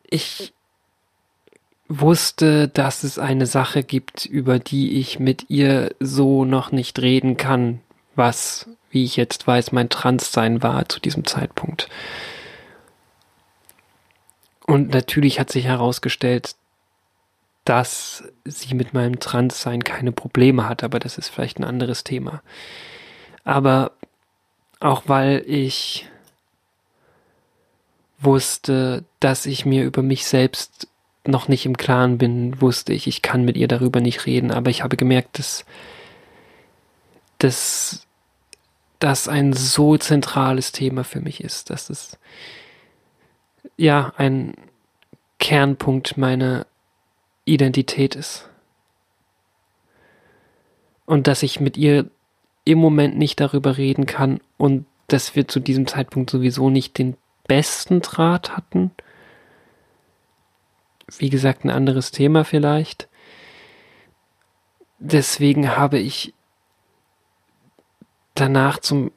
Ich 0.04 0.52
wusste, 1.88 2.68
dass 2.68 3.04
es 3.04 3.18
eine 3.18 3.46
Sache 3.46 3.82
gibt, 3.82 4.26
über 4.26 4.58
die 4.58 4.98
ich 4.98 5.18
mit 5.18 5.48
ihr 5.48 5.94
so 5.98 6.44
noch 6.44 6.72
nicht 6.72 6.98
reden 7.00 7.38
kann, 7.38 7.80
was, 8.16 8.68
wie 8.90 9.04
ich 9.04 9.16
jetzt 9.16 9.46
weiß, 9.46 9.72
mein 9.72 9.88
Transsein 9.88 10.62
war 10.62 10.86
zu 10.90 11.00
diesem 11.00 11.24
Zeitpunkt. 11.24 11.88
Und 14.66 14.92
natürlich 14.92 15.40
hat 15.40 15.50
sich 15.50 15.64
herausgestellt, 15.64 16.54
dass 17.64 18.24
sie 18.44 18.74
mit 18.74 18.92
meinem 18.92 19.20
Transsein 19.20 19.84
keine 19.84 20.12
Probleme 20.12 20.68
hat, 20.68 20.84
aber 20.84 20.98
das 20.98 21.18
ist 21.18 21.28
vielleicht 21.28 21.58
ein 21.58 21.64
anderes 21.64 22.04
Thema. 22.04 22.42
Aber 23.44 23.92
auch 24.80 25.04
weil 25.06 25.42
ich 25.46 26.08
wusste, 28.18 29.04
dass 29.20 29.46
ich 29.46 29.64
mir 29.64 29.84
über 29.84 30.02
mich 30.02 30.26
selbst 30.26 30.88
noch 31.26 31.48
nicht 31.48 31.64
im 31.64 31.76
Klaren 31.76 32.18
bin, 32.18 32.60
wusste 32.60 32.92
ich, 32.92 33.06
ich 33.06 33.22
kann 33.22 33.44
mit 33.44 33.56
ihr 33.56 33.68
darüber 33.68 34.00
nicht 34.00 34.26
reden, 34.26 34.50
aber 34.50 34.70
ich 34.70 34.82
habe 34.82 34.96
gemerkt, 34.96 35.38
dass, 35.38 35.64
dass 37.38 38.06
das 38.98 39.28
ein 39.28 39.54
so 39.54 39.96
zentrales 39.96 40.72
Thema 40.72 41.02
für 41.04 41.20
mich 41.20 41.42
ist, 41.42 41.70
dass 41.70 41.88
es 41.88 42.18
ja 43.76 44.12
ein 44.16 44.54
Kernpunkt 45.38 46.16
meiner 46.16 46.66
Identität 47.44 48.14
ist. 48.14 48.48
Und 51.06 51.26
dass 51.26 51.42
ich 51.42 51.60
mit 51.60 51.76
ihr 51.76 52.10
im 52.64 52.78
Moment 52.78 53.18
nicht 53.18 53.40
darüber 53.40 53.76
reden 53.76 54.06
kann 54.06 54.40
und 54.56 54.86
dass 55.08 55.36
wir 55.36 55.46
zu 55.46 55.60
diesem 55.60 55.86
Zeitpunkt 55.86 56.30
sowieso 56.30 56.70
nicht 56.70 56.96
den 56.96 57.16
besten 57.46 58.00
Draht 58.00 58.56
hatten 58.56 58.90
wie 61.18 61.30
gesagt, 61.30 61.64
ein 61.64 61.70
anderes 61.70 62.10
Thema 62.10 62.44
vielleicht. 62.44 63.08
Deswegen 64.98 65.76
habe 65.76 65.98
ich 65.98 66.34
danach 68.34 68.78
zum 68.78 69.12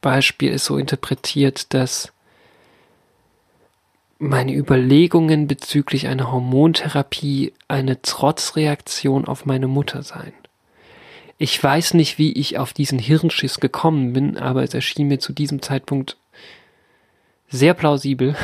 Beispiel 0.00 0.52
es 0.52 0.64
so 0.64 0.78
interpretiert, 0.78 1.74
dass 1.74 2.12
meine 4.22 4.54
Überlegungen 4.54 5.48
bezüglich 5.48 6.06
einer 6.06 6.30
Hormontherapie 6.30 7.52
eine 7.66 8.00
Trotzreaktion 8.02 9.24
auf 9.26 9.46
meine 9.46 9.66
Mutter 9.66 10.02
seien. 10.02 10.32
Ich 11.38 11.62
weiß 11.62 11.94
nicht, 11.94 12.18
wie 12.18 12.32
ich 12.32 12.56
auf 12.56 12.72
diesen 12.72 13.00
Hirnschiss 13.00 13.58
gekommen 13.58 14.12
bin, 14.12 14.38
aber 14.38 14.62
es 14.62 14.74
erschien 14.74 15.08
mir 15.08 15.18
zu 15.18 15.32
diesem 15.32 15.60
Zeitpunkt 15.60 16.16
sehr 17.48 17.74
plausibel, 17.74 18.36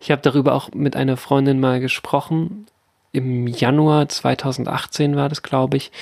ich 0.00 0.10
habe 0.10 0.20
darüber 0.20 0.54
auch 0.54 0.72
mit 0.74 0.96
einer 0.96 1.16
Freundin 1.16 1.60
mal 1.60 1.78
gesprochen. 1.78 2.66
Im 3.12 3.46
Januar 3.46 4.08
2018 4.08 5.14
war 5.14 5.28
das, 5.28 5.42
glaube 5.42 5.76
ich. 5.76 5.92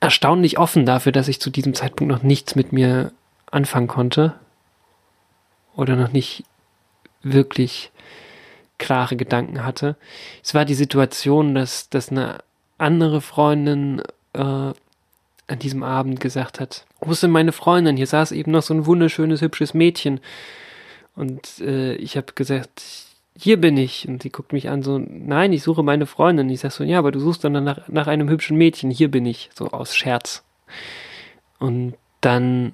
Erstaunlich 0.00 0.56
offen 0.56 0.86
dafür, 0.86 1.10
dass 1.10 1.26
ich 1.26 1.40
zu 1.40 1.50
diesem 1.50 1.74
Zeitpunkt 1.74 2.12
noch 2.12 2.22
nichts 2.22 2.54
mit 2.54 2.72
mir 2.72 3.10
anfangen 3.50 3.88
konnte. 3.88 4.34
Oder 5.74 5.96
noch 5.96 6.12
nicht 6.12 6.44
wirklich 7.32 7.90
klare 8.78 9.16
Gedanken 9.16 9.64
hatte. 9.64 9.96
Es 10.42 10.54
war 10.54 10.64
die 10.64 10.74
Situation, 10.74 11.54
dass, 11.54 11.88
dass 11.88 12.10
eine 12.10 12.38
andere 12.78 13.20
Freundin 13.20 14.02
äh, 14.34 14.72
an 15.48 15.58
diesem 15.60 15.82
Abend 15.82 16.20
gesagt 16.20 16.60
hat, 16.60 16.84
wo 17.00 17.12
ist 17.12 17.22
denn 17.22 17.30
meine 17.30 17.52
Freundin? 17.52 17.96
Hier 17.96 18.06
saß 18.06 18.32
eben 18.32 18.50
noch 18.50 18.62
so 18.62 18.74
ein 18.74 18.86
wunderschönes, 18.86 19.40
hübsches 19.40 19.74
Mädchen. 19.74 20.20
Und 21.14 21.60
äh, 21.60 21.94
ich 21.94 22.16
habe 22.16 22.32
gesagt, 22.34 22.82
hier 23.36 23.60
bin 23.60 23.76
ich. 23.76 24.08
Und 24.08 24.22
sie 24.22 24.30
guckt 24.30 24.52
mich 24.52 24.68
an, 24.68 24.82
so, 24.82 24.98
nein, 24.98 25.52
ich 25.52 25.62
suche 25.62 25.82
meine 25.82 26.06
Freundin. 26.06 26.50
Ich 26.50 26.60
sag 26.60 26.72
so, 26.72 26.84
ja, 26.84 26.98
aber 26.98 27.12
du 27.12 27.20
suchst 27.20 27.44
dann 27.44 27.52
nach, 27.64 27.88
nach 27.88 28.06
einem 28.06 28.28
hübschen 28.28 28.56
Mädchen, 28.56 28.90
hier 28.90 29.10
bin 29.10 29.24
ich, 29.24 29.50
so 29.54 29.68
aus 29.68 29.94
Scherz. 29.94 30.42
Und 31.58 31.94
dann 32.20 32.72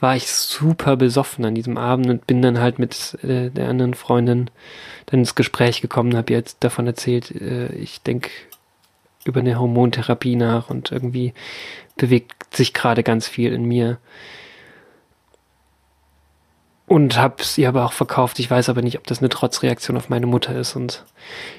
war 0.00 0.16
ich 0.16 0.30
super 0.30 0.96
besoffen 0.96 1.44
an 1.44 1.54
diesem 1.54 1.76
Abend 1.76 2.08
und 2.08 2.26
bin 2.26 2.42
dann 2.42 2.60
halt 2.60 2.78
mit 2.78 3.18
äh, 3.22 3.50
der 3.50 3.68
anderen 3.68 3.94
Freundin 3.94 4.50
dann 5.06 5.20
ins 5.20 5.34
Gespräch 5.34 5.80
gekommen, 5.80 6.16
habe 6.16 6.32
ihr 6.32 6.38
jetzt 6.38 6.58
davon 6.60 6.86
erzählt, 6.86 7.30
äh, 7.30 7.72
ich 7.74 8.02
denke 8.02 8.30
über 9.24 9.40
eine 9.40 9.58
Hormontherapie 9.58 10.36
nach 10.36 10.70
und 10.70 10.92
irgendwie 10.92 11.34
bewegt 11.96 12.54
sich 12.54 12.72
gerade 12.72 13.02
ganz 13.02 13.26
viel 13.26 13.52
in 13.52 13.64
mir. 13.64 13.98
und 16.88 17.18
habe 17.18 17.44
sie 17.44 17.66
aber 17.66 17.84
auch 17.84 17.92
verkauft. 17.92 18.38
Ich 18.38 18.50
weiß 18.50 18.68
aber 18.70 18.82
nicht, 18.82 18.96
ob 18.96 19.06
das 19.06 19.18
eine 19.18 19.28
Trotzreaktion 19.28 19.96
auf 19.96 20.08
meine 20.08 20.26
Mutter 20.26 20.56
ist. 20.56 20.74
Und 20.74 21.04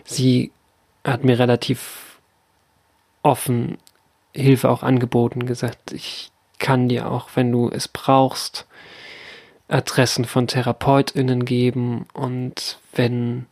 sie 0.03 0.51
hat 1.03 1.23
mir 1.23 1.37
relativ 1.37 2.19
offen 3.21 3.77
Hilfe 4.33 4.69
auch 4.69 4.83
angeboten, 4.83 5.45
gesagt, 5.45 5.91
ich 5.91 6.31
kann 6.59 6.89
dir 6.89 7.09
auch, 7.09 7.29
wenn 7.35 7.51
du 7.51 7.69
es 7.69 7.87
brauchst, 7.87 8.67
Adressen 9.67 10.25
von 10.25 10.47
TherapeutInnen 10.47 11.45
geben 11.45 12.07
und 12.13 12.79
wenn 12.93 13.47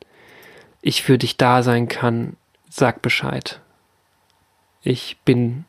ich 0.82 1.04
für 1.04 1.18
dich 1.18 1.38
da 1.38 1.64
sein 1.64 1.88
kann, 1.88 2.38
sag 2.70 3.02
Bescheid. 3.02 3.62
Ich 4.82 5.18
bin 5.26 5.66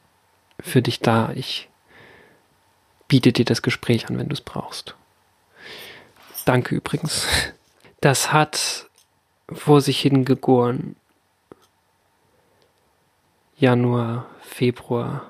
für 0.60 0.82
dich 0.82 1.00
da. 1.00 1.32
Ich 1.34 1.68
biete 3.08 3.32
dir 3.32 3.44
das 3.44 3.62
Gespräch 3.62 4.08
an, 4.08 4.18
wenn 4.18 4.28
du 4.28 4.34
es 4.34 4.40
brauchst. 4.40 4.94
Danke 6.44 6.74
übrigens. 6.74 7.26
Das 8.00 8.32
hat 8.32 8.86
vor 9.52 9.80
sich 9.80 10.00
hingegoren. 10.00 10.96
Januar, 13.56 14.26
Februar. 14.40 15.26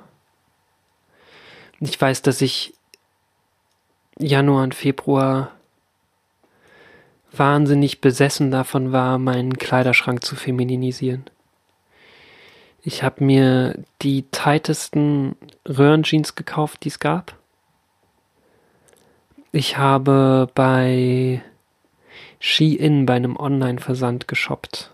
Ich 1.81 2.01
weiß, 2.01 2.23
dass 2.23 2.41
ich 2.41 2.75
Januar 4.19 4.65
und 4.65 4.75
Februar 4.75 5.53
wahnsinnig 7.31 8.01
besessen 8.01 8.51
davon 8.51 8.91
war, 8.91 9.19
meinen 9.19 9.57
Kleiderschrank 9.59 10.25
zu 10.25 10.35
femininisieren. 10.35 11.25
Ich 12.83 13.03
habe 13.03 13.23
mir 13.23 13.85
die 14.03 14.23
tightesten 14.23 15.37
Röhrenjeans 15.69 16.35
gekauft, 16.35 16.85
die 16.85 16.89
es 16.89 16.99
gab. 16.99 17.37
Ich 19.53 19.77
habe 19.77 20.49
bei 20.55 21.43
Shein 22.41 23.07
bei 23.07 23.15
einem 23.15 23.37
Online-Versand 23.37 24.27
geshoppt. 24.27 24.91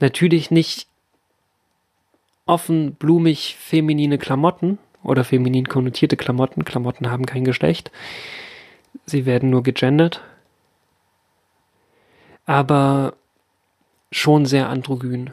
Natürlich 0.00 0.50
nicht 0.50 0.86
offen, 2.44 2.94
blumig, 2.94 3.56
feminine 3.58 4.18
Klamotten 4.18 4.78
oder 5.06 5.24
feminin 5.24 5.68
konnotierte 5.68 6.16
Klamotten. 6.16 6.64
Klamotten 6.64 7.10
haben 7.10 7.26
kein 7.26 7.44
Geschlecht. 7.44 7.90
Sie 9.06 9.26
werden 9.26 9.50
nur 9.50 9.62
gegendert 9.62 10.22
aber 12.46 13.14
schon 14.12 14.46
sehr 14.46 14.68
androgyn. 14.68 15.32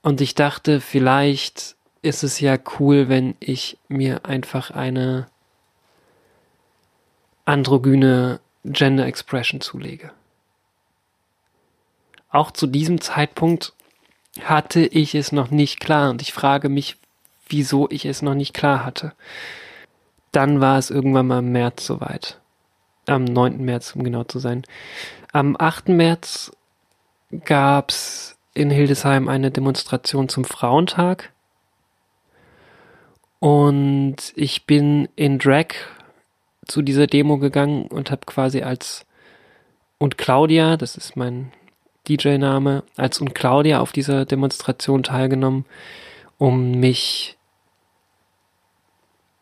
Und 0.00 0.20
ich 0.20 0.34
dachte, 0.34 0.80
vielleicht 0.80 1.76
ist 2.00 2.22
es 2.22 2.40
ja 2.40 2.56
cool, 2.78 3.08
wenn 3.08 3.34
ich 3.40 3.76
mir 3.88 4.24
einfach 4.24 4.70
eine 4.70 5.26
androgyne 7.44 8.40
Gender 8.64 9.06
Expression 9.06 9.60
zulege. 9.60 10.12
Auch 12.30 12.52
zu 12.52 12.66
diesem 12.66 13.00
Zeitpunkt 13.00 13.72
hatte 14.42 14.86
ich 14.86 15.14
es 15.14 15.32
noch 15.32 15.50
nicht 15.50 15.80
klar 15.80 16.10
und 16.10 16.22
ich 16.22 16.32
frage 16.32 16.68
mich, 16.68 16.96
wieso 17.48 17.88
ich 17.90 18.04
es 18.04 18.22
noch 18.22 18.34
nicht 18.34 18.54
klar 18.54 18.84
hatte. 18.84 19.12
Dann 20.32 20.60
war 20.60 20.78
es 20.78 20.90
irgendwann 20.90 21.26
mal 21.26 21.38
im 21.38 21.52
März 21.52 21.86
soweit. 21.86 22.40
Am 23.06 23.24
9. 23.24 23.64
März, 23.64 23.94
um 23.96 24.04
genau 24.04 24.24
zu 24.24 24.38
sein. 24.38 24.64
Am 25.32 25.56
8. 25.58 25.88
März 25.88 26.52
gab 27.44 27.90
es 27.90 28.36
in 28.54 28.70
Hildesheim 28.70 29.28
eine 29.28 29.50
Demonstration 29.50 30.28
zum 30.28 30.44
Frauentag. 30.44 31.32
Und 33.40 34.16
ich 34.34 34.66
bin 34.66 35.08
in 35.16 35.38
Drag 35.38 35.68
zu 36.66 36.82
dieser 36.82 37.06
Demo 37.06 37.38
gegangen 37.38 37.86
und 37.86 38.10
habe 38.10 38.22
quasi 38.26 38.62
als 38.62 39.06
und 39.98 40.18
Claudia, 40.18 40.76
das 40.76 40.96
ist 40.96 41.16
mein 41.16 41.52
DJ-Name, 42.08 42.84
als 42.96 43.20
und 43.20 43.34
Claudia 43.34 43.80
auf 43.80 43.92
dieser 43.92 44.24
Demonstration 44.24 45.02
teilgenommen, 45.02 45.64
um 46.38 46.72
mich 46.72 47.37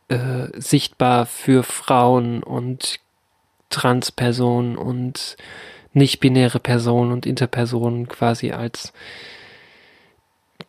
äh, 0.09 0.49
sichtbar 0.55 1.27
für 1.27 1.63
Frauen 1.63 2.43
und 2.43 3.01
Transpersonen 3.71 4.77
und 4.77 5.37
nicht-binäre 5.93 6.61
Personen 6.61 7.13
und 7.13 7.27
Interpersonen 7.27 8.07
quasi 8.09 8.53
als 8.53 8.93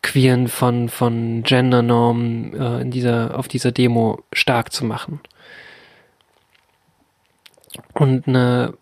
Queeren 0.01 0.47
von, 0.47 0.89
von 0.89 1.43
Gendernormen 1.43 2.53
äh, 2.53 2.81
in 2.81 2.91
dieser, 2.91 3.37
auf 3.37 3.47
dieser 3.47 3.71
Demo 3.71 4.23
stark 4.31 4.71
zu 4.71 4.85
machen. 4.85 5.19
Und 7.93 8.27
eine 8.27 8.73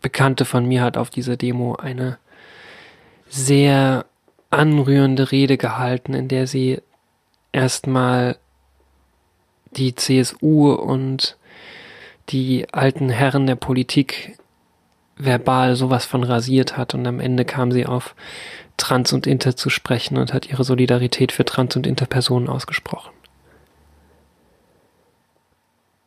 Bekannte 0.00 0.44
von 0.44 0.66
mir 0.66 0.82
hat 0.82 0.96
auf 0.96 1.10
dieser 1.10 1.36
Demo 1.36 1.76
eine 1.76 2.18
sehr 3.28 4.04
anrührende 4.50 5.32
Rede 5.32 5.56
gehalten, 5.56 6.14
in 6.14 6.28
der 6.28 6.46
sie 6.46 6.80
erstmal 7.52 8.36
die 9.76 9.94
CSU 9.94 10.72
und 10.72 11.36
die 12.30 12.66
alten 12.72 13.10
Herren 13.10 13.46
der 13.46 13.56
Politik 13.56 14.38
verbal 15.16 15.76
sowas 15.76 16.06
von 16.06 16.24
rasiert 16.24 16.76
hat 16.76 16.94
und 16.94 17.06
am 17.06 17.20
Ende 17.20 17.44
kam 17.44 17.70
sie 17.70 17.86
auf 17.86 18.14
Trans 18.76 19.12
und 19.12 19.26
Inter 19.26 19.56
zu 19.56 19.70
sprechen 19.70 20.16
und 20.18 20.32
hat 20.32 20.48
ihre 20.48 20.64
Solidarität 20.64 21.30
für 21.30 21.44
Trans- 21.44 21.76
und 21.76 21.86
Interpersonen 21.86 22.48
ausgesprochen. 22.48 23.12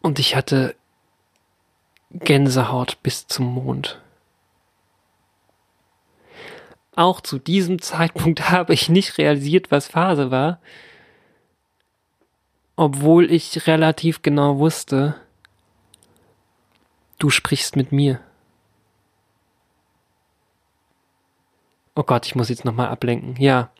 Und 0.01 0.19
ich 0.19 0.35
hatte 0.35 0.75
Gänsehaut 2.11 2.97
bis 3.03 3.27
zum 3.27 3.45
Mond. 3.45 4.01
Auch 6.95 7.21
zu 7.21 7.37
diesem 7.39 7.81
Zeitpunkt 7.81 8.49
habe 8.49 8.73
ich 8.73 8.89
nicht 8.89 9.17
realisiert, 9.17 9.71
was 9.71 9.87
Phase 9.87 10.31
war, 10.31 10.59
obwohl 12.77 13.29
ich 13.31 13.67
relativ 13.67 14.21
genau 14.21 14.59
wusste, 14.59 15.15
du 17.17 17.29
sprichst 17.29 17.75
mit 17.75 17.91
mir. 17.91 18.21
Oh 21.95 22.03
Gott, 22.03 22.27
ich 22.27 22.35
muss 22.35 22.49
jetzt 22.49 22.63
nochmal 22.63 22.89
ablenken. 22.89 23.35
Ja. 23.37 23.71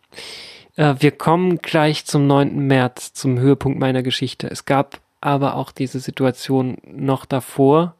Äh, 0.76 0.95
wir 1.00 1.12
kommen 1.12 1.60
gleich 1.60 2.06
zum 2.06 2.26
9. 2.26 2.66
März, 2.66 3.14
zum 3.14 3.38
Höhepunkt 3.38 3.80
meiner 3.80 4.02
Geschichte. 4.02 4.50
Es 4.50 4.66
gab 4.66 5.00
aber 5.22 5.56
auch 5.56 5.72
diese 5.72 6.00
Situation 6.00 6.78
noch 6.84 7.26
davor, 7.26 7.95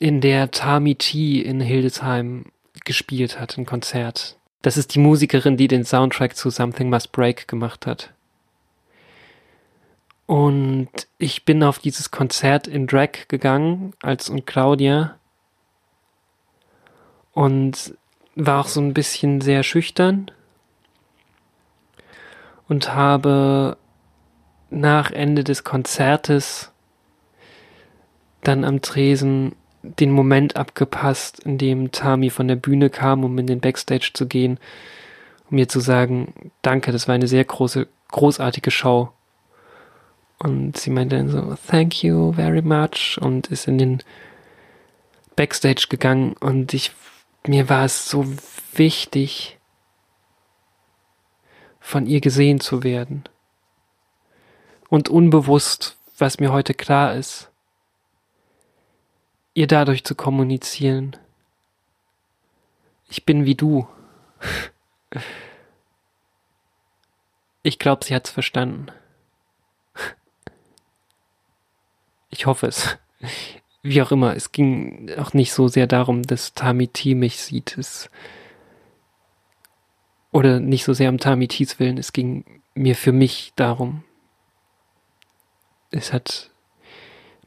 in 0.00 0.20
der 0.20 0.50
Tami 0.50 0.96
T 0.96 1.40
in 1.40 1.60
Hildesheim 1.60 2.46
gespielt 2.84 3.38
hat, 3.38 3.56
ein 3.56 3.66
Konzert. 3.66 4.36
Das 4.62 4.76
ist 4.76 4.96
die 4.96 5.00
Musikerin, 5.00 5.56
die 5.56 5.68
den 5.68 5.84
Soundtrack 5.84 6.36
zu 6.36 6.50
Something 6.50 6.90
Must 6.90 7.12
Break 7.12 7.46
gemacht 7.46 7.86
hat. 7.86 8.12
Und 10.28 10.90
ich 11.16 11.46
bin 11.46 11.62
auf 11.62 11.78
dieses 11.78 12.10
Konzert 12.10 12.66
in 12.66 12.86
Drag 12.86 13.28
gegangen, 13.28 13.94
als 14.02 14.28
und 14.28 14.46
Claudia. 14.46 15.18
Und 17.32 17.96
war 18.36 18.60
auch 18.60 18.68
so 18.68 18.82
ein 18.82 18.92
bisschen 18.92 19.40
sehr 19.40 19.62
schüchtern 19.62 20.30
und 22.68 22.94
habe 22.94 23.78
nach 24.68 25.10
Ende 25.10 25.44
des 25.44 25.64
Konzertes 25.64 26.72
dann 28.42 28.64
am 28.64 28.82
Tresen 28.82 29.56
den 29.82 30.10
Moment 30.10 30.56
abgepasst, 30.56 31.40
in 31.40 31.56
dem 31.56 31.90
Tami 31.90 32.28
von 32.28 32.48
der 32.48 32.56
Bühne 32.56 32.90
kam, 32.90 33.24
um 33.24 33.38
in 33.38 33.46
den 33.46 33.60
Backstage 33.60 34.10
zu 34.12 34.26
gehen, 34.26 34.58
um 35.50 35.56
mir 35.56 35.68
zu 35.68 35.80
sagen, 35.80 36.52
danke, 36.60 36.92
das 36.92 37.08
war 37.08 37.14
eine 37.14 37.28
sehr 37.28 37.46
große, 37.46 37.88
großartige 38.08 38.70
Show. 38.70 39.10
Und 40.38 40.76
sie 40.76 40.90
meinte 40.90 41.16
dann 41.16 41.28
so, 41.28 41.56
thank 41.66 42.02
you 42.02 42.32
very 42.32 42.62
much 42.62 43.18
und 43.20 43.48
ist 43.48 43.66
in 43.66 43.78
den 43.78 44.02
Backstage 45.34 45.86
gegangen 45.88 46.34
und 46.34 46.74
ich 46.74 46.92
mir 47.46 47.68
war 47.68 47.84
es 47.84 48.10
so 48.10 48.26
wichtig, 48.72 49.58
von 51.80 52.06
ihr 52.06 52.20
gesehen 52.20 52.60
zu 52.60 52.82
werden. 52.82 53.24
Und 54.90 55.08
unbewusst, 55.08 55.96
was 56.18 56.40
mir 56.40 56.52
heute 56.52 56.74
klar 56.74 57.14
ist, 57.14 57.50
ihr 59.54 59.66
dadurch 59.66 60.04
zu 60.04 60.14
kommunizieren. 60.14 61.16
Ich 63.08 63.24
bin 63.24 63.44
wie 63.44 63.54
du. 63.54 63.88
Ich 67.64 67.78
glaube, 67.78 68.04
sie 68.04 68.14
hat's 68.14 68.30
verstanden. 68.30 68.86
Ich 72.38 72.46
hoffe 72.46 72.68
es 72.68 72.96
wie 73.82 74.00
auch 74.00 74.12
immer, 74.12 74.36
es 74.36 74.52
ging 74.52 75.10
auch 75.18 75.32
nicht 75.32 75.52
so 75.52 75.66
sehr 75.66 75.86
darum, 75.86 76.22
dass 76.22 76.54
Tamiti 76.54 77.14
mich 77.14 77.40
sieht. 77.40 77.76
Es, 77.78 78.10
oder 80.30 80.60
nicht 80.60 80.84
so 80.84 80.92
sehr 80.92 81.08
um 81.08 81.18
Tamitis 81.18 81.78
Willen, 81.78 81.98
es 81.98 82.12
ging 82.12 82.44
mir 82.74 82.94
für 82.94 83.12
mich 83.12 83.52
darum. 83.56 84.04
Es 85.90 86.12
hat 86.12 86.50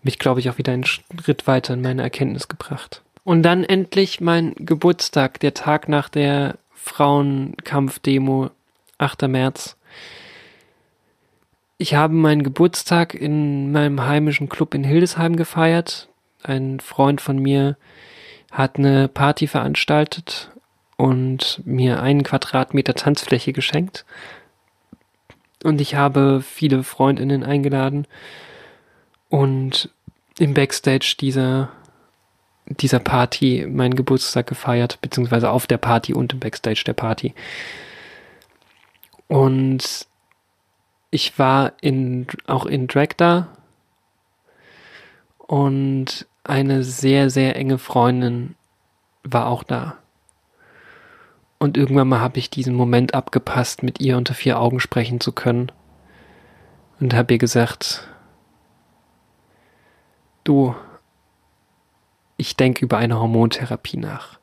mich, 0.04 0.20
glaube 0.20 0.40
ich, 0.40 0.50
auch 0.50 0.58
wieder 0.58 0.74
einen 0.74 0.86
Schritt 0.86 1.48
weiter 1.48 1.76
in 1.76 1.82
meine 1.82 2.02
Erkenntnis 2.02 2.48
gebracht. 2.48 3.02
Und 3.24 3.44
dann 3.44 3.64
endlich 3.64 4.20
mein 4.20 4.56
Geburtstag, 4.56 5.40
der 5.40 5.54
Tag 5.54 5.88
nach 5.88 6.10
der 6.10 6.58
Frauenkampfdemo, 6.74 8.50
8. 8.98 9.22
März. 9.24 9.78
Ich 11.82 11.96
habe 11.96 12.14
meinen 12.14 12.44
Geburtstag 12.44 13.16
in 13.16 13.72
meinem 13.72 14.06
heimischen 14.06 14.50
Club 14.50 14.76
in 14.76 14.84
Hildesheim 14.84 15.36
gefeiert. 15.36 16.10
Ein 16.44 16.80
Freund 16.80 17.22
von 17.22 17.40
mir 17.40 17.76
hat 18.52 18.78
eine 18.78 19.08
Party 19.08 19.48
veranstaltet 19.48 20.52
und 20.96 21.60
mir 21.66 22.00
einen 22.00 22.22
Quadratmeter 22.22 22.94
Tanzfläche 22.94 23.52
geschenkt. 23.52 24.06
Und 25.64 25.82
ich 25.82 25.96
habe 25.96 26.44
viele 26.48 26.84
Freundinnen 26.84 27.44
eingeladen 27.44 28.06
und 29.30 29.90
im 30.38 30.54
Backstage 30.54 31.16
dieser, 31.20 31.72
dieser 32.68 33.00
Party 33.00 33.66
meinen 33.68 33.96
Geburtstag 33.96 34.46
gefeiert, 34.46 35.02
beziehungsweise 35.02 35.50
auf 35.50 35.66
der 35.66 35.80
Party 35.80 36.14
und 36.14 36.34
im 36.34 36.40
Backstage 36.42 36.84
der 36.86 36.94
Party. 36.94 37.34
Und 39.28 40.11
ich 41.12 41.38
war 41.38 41.74
in, 41.82 42.26
auch 42.48 42.66
in 42.66 42.88
Drag 42.88 43.10
da 43.18 43.50
und 45.38 46.26
eine 46.44 46.84
sehr, 46.84 47.30
sehr 47.30 47.56
enge 47.56 47.78
Freundin 47.78 48.56
war 49.24 49.48
auch 49.48 49.64
da. 49.64 49.98
Und 51.60 51.78
irgendwann 51.78 52.08
mal 52.08 52.22
habe 52.22 52.40
ich 52.40 52.50
diesen 52.50 52.74
Moment 52.74 53.14
abgepasst, 53.14 53.84
mit 53.84 54.00
ihr 54.00 54.18
unter 54.18 54.34
vier 54.34 54.60
Augen 54.60 54.80
sprechen 54.80 55.20
zu 55.20 55.32
können. 55.32 55.72
Und 57.00 57.14
habe 57.14 57.34
ihr 57.34 57.38
gesagt, 57.38 58.08
du, 60.44 60.74
ich 62.38 62.58
denke 62.58 62.84
über 62.84 62.98
eine 62.98 63.20
Hormontherapie 63.20 63.98
nach. 63.98 64.41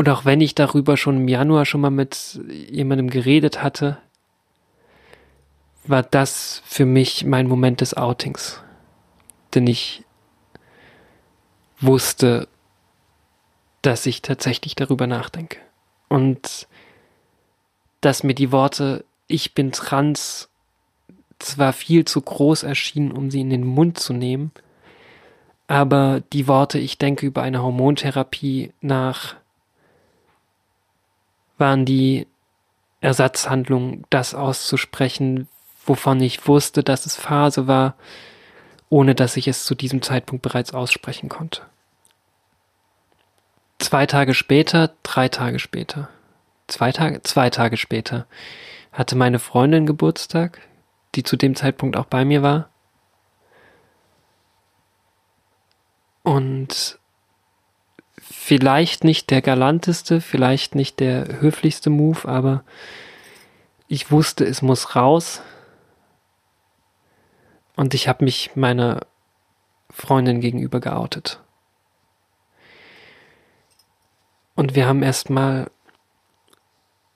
Und 0.00 0.08
auch 0.08 0.24
wenn 0.24 0.40
ich 0.40 0.54
darüber 0.54 0.96
schon 0.96 1.18
im 1.18 1.28
Januar 1.28 1.66
schon 1.66 1.82
mal 1.82 1.90
mit 1.90 2.40
jemandem 2.48 3.10
geredet 3.10 3.62
hatte, 3.62 3.98
war 5.84 6.02
das 6.02 6.62
für 6.64 6.86
mich 6.86 7.26
mein 7.26 7.46
Moment 7.46 7.82
des 7.82 7.92
Outings. 7.92 8.62
Denn 9.54 9.66
ich 9.66 10.02
wusste, 11.82 12.48
dass 13.82 14.06
ich 14.06 14.22
tatsächlich 14.22 14.74
darüber 14.74 15.06
nachdenke. 15.06 15.58
Und 16.08 16.66
dass 18.00 18.22
mir 18.22 18.34
die 18.34 18.52
Worte 18.52 19.04
ich 19.26 19.52
bin 19.52 19.70
trans 19.70 20.48
zwar 21.38 21.74
viel 21.74 22.06
zu 22.06 22.22
groß 22.22 22.62
erschienen, 22.62 23.12
um 23.12 23.30
sie 23.30 23.42
in 23.42 23.50
den 23.50 23.66
Mund 23.66 23.98
zu 23.98 24.14
nehmen, 24.14 24.50
aber 25.66 26.22
die 26.32 26.48
Worte 26.48 26.78
ich 26.78 26.96
denke 26.96 27.26
über 27.26 27.42
eine 27.42 27.62
Hormontherapie 27.62 28.72
nach 28.80 29.36
waren 31.60 31.84
die 31.84 32.26
Ersatzhandlung, 33.00 34.04
das 34.10 34.34
auszusprechen, 34.34 35.48
wovon 35.84 36.20
ich 36.20 36.46
wusste, 36.46 36.82
dass 36.82 37.06
es 37.06 37.16
Phase 37.16 37.66
war, 37.66 37.94
ohne 38.88 39.14
dass 39.14 39.36
ich 39.36 39.48
es 39.48 39.64
zu 39.64 39.74
diesem 39.74 40.02
Zeitpunkt 40.02 40.42
bereits 40.42 40.74
aussprechen 40.74 41.28
konnte. 41.28 41.62
Zwei 43.78 44.06
Tage 44.06 44.34
später, 44.34 44.92
drei 45.02 45.28
Tage 45.28 45.58
später, 45.58 46.10
zwei 46.66 46.92
Tage, 46.92 47.22
zwei 47.22 47.48
Tage 47.48 47.76
später, 47.76 48.26
hatte 48.92 49.16
meine 49.16 49.38
Freundin 49.38 49.86
Geburtstag, 49.86 50.60
die 51.14 51.22
zu 51.22 51.36
dem 51.36 51.54
Zeitpunkt 51.56 51.96
auch 51.96 52.06
bei 52.06 52.24
mir 52.24 52.42
war. 52.42 52.68
Und 56.22 56.99
vielleicht 58.50 59.04
nicht 59.04 59.30
der 59.30 59.42
galanteste, 59.42 60.20
vielleicht 60.20 60.74
nicht 60.74 60.98
der 60.98 61.40
höflichste 61.40 61.88
Move, 61.88 62.28
aber 62.28 62.64
ich 63.86 64.10
wusste, 64.10 64.44
es 64.44 64.60
muss 64.60 64.96
raus. 64.96 65.40
Und 67.76 67.94
ich 67.94 68.08
habe 68.08 68.24
mich 68.24 68.50
meiner 68.56 69.06
Freundin 69.88 70.40
gegenüber 70.40 70.80
geoutet. 70.80 71.38
Und 74.56 74.74
wir 74.74 74.88
haben 74.88 75.04
erstmal 75.04 75.70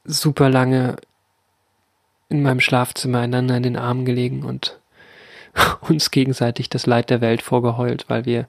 super 0.05 0.49
lange 0.49 0.95
in 2.28 2.45
meinem 2.45 2.61
Schlafzimmer 2.61 3.18
einander 3.18 3.57
in 3.57 3.64
den 3.64 3.76
Armen 3.76 4.05
gelegen 4.05 4.45
und 4.45 4.78
uns 5.80 6.12
gegenseitig 6.12 6.68
das 6.68 6.87
Leid 6.87 7.11
der 7.11 7.20
Welt 7.20 7.43
vorgeheult, 7.43 8.05
weil 8.07 8.24
wir 8.24 8.47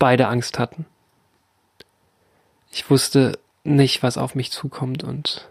beide 0.00 0.26
Angst 0.26 0.58
hatten. 0.58 0.84
Ich 2.70 2.88
wusste 2.88 3.38
nicht, 3.64 4.02
was 4.02 4.16
auf 4.16 4.34
mich 4.34 4.52
zukommt 4.52 5.04
und 5.04 5.48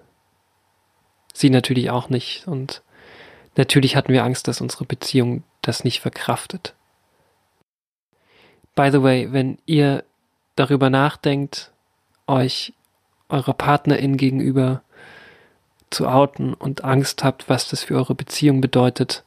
sie 1.33 1.49
natürlich 1.49 1.89
auch 1.89 2.09
nicht. 2.09 2.47
Und 2.47 2.81
natürlich 3.55 3.95
hatten 3.95 4.13
wir 4.13 4.23
Angst, 4.23 4.47
dass 4.47 4.61
unsere 4.61 4.85
Beziehung 4.85 5.43
das 5.61 5.83
nicht 5.83 5.99
verkraftet. 5.99 6.73
By 8.75 8.89
the 8.91 9.03
way, 9.03 9.31
wenn 9.31 9.57
ihr 9.65 10.03
darüber 10.55 10.89
nachdenkt, 10.89 11.71
euch 12.27 12.73
eurer 13.27 13.53
Partnerin 13.53 14.17
gegenüber 14.17 14.81
zu 15.89 16.07
outen 16.07 16.53
und 16.53 16.83
Angst 16.83 17.23
habt, 17.23 17.49
was 17.49 17.67
das 17.69 17.83
für 17.83 17.95
eure 17.95 18.15
Beziehung 18.15 18.61
bedeutet, 18.61 19.23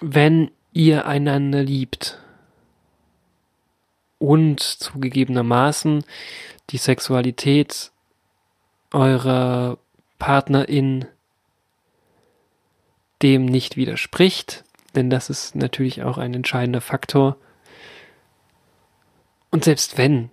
wenn 0.00 0.50
ihr 0.72 1.06
einander 1.06 1.62
liebt, 1.62 2.18
und 4.20 4.60
zugegebenermaßen 4.60 6.04
die 6.68 6.76
Sexualität 6.76 7.90
eurer 8.92 9.78
Partnerin 10.20 11.06
dem 13.22 13.46
nicht 13.46 13.76
widerspricht, 13.76 14.64
denn 14.94 15.10
das 15.10 15.30
ist 15.30 15.56
natürlich 15.56 16.02
auch 16.02 16.18
ein 16.18 16.34
entscheidender 16.34 16.80
Faktor. 16.80 17.36
Und 19.50 19.64
selbst 19.64 19.98
wenn, 19.98 20.30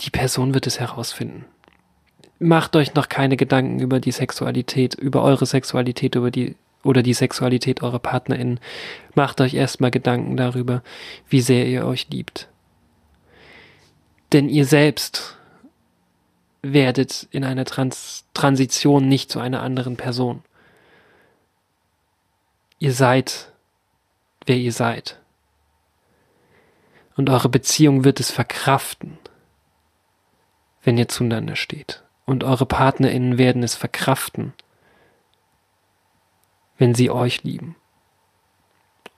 die 0.00 0.10
Person 0.10 0.54
wird 0.54 0.66
es 0.66 0.78
herausfinden. 0.78 1.44
Macht 2.38 2.76
euch 2.76 2.94
noch 2.94 3.08
keine 3.08 3.36
Gedanken 3.36 3.80
über 3.80 3.98
die 3.98 4.12
Sexualität, 4.12 4.94
über 4.94 5.22
eure 5.22 5.46
Sexualität, 5.46 6.14
über 6.14 6.30
die 6.30 6.56
oder 6.84 7.02
die 7.02 7.14
Sexualität 7.14 7.82
eurer 7.82 7.98
Partnerin. 7.98 8.60
Macht 9.14 9.40
euch 9.40 9.54
erstmal 9.54 9.90
Gedanken 9.90 10.36
darüber, 10.36 10.82
wie 11.28 11.40
sehr 11.40 11.66
ihr 11.66 11.84
euch 11.84 12.08
liebt. 12.10 12.48
Denn 14.32 14.48
ihr 14.48 14.66
selbst 14.66 15.36
werdet 16.62 17.28
in 17.30 17.44
einer 17.44 17.64
Trans 17.64 18.24
Transition 18.34 19.08
nicht 19.08 19.30
zu 19.30 19.40
einer 19.40 19.62
anderen 19.62 19.96
Person. 19.96 20.44
Ihr 22.78 22.92
seid, 22.92 23.52
wer 24.46 24.56
ihr 24.56 24.72
seid. 24.72 25.20
Und 27.16 27.30
eure 27.30 27.48
Beziehung 27.48 28.04
wird 28.04 28.20
es 28.20 28.30
verkraften, 28.30 29.18
wenn 30.82 30.98
ihr 30.98 31.08
zueinander 31.08 31.56
steht. 31.56 32.04
Und 32.26 32.44
eure 32.44 32.66
PartnerInnen 32.66 33.38
werden 33.38 33.62
es 33.64 33.74
verkraften, 33.74 34.52
wenn 36.76 36.94
sie 36.94 37.10
euch 37.10 37.42
lieben. 37.42 37.74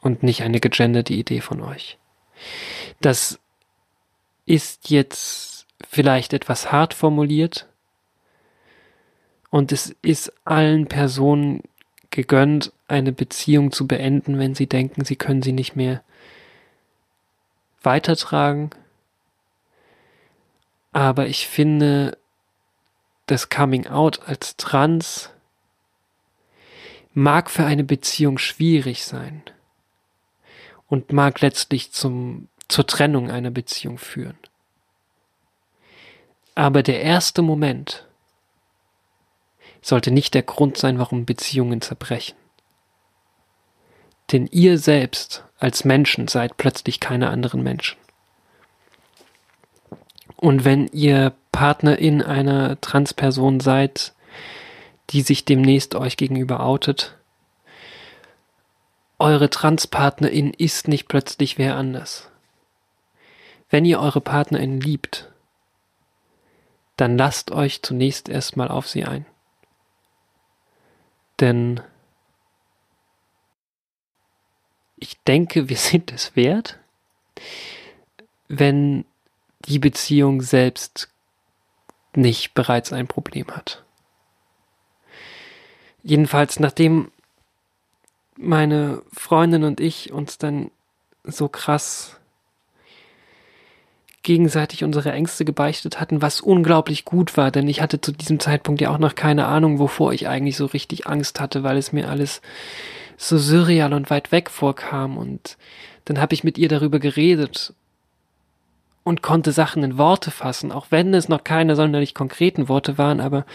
Und 0.00 0.22
nicht 0.22 0.42
eine 0.42 0.60
gegenderte 0.60 1.12
Idee 1.12 1.42
von 1.42 1.60
euch. 1.60 1.98
Das 3.02 3.38
ist 4.50 4.90
jetzt 4.90 5.68
vielleicht 5.88 6.32
etwas 6.32 6.72
hart 6.72 6.92
formuliert 6.92 7.68
und 9.48 9.70
es 9.70 9.94
ist 10.02 10.32
allen 10.44 10.88
Personen 10.88 11.62
gegönnt, 12.10 12.72
eine 12.88 13.12
Beziehung 13.12 13.70
zu 13.70 13.86
beenden, 13.86 14.40
wenn 14.40 14.56
sie 14.56 14.66
denken, 14.66 15.04
sie 15.04 15.14
können 15.14 15.42
sie 15.42 15.52
nicht 15.52 15.76
mehr 15.76 16.02
weitertragen. 17.84 18.70
Aber 20.90 21.28
ich 21.28 21.46
finde, 21.46 22.18
das 23.26 23.50
Coming 23.50 23.86
Out 23.86 24.26
als 24.26 24.56
Trans 24.56 25.30
mag 27.14 27.50
für 27.50 27.64
eine 27.64 27.84
Beziehung 27.84 28.38
schwierig 28.38 29.04
sein 29.04 29.44
und 30.88 31.12
mag 31.12 31.40
letztlich 31.40 31.92
zum 31.92 32.48
zur 32.70 32.86
Trennung 32.86 33.30
einer 33.30 33.50
Beziehung 33.50 33.98
führen. 33.98 34.38
Aber 36.60 36.82
der 36.82 37.00
erste 37.00 37.40
Moment 37.40 38.06
sollte 39.80 40.10
nicht 40.10 40.34
der 40.34 40.42
Grund 40.42 40.76
sein, 40.76 40.98
warum 40.98 41.24
Beziehungen 41.24 41.80
zerbrechen. 41.80 42.36
Denn 44.30 44.46
ihr 44.46 44.76
selbst 44.76 45.42
als 45.58 45.86
Menschen 45.86 46.28
seid 46.28 46.58
plötzlich 46.58 47.00
keine 47.00 47.30
anderen 47.30 47.62
Menschen. 47.62 47.96
Und 50.36 50.66
wenn 50.66 50.86
ihr 50.88 51.32
Partner 51.50 51.98
in 51.98 52.20
einer 52.20 52.78
Transperson 52.82 53.60
seid, 53.60 54.12
die 55.08 55.22
sich 55.22 55.46
demnächst 55.46 55.94
euch 55.94 56.18
gegenüber 56.18 56.60
outet. 56.60 57.16
Eure 59.18 59.48
Transpartnerin 59.48 60.52
ist 60.52 60.88
nicht 60.88 61.08
plötzlich 61.08 61.56
wer 61.56 61.76
anders. 61.76 62.28
Wenn 63.70 63.86
ihr 63.86 63.98
eure 63.98 64.20
Partnerin 64.20 64.78
liebt, 64.78 65.29
dann 67.00 67.16
lasst 67.16 67.50
euch 67.50 67.80
zunächst 67.80 68.28
erstmal 68.28 68.68
auf 68.68 68.86
sie 68.86 69.06
ein. 69.06 69.24
Denn 71.40 71.80
ich 74.96 75.18
denke, 75.22 75.70
wir 75.70 75.76
sind 75.78 76.12
es 76.12 76.36
wert, 76.36 76.78
wenn 78.48 79.06
die 79.60 79.78
Beziehung 79.78 80.42
selbst 80.42 81.08
nicht 82.14 82.52
bereits 82.52 82.92
ein 82.92 83.06
Problem 83.06 83.46
hat. 83.48 83.84
Jedenfalls, 86.02 86.60
nachdem 86.60 87.12
meine 88.36 89.02
Freundin 89.12 89.64
und 89.64 89.80
ich 89.80 90.12
uns 90.12 90.38
dann 90.38 90.70
so 91.24 91.48
krass 91.48 92.19
gegenseitig 94.22 94.84
unsere 94.84 95.12
Ängste 95.12 95.44
gebeichtet 95.44 95.98
hatten, 95.98 96.20
was 96.20 96.40
unglaublich 96.40 97.04
gut 97.04 97.36
war, 97.36 97.50
denn 97.50 97.68
ich 97.68 97.80
hatte 97.80 98.00
zu 98.00 98.12
diesem 98.12 98.38
Zeitpunkt 98.38 98.80
ja 98.80 98.90
auch 98.90 98.98
noch 98.98 99.14
keine 99.14 99.46
Ahnung, 99.46 99.78
wovor 99.78 100.12
ich 100.12 100.28
eigentlich 100.28 100.56
so 100.56 100.66
richtig 100.66 101.06
Angst 101.06 101.40
hatte, 101.40 101.62
weil 101.62 101.78
es 101.78 101.92
mir 101.92 102.08
alles 102.08 102.42
so 103.16 103.38
surreal 103.38 103.92
und 103.94 104.10
weit 104.10 104.32
weg 104.32 104.50
vorkam. 104.50 105.16
Und 105.16 105.56
dann 106.04 106.20
habe 106.20 106.34
ich 106.34 106.44
mit 106.44 106.58
ihr 106.58 106.68
darüber 106.68 106.98
geredet 106.98 107.74
und 109.04 109.22
konnte 109.22 109.52
Sachen 109.52 109.82
in 109.82 109.98
Worte 109.98 110.30
fassen, 110.30 110.70
auch 110.70 110.86
wenn 110.90 111.14
es 111.14 111.28
noch 111.28 111.42
keine 111.42 111.74
sonderlich 111.74 112.14
konkreten 112.14 112.68
Worte 112.68 112.98
waren, 112.98 113.20
aber 113.20 113.46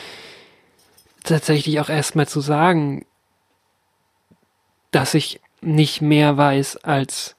tatsächlich 1.23 1.79
auch 1.79 1.89
erstmal 1.89 2.27
zu 2.27 2.41
sagen, 2.41 3.05
dass 4.91 5.13
ich 5.13 5.41
nicht 5.61 6.01
mehr 6.01 6.37
weiß, 6.37 6.77
als 6.77 7.34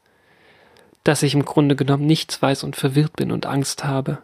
dass 1.07 1.23
ich 1.23 1.35
im 1.35 1.45
Grunde 1.45 1.77
genommen 1.77 2.07
nichts 2.07 2.41
weiß 2.41 2.65
und 2.65 2.77
verwirrt 2.77 3.15
bin 3.17 3.31
und 3.31 3.47
Angst 3.47 3.85
habe. 3.85 4.19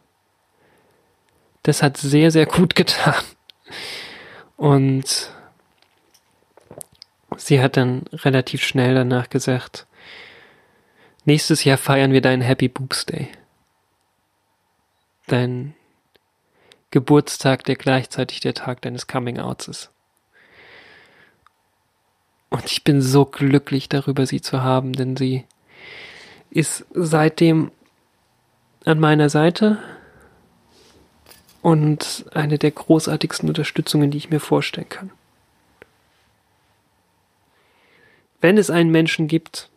Das 1.63 1.83
hat 1.83 1.97
sehr, 1.97 2.31
sehr 2.31 2.47
gut 2.47 2.75
getan. 2.75 3.23
Und 4.57 5.31
sie 7.37 7.61
hat 7.61 7.77
dann 7.77 8.03
relativ 8.13 8.63
schnell 8.63 8.95
danach 8.95 9.31
gesagt, 9.31 9.87
nächstes 11.25 11.65
Jahr 11.65 11.79
feiern 11.79 12.13
wir 12.13 12.21
deinen 12.21 12.43
Happy 12.43 12.69
Boobs 12.69 13.07
Day 13.07 13.29
dein 15.27 15.75
Geburtstag, 16.91 17.65
der 17.65 17.77
gleichzeitig 17.77 18.41
der 18.41 18.55
Tag 18.55 18.83
deines 18.83 19.07
Coming 19.07 19.39
Outs 19.39 19.69
ist. 19.69 19.91
Und 22.51 22.67
ich 22.67 22.85
bin 22.85 23.01
so 23.01 23.25
glücklich 23.25 23.89
darüber, 23.89 24.27
sie 24.27 24.43
zu 24.43 24.63
haben, 24.63 24.93
denn 24.93 25.17
sie 25.17 25.47
ist 26.53 26.85
seitdem 26.93 27.71
an 28.85 29.01
meiner 29.01 29.31
Seite 29.31 29.79
und 31.63 32.27
eine 32.33 32.59
der 32.59 32.73
großartigsten 32.73 33.49
Unterstützungen, 33.49 34.11
die 34.11 34.19
ich 34.19 34.31
mir 34.31 34.41
vorstellen 34.41 34.89
kann. 34.89 35.11
Wenn 38.41 38.59
es 38.59 38.71
einen 38.71 38.91
Menschen 38.91 39.29
gibt, 39.29 39.71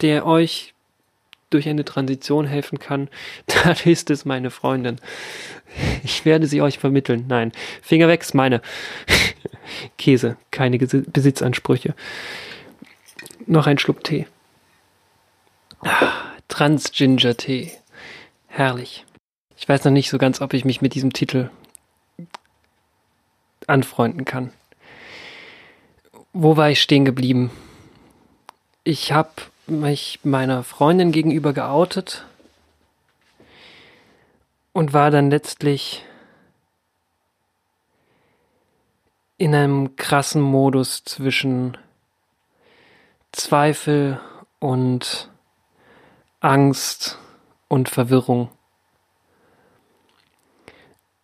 der 0.00 0.26
euch 0.26 0.72
durch 1.50 1.68
eine 1.68 1.84
Transition 1.84 2.46
helfen 2.46 2.78
kann, 2.78 3.08
dann 3.46 3.76
ist 3.84 4.10
es 4.10 4.24
meine 4.24 4.50
Freundin. 4.50 4.96
Ich 6.02 6.24
werde 6.24 6.46
sie 6.46 6.62
euch 6.62 6.78
vermitteln. 6.78 7.26
Nein, 7.28 7.52
Finger 7.82 8.08
weg 8.08 8.22
ist 8.22 8.34
meine. 8.34 8.62
Käse, 9.98 10.36
keine 10.50 10.78
Besitzansprüche. 10.78 11.94
Noch 13.46 13.66
ein 13.66 13.78
Schluck 13.78 14.04
Tee. 14.04 14.26
Trans-Ginger-Tee. 16.48 17.72
Herrlich. 18.46 19.04
Ich 19.56 19.68
weiß 19.68 19.84
noch 19.84 19.92
nicht 19.92 20.10
so 20.10 20.18
ganz, 20.18 20.40
ob 20.40 20.54
ich 20.54 20.64
mich 20.64 20.82
mit 20.82 20.94
diesem 20.94 21.12
Titel 21.12 21.50
anfreunden 23.66 24.24
kann. 24.24 24.52
Wo 26.32 26.56
war 26.56 26.70
ich 26.70 26.82
stehen 26.82 27.04
geblieben? 27.04 27.50
Ich 28.82 29.12
habe 29.12 29.30
mich 29.66 30.20
meiner 30.24 30.62
Freundin 30.62 31.12
gegenüber 31.12 31.52
geoutet 31.52 32.24
und 34.72 34.92
war 34.92 35.10
dann 35.10 35.30
letztlich 35.30 36.04
in 39.38 39.54
einem 39.54 39.96
krassen 39.96 40.42
Modus 40.42 41.04
zwischen 41.04 41.76
Zweifel 43.32 44.20
und 44.58 45.28
Angst 46.44 47.18
und 47.68 47.88
Verwirrung. 47.88 48.50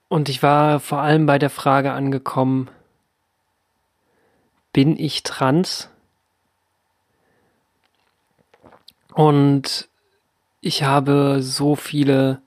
Und 0.09 0.31
ich 0.31 0.43
war 0.43 0.81
vor 0.81 1.01
allem 1.03 1.27
bei 1.27 1.39
der 1.39 1.51
Frage 1.51 1.93
angekommen, 1.93 2.71
bin 4.73 4.99
ich 4.99 5.23
trans? 5.23 5.91
Und 9.13 9.91
ich 10.63 10.85
habe 10.85 11.43
so 11.43 11.77
viele 11.77 12.41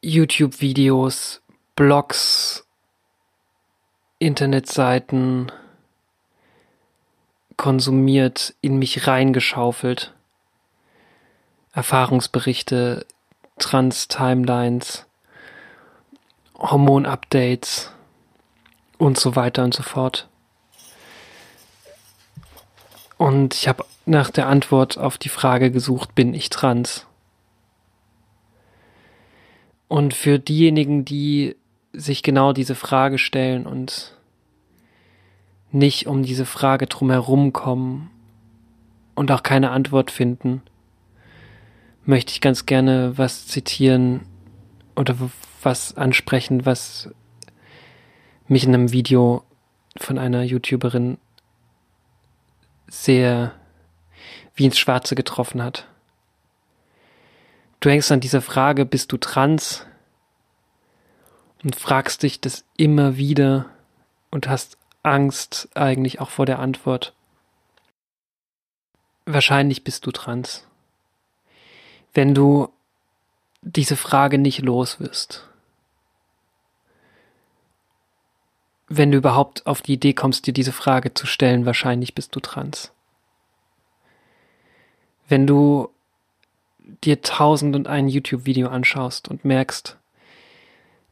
YouTube-Videos, 0.00 1.40
Blogs, 1.76 2.66
Internetseiten 4.18 5.52
konsumiert, 7.56 8.56
in 8.60 8.80
mich 8.80 9.06
reingeschaufelt. 9.06 10.15
Erfahrungsberichte, 11.76 13.04
Trans-Timelines, 13.58 15.04
Hormon-Updates 16.58 17.92
und 18.96 19.18
so 19.18 19.36
weiter 19.36 19.62
und 19.62 19.74
so 19.74 19.82
fort. 19.82 20.26
Und 23.18 23.54
ich 23.54 23.68
habe 23.68 23.84
nach 24.06 24.30
der 24.30 24.46
Antwort 24.46 24.96
auf 24.96 25.18
die 25.18 25.28
Frage 25.28 25.70
gesucht, 25.70 26.14
bin 26.14 26.32
ich 26.32 26.48
trans? 26.48 27.06
Und 29.86 30.14
für 30.14 30.38
diejenigen, 30.38 31.04
die 31.04 31.56
sich 31.92 32.22
genau 32.22 32.54
diese 32.54 32.74
Frage 32.74 33.18
stellen 33.18 33.66
und 33.66 34.16
nicht 35.72 36.06
um 36.06 36.22
diese 36.22 36.46
Frage 36.46 36.86
drumherum 36.86 37.52
kommen 37.52 38.10
und 39.14 39.30
auch 39.30 39.42
keine 39.42 39.72
Antwort 39.72 40.10
finden, 40.10 40.62
möchte 42.06 42.32
ich 42.32 42.40
ganz 42.40 42.66
gerne 42.66 43.18
was 43.18 43.46
zitieren 43.46 44.26
oder 44.94 45.16
was 45.62 45.96
ansprechen, 45.96 46.64
was 46.64 47.10
mich 48.48 48.64
in 48.64 48.72
einem 48.72 48.92
Video 48.92 49.42
von 49.98 50.18
einer 50.18 50.42
YouTuberin 50.42 51.18
sehr 52.88 53.52
wie 54.54 54.64
ins 54.64 54.78
Schwarze 54.78 55.14
getroffen 55.14 55.62
hat. 55.62 55.86
Du 57.80 57.90
hängst 57.90 58.10
an 58.10 58.20
dieser 58.20 58.40
Frage, 58.40 58.86
bist 58.86 59.12
du 59.12 59.16
trans? 59.16 59.86
Und 61.62 61.76
fragst 61.76 62.22
dich 62.22 62.40
das 62.40 62.64
immer 62.76 63.16
wieder 63.16 63.66
und 64.30 64.48
hast 64.48 64.78
Angst 65.02 65.68
eigentlich 65.74 66.20
auch 66.20 66.30
vor 66.30 66.46
der 66.46 66.60
Antwort. 66.60 67.12
Wahrscheinlich 69.24 69.82
bist 69.82 70.06
du 70.06 70.12
trans. 70.12 70.66
Wenn 72.16 72.34
du 72.34 72.68
diese 73.62 73.96
Frage 73.96 74.38
nicht 74.38 74.62
los 74.62 74.98
wirst. 74.98 75.48
Wenn 78.88 79.12
du 79.12 79.18
überhaupt 79.18 79.66
auf 79.66 79.82
die 79.82 79.94
Idee 79.94 80.14
kommst, 80.14 80.46
dir 80.46 80.52
diese 80.52 80.72
Frage 80.72 81.14
zu 81.14 81.26
stellen, 81.26 81.66
wahrscheinlich 81.66 82.14
bist 82.14 82.34
du 82.34 82.40
trans 82.40 82.92
wenn 85.28 85.46
du 85.46 85.90
dir 87.04 87.22
tausend 87.22 87.74
und 87.74 87.88
ein 87.88 88.08
YouTube-Video 88.08 88.68
anschaust 88.68 89.28
und 89.28 89.44
merkst, 89.44 89.96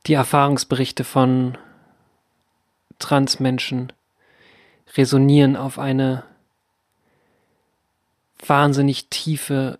die 0.07 0.15
Erfahrungsberichte 0.15 1.05
von 1.05 1.59
Transmenschen 2.99 3.93
resonieren 4.97 5.57
auf 5.57 5.79
eine 5.79 6.25
wahnsinnig 8.47 9.09
tiefe 9.09 9.79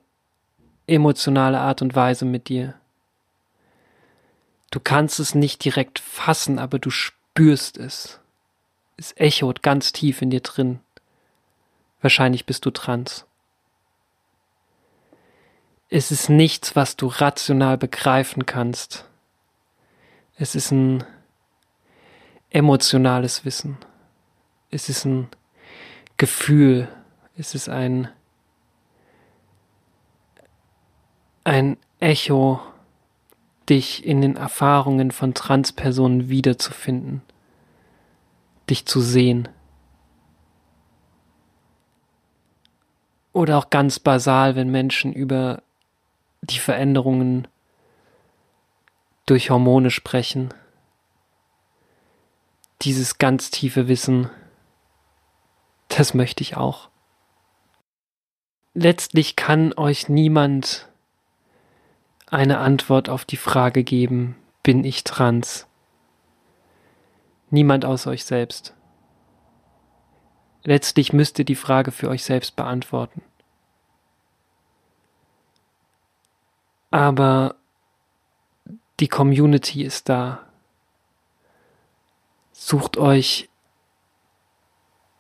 emotionale 0.87 1.59
Art 1.59 1.83
und 1.83 1.95
Weise 1.95 2.25
mit 2.25 2.49
dir. 2.49 2.75
Du 4.71 4.81
kannst 4.81 5.21
es 5.21 5.35
nicht 5.35 5.65
direkt 5.65 5.99
fassen, 5.99 6.59
aber 6.59 6.79
du 6.79 6.91
spürst 6.91 7.79
es. 7.79 8.21
Es 8.97 9.13
echot 9.17 9.63
ganz 9.63 9.93
tief 9.93 10.23
in 10.23 10.31
dir 10.31 10.41
drin. 10.41 10.81
Wahrscheinlich 12.01 12.45
bist 12.47 12.67
du 12.67 12.71
trans 12.71 13.27
es 15.97 16.11
ist 16.11 16.29
nichts, 16.29 16.75
was 16.75 16.97
du 16.97 17.07
rational 17.07 17.79
begreifen 17.79 18.47
kannst. 18.47 19.05
Es 20.37 20.57
ist 20.57 20.73
ein 20.73 21.05
emotionales 22.51 23.45
Wissen. 23.45 23.77
Es 24.73 24.89
ist 24.89 25.05
ein 25.05 25.29
Gefühl. 26.17 26.89
Es 27.37 27.55
ist 27.55 27.69
ein, 27.69 28.09
ein 31.45 31.77
Echo, 32.01 32.61
dich 33.69 34.05
in 34.05 34.21
den 34.21 34.37
Erfahrungen 34.37 35.11
von 35.11 35.35
Transpersonen 35.35 36.29
wiederzufinden, 36.29 37.23
dich 38.69 38.87
zu 38.87 39.01
sehen. 39.01 39.49
Oder 43.33 43.59
auch 43.59 43.71
ganz 43.71 43.99
basal, 43.99 44.57
wenn 44.57 44.71
Menschen 44.71 45.13
über 45.13 45.63
die 46.43 46.59
Veränderungen 46.59 47.49
durch 49.27 49.51
Hormone 49.51 49.91
sprechen. 49.91 50.53
Dieses 52.83 53.19
ganz 53.19 53.51
tiefe 53.51 53.89
Wissen, 53.89 54.31
das 55.89 56.13
möchte 56.13 56.43
ich 56.43 56.57
auch. 56.57 56.91
Letztlich 58.75 59.37
kann 59.37 59.73
euch 59.75 60.09
niemand 60.09 60.89
eine 62.27 62.59
Antwort 62.59 63.09
auf 63.09 63.25
die 63.25 63.37
Frage 63.37 63.85
geben, 63.85 64.37
bin 64.63 64.85
ich 64.85 65.05
trans? 65.05 65.67
Niemand 67.51 67.85
außer 67.85 68.11
euch 68.11 68.25
selbst. 68.25 68.75
Letztlich 70.63 71.13
müsst 71.13 71.39
ihr 71.39 71.45
die 71.45 71.55
Frage 71.55 71.93
für 71.93 72.09
euch 72.09 72.25
selbst 72.25 72.57
beantworten. 72.57 73.23
Aber 76.91 77.57
die 79.01 79.09
Community 79.09 79.83
ist 79.83 80.09
da. 80.09 80.41
Sucht 82.53 82.97
euch 82.97 83.51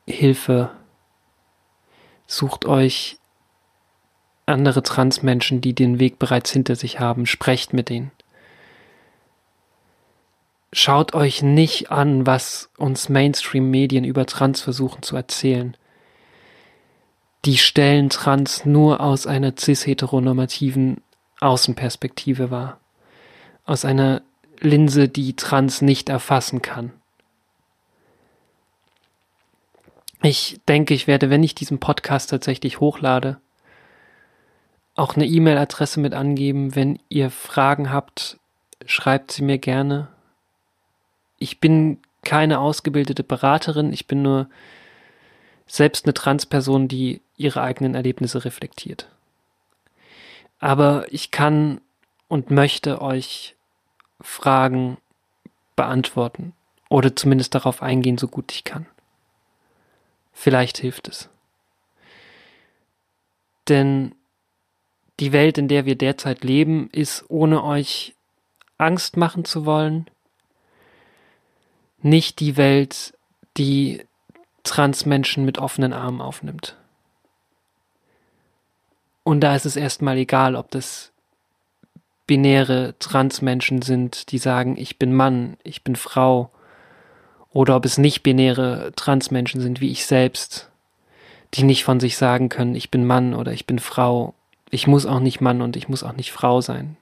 Hilfe. 0.06 0.70
Sucht 2.26 2.64
euch 2.64 3.18
andere 4.46 4.82
Transmenschen, 4.82 5.60
die 5.60 5.74
den 5.74 5.98
Weg 5.98 6.18
bereits 6.18 6.50
hinter 6.50 6.76
sich 6.76 7.00
haben. 7.00 7.26
Sprecht 7.26 7.72
mit 7.72 7.88
denen. 7.88 8.10
Schaut 10.72 11.14
euch 11.14 11.42
nicht 11.42 11.90
an, 11.92 12.26
was 12.26 12.68
uns 12.76 13.08
Mainstream-Medien 13.08 14.04
über 14.04 14.26
Trans 14.26 14.60
versuchen 14.60 15.02
zu 15.02 15.14
erzählen. 15.14 15.76
Die 17.44 17.58
stellen 17.58 18.10
Trans 18.10 18.64
nur 18.64 19.00
aus 19.00 19.26
einer 19.26 19.52
cis-heteronormativen 19.56 21.00
Außenperspektive 21.40 22.50
wahr. 22.50 22.80
Aus 23.64 23.84
einer 23.84 24.22
Linse, 24.60 25.08
die 25.08 25.36
Trans 25.36 25.80
nicht 25.80 26.08
erfassen 26.08 26.60
kann. 26.60 26.92
Ich 30.22 30.58
denke, 30.68 30.94
ich 30.94 31.06
werde, 31.06 31.28
wenn 31.28 31.42
ich 31.42 31.54
diesen 31.54 31.78
Podcast 31.78 32.30
tatsächlich 32.30 32.80
hochlade, 32.80 33.38
auch 34.94 35.16
eine 35.16 35.26
E-Mail-Adresse 35.26 36.00
mit 36.00 36.14
angeben. 36.14 36.74
Wenn 36.74 36.98
ihr 37.08 37.30
Fragen 37.30 37.90
habt, 37.90 38.38
schreibt 38.86 39.32
sie 39.32 39.42
mir 39.42 39.58
gerne. 39.58 40.08
Ich 41.38 41.60
bin 41.60 41.98
keine 42.22 42.60
ausgebildete 42.60 43.22
Beraterin, 43.22 43.92
ich 43.92 44.06
bin 44.06 44.22
nur 44.22 44.48
selbst 45.66 46.06
eine 46.06 46.14
Transperson, 46.14 46.88
die 46.88 47.20
ihre 47.36 47.62
eigenen 47.62 47.94
Erlebnisse 47.94 48.44
reflektiert. 48.44 49.08
Aber 50.58 51.06
ich 51.12 51.30
kann 51.30 51.80
und 52.28 52.50
möchte 52.50 53.02
euch 53.02 53.56
Fragen 54.20 54.96
beantworten 55.76 56.52
oder 56.88 57.14
zumindest 57.16 57.54
darauf 57.54 57.82
eingehen, 57.82 58.18
so 58.18 58.28
gut 58.28 58.52
ich 58.52 58.64
kann. 58.64 58.86
Vielleicht 60.32 60.78
hilft 60.78 61.08
es. 61.08 61.28
Denn 63.68 64.14
die 65.20 65.32
Welt, 65.32 65.58
in 65.58 65.68
der 65.68 65.84
wir 65.84 65.96
derzeit 65.96 66.44
leben, 66.44 66.88
ist, 66.90 67.24
ohne 67.28 67.62
euch 67.62 68.14
Angst 68.78 69.16
machen 69.16 69.44
zu 69.44 69.64
wollen, 69.64 70.08
nicht 72.02 72.40
die 72.40 72.56
Welt, 72.56 73.16
die 73.56 74.02
Transmenschen 74.62 75.44
mit 75.44 75.58
offenen 75.58 75.92
Armen 75.92 76.20
aufnimmt. 76.20 76.76
Und 79.22 79.40
da 79.40 79.54
ist 79.54 79.66
es 79.66 79.76
erstmal 79.76 80.18
egal, 80.18 80.54
ob 80.54 80.70
das 80.70 81.12
binäre 82.26 82.94
Transmenschen 82.98 83.82
sind, 83.82 84.32
die 84.32 84.38
sagen, 84.38 84.76
ich 84.76 84.98
bin 84.98 85.14
Mann, 85.14 85.56
ich 85.62 85.82
bin 85.82 85.96
Frau, 85.96 86.50
oder 87.50 87.76
ob 87.76 87.84
es 87.84 87.98
nicht 87.98 88.22
binäre 88.22 88.92
Transmenschen 88.96 89.60
sind 89.60 89.80
wie 89.80 89.90
ich 89.90 90.06
selbst, 90.06 90.70
die 91.54 91.62
nicht 91.62 91.84
von 91.84 92.00
sich 92.00 92.16
sagen 92.16 92.48
können, 92.48 92.74
ich 92.74 92.90
bin 92.90 93.06
Mann 93.06 93.34
oder 93.34 93.52
ich 93.52 93.66
bin 93.66 93.78
Frau. 93.78 94.34
Ich 94.74 94.88
muss 94.88 95.06
auch 95.06 95.20
nicht 95.20 95.40
Mann 95.40 95.62
und 95.62 95.76
ich 95.76 95.88
muss 95.88 96.02
auch 96.02 96.14
nicht 96.14 96.32
Frau 96.32 96.60
sein. 96.60 96.96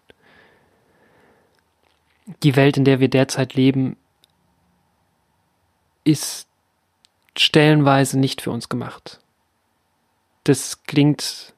Die 2.42 2.54
Welt, 2.54 2.76
in 2.76 2.84
der 2.84 3.00
wir 3.00 3.08
derzeit 3.08 3.54
leben, 3.54 3.96
ist 6.04 6.48
stellenweise 7.34 8.18
nicht 8.18 8.42
für 8.42 8.50
uns 8.50 8.68
gemacht. 8.68 9.20
Das 10.44 10.82
klingt 10.82 11.54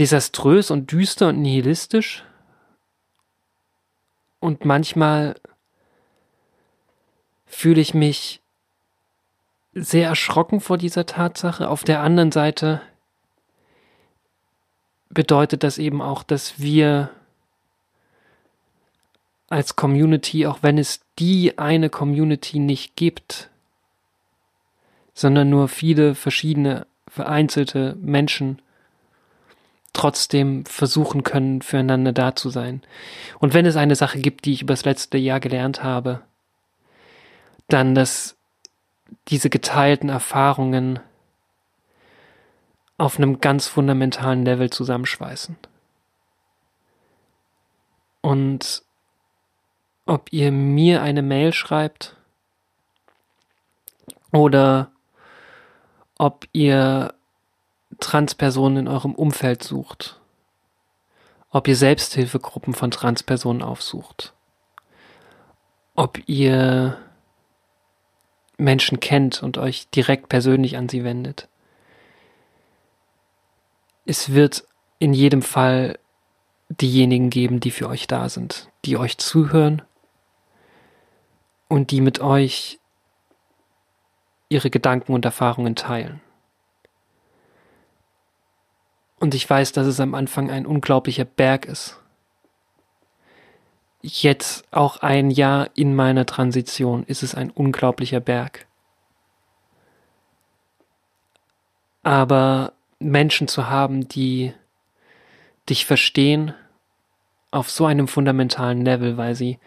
desaströs 0.00 0.72
und 0.72 0.90
düster 0.90 1.28
und 1.28 1.40
nihilistisch. 1.40 2.24
Und 4.40 4.64
manchmal 4.64 5.36
fühle 7.46 7.80
ich 7.80 7.94
mich 7.94 8.42
sehr 9.74 10.08
erschrocken 10.08 10.60
vor 10.60 10.76
dieser 10.76 11.06
Tatsache. 11.06 11.68
Auf 11.68 11.84
der 11.84 12.00
anderen 12.00 12.32
Seite 12.32 12.82
bedeutet 15.12 15.62
das 15.62 15.78
eben 15.78 16.02
auch, 16.02 16.22
dass 16.22 16.58
wir 16.58 17.10
als 19.48 19.76
Community, 19.76 20.46
auch 20.46 20.58
wenn 20.62 20.78
es 20.78 21.00
die 21.18 21.58
eine 21.58 21.90
Community 21.90 22.58
nicht 22.58 22.96
gibt, 22.96 23.50
sondern 25.14 25.50
nur 25.50 25.68
viele 25.68 26.14
verschiedene 26.14 26.86
vereinzelte 27.06 27.94
Menschen 28.00 28.62
trotzdem 29.92 30.64
versuchen 30.64 31.22
können, 31.22 31.60
füreinander 31.60 32.12
da 32.12 32.34
zu 32.34 32.48
sein. 32.48 32.80
Und 33.38 33.52
wenn 33.52 33.66
es 33.66 33.76
eine 33.76 33.94
Sache 33.94 34.20
gibt, 34.20 34.46
die 34.46 34.54
ich 34.54 34.62
über 34.62 34.72
das 34.72 34.86
letzte 34.86 35.18
Jahr 35.18 35.38
gelernt 35.38 35.82
habe, 35.82 36.22
dann, 37.68 37.94
dass 37.94 38.36
diese 39.28 39.50
geteilten 39.50 40.08
Erfahrungen 40.08 40.98
auf 43.02 43.18
einem 43.18 43.40
ganz 43.40 43.66
fundamentalen 43.66 44.44
Level 44.44 44.70
zusammenschweißen. 44.70 45.56
Und 48.20 48.84
ob 50.06 50.32
ihr 50.32 50.52
mir 50.52 51.02
eine 51.02 51.22
Mail 51.22 51.52
schreibt 51.52 52.16
oder 54.30 54.92
ob 56.16 56.46
ihr 56.52 57.12
Transpersonen 57.98 58.86
in 58.86 58.88
eurem 58.88 59.16
Umfeld 59.16 59.64
sucht, 59.64 60.20
ob 61.50 61.66
ihr 61.66 61.76
Selbsthilfegruppen 61.76 62.72
von 62.72 62.92
Transpersonen 62.92 63.62
aufsucht, 63.62 64.32
ob 65.96 66.20
ihr 66.28 66.98
Menschen 68.58 69.00
kennt 69.00 69.42
und 69.42 69.58
euch 69.58 69.88
direkt 69.88 70.28
persönlich 70.28 70.76
an 70.76 70.88
sie 70.88 71.02
wendet. 71.02 71.48
Es 74.04 74.32
wird 74.32 74.66
in 74.98 75.14
jedem 75.14 75.42
Fall 75.42 75.98
diejenigen 76.68 77.30
geben, 77.30 77.60
die 77.60 77.70
für 77.70 77.88
euch 77.88 78.06
da 78.06 78.28
sind, 78.28 78.70
die 78.84 78.96
euch 78.96 79.18
zuhören 79.18 79.82
und 81.68 81.90
die 81.90 82.00
mit 82.00 82.20
euch 82.20 82.80
ihre 84.48 84.70
Gedanken 84.70 85.14
und 85.14 85.24
Erfahrungen 85.24 85.76
teilen. 85.76 86.20
Und 89.18 89.34
ich 89.34 89.48
weiß, 89.48 89.72
dass 89.72 89.86
es 89.86 90.00
am 90.00 90.14
Anfang 90.14 90.50
ein 90.50 90.66
unglaublicher 90.66 91.24
Berg 91.24 91.66
ist. 91.66 91.98
Jetzt 94.02 94.64
auch 94.72 94.96
ein 94.96 95.30
Jahr 95.30 95.70
in 95.76 95.94
meiner 95.94 96.26
Transition 96.26 97.04
ist 97.04 97.22
es 97.22 97.36
ein 97.36 97.50
unglaublicher 97.50 98.18
Berg. 98.18 98.66
Aber 102.02 102.72
Menschen 103.10 103.48
zu 103.48 103.68
haben, 103.68 104.08
die 104.08 104.52
dich 105.68 105.86
verstehen 105.86 106.54
auf 107.50 107.70
so 107.70 107.86
einem 107.86 108.08
fundamentalen 108.08 108.84
Level, 108.84 109.16
weil 109.16 109.34
sie 109.34 109.58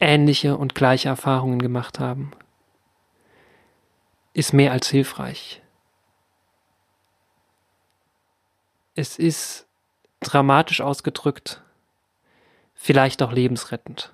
ähnliche 0.00 0.56
und 0.56 0.74
gleiche 0.74 1.08
Erfahrungen 1.08 1.60
gemacht 1.60 2.00
haben, 2.00 2.32
ist 4.34 4.52
mehr 4.52 4.72
als 4.72 4.88
hilfreich. 4.88 5.62
Es 8.94 9.18
ist 9.18 9.66
dramatisch 10.20 10.80
ausgedrückt, 10.80 11.62
vielleicht 12.74 13.22
auch 13.22 13.32
lebensrettend. 13.32 14.12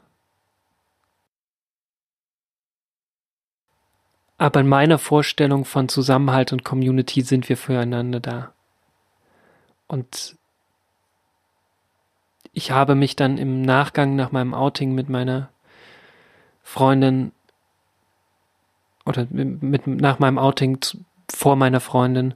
Aber 4.38 4.60
in 4.60 4.68
meiner 4.68 4.98
Vorstellung 4.98 5.64
von 5.64 5.88
Zusammenhalt 5.88 6.52
und 6.52 6.64
Community 6.64 7.22
sind 7.22 7.48
wir 7.48 7.56
füreinander 7.56 8.20
da. 8.20 8.52
Und 9.88 10.36
ich 12.52 12.70
habe 12.70 12.94
mich 12.94 13.16
dann 13.16 13.36
im 13.36 13.62
Nachgang 13.62 14.14
nach 14.14 14.30
meinem 14.30 14.54
Outing 14.54 14.94
mit 14.94 15.08
meiner 15.08 15.50
Freundin 16.62 17.32
oder 19.04 19.26
mit, 19.30 19.86
nach 19.86 20.18
meinem 20.18 20.38
Outing 20.38 20.78
vor 21.28 21.56
meiner 21.56 21.80
Freundin 21.80 22.34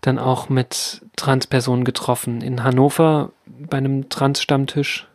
dann 0.00 0.18
auch 0.18 0.48
mit 0.48 1.04
Transpersonen 1.16 1.84
getroffen. 1.84 2.40
In 2.40 2.64
Hannover 2.64 3.32
bei 3.46 3.78
einem 3.78 4.08
Trans-Stammtisch. 4.08 5.08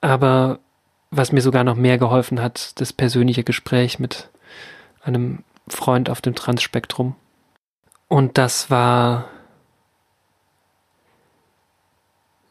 Aber 0.00 0.60
was 1.10 1.32
mir 1.32 1.40
sogar 1.40 1.64
noch 1.64 1.76
mehr 1.76 1.98
geholfen 1.98 2.40
hat, 2.40 2.80
das 2.80 2.92
persönliche 2.92 3.44
Gespräch 3.44 3.98
mit 3.98 4.30
einem 5.06 5.44
Freund 5.68 6.10
auf 6.10 6.20
dem 6.20 6.34
Transspektrum. 6.34 7.14
Und 8.08 8.38
das 8.38 8.70
war 8.70 9.28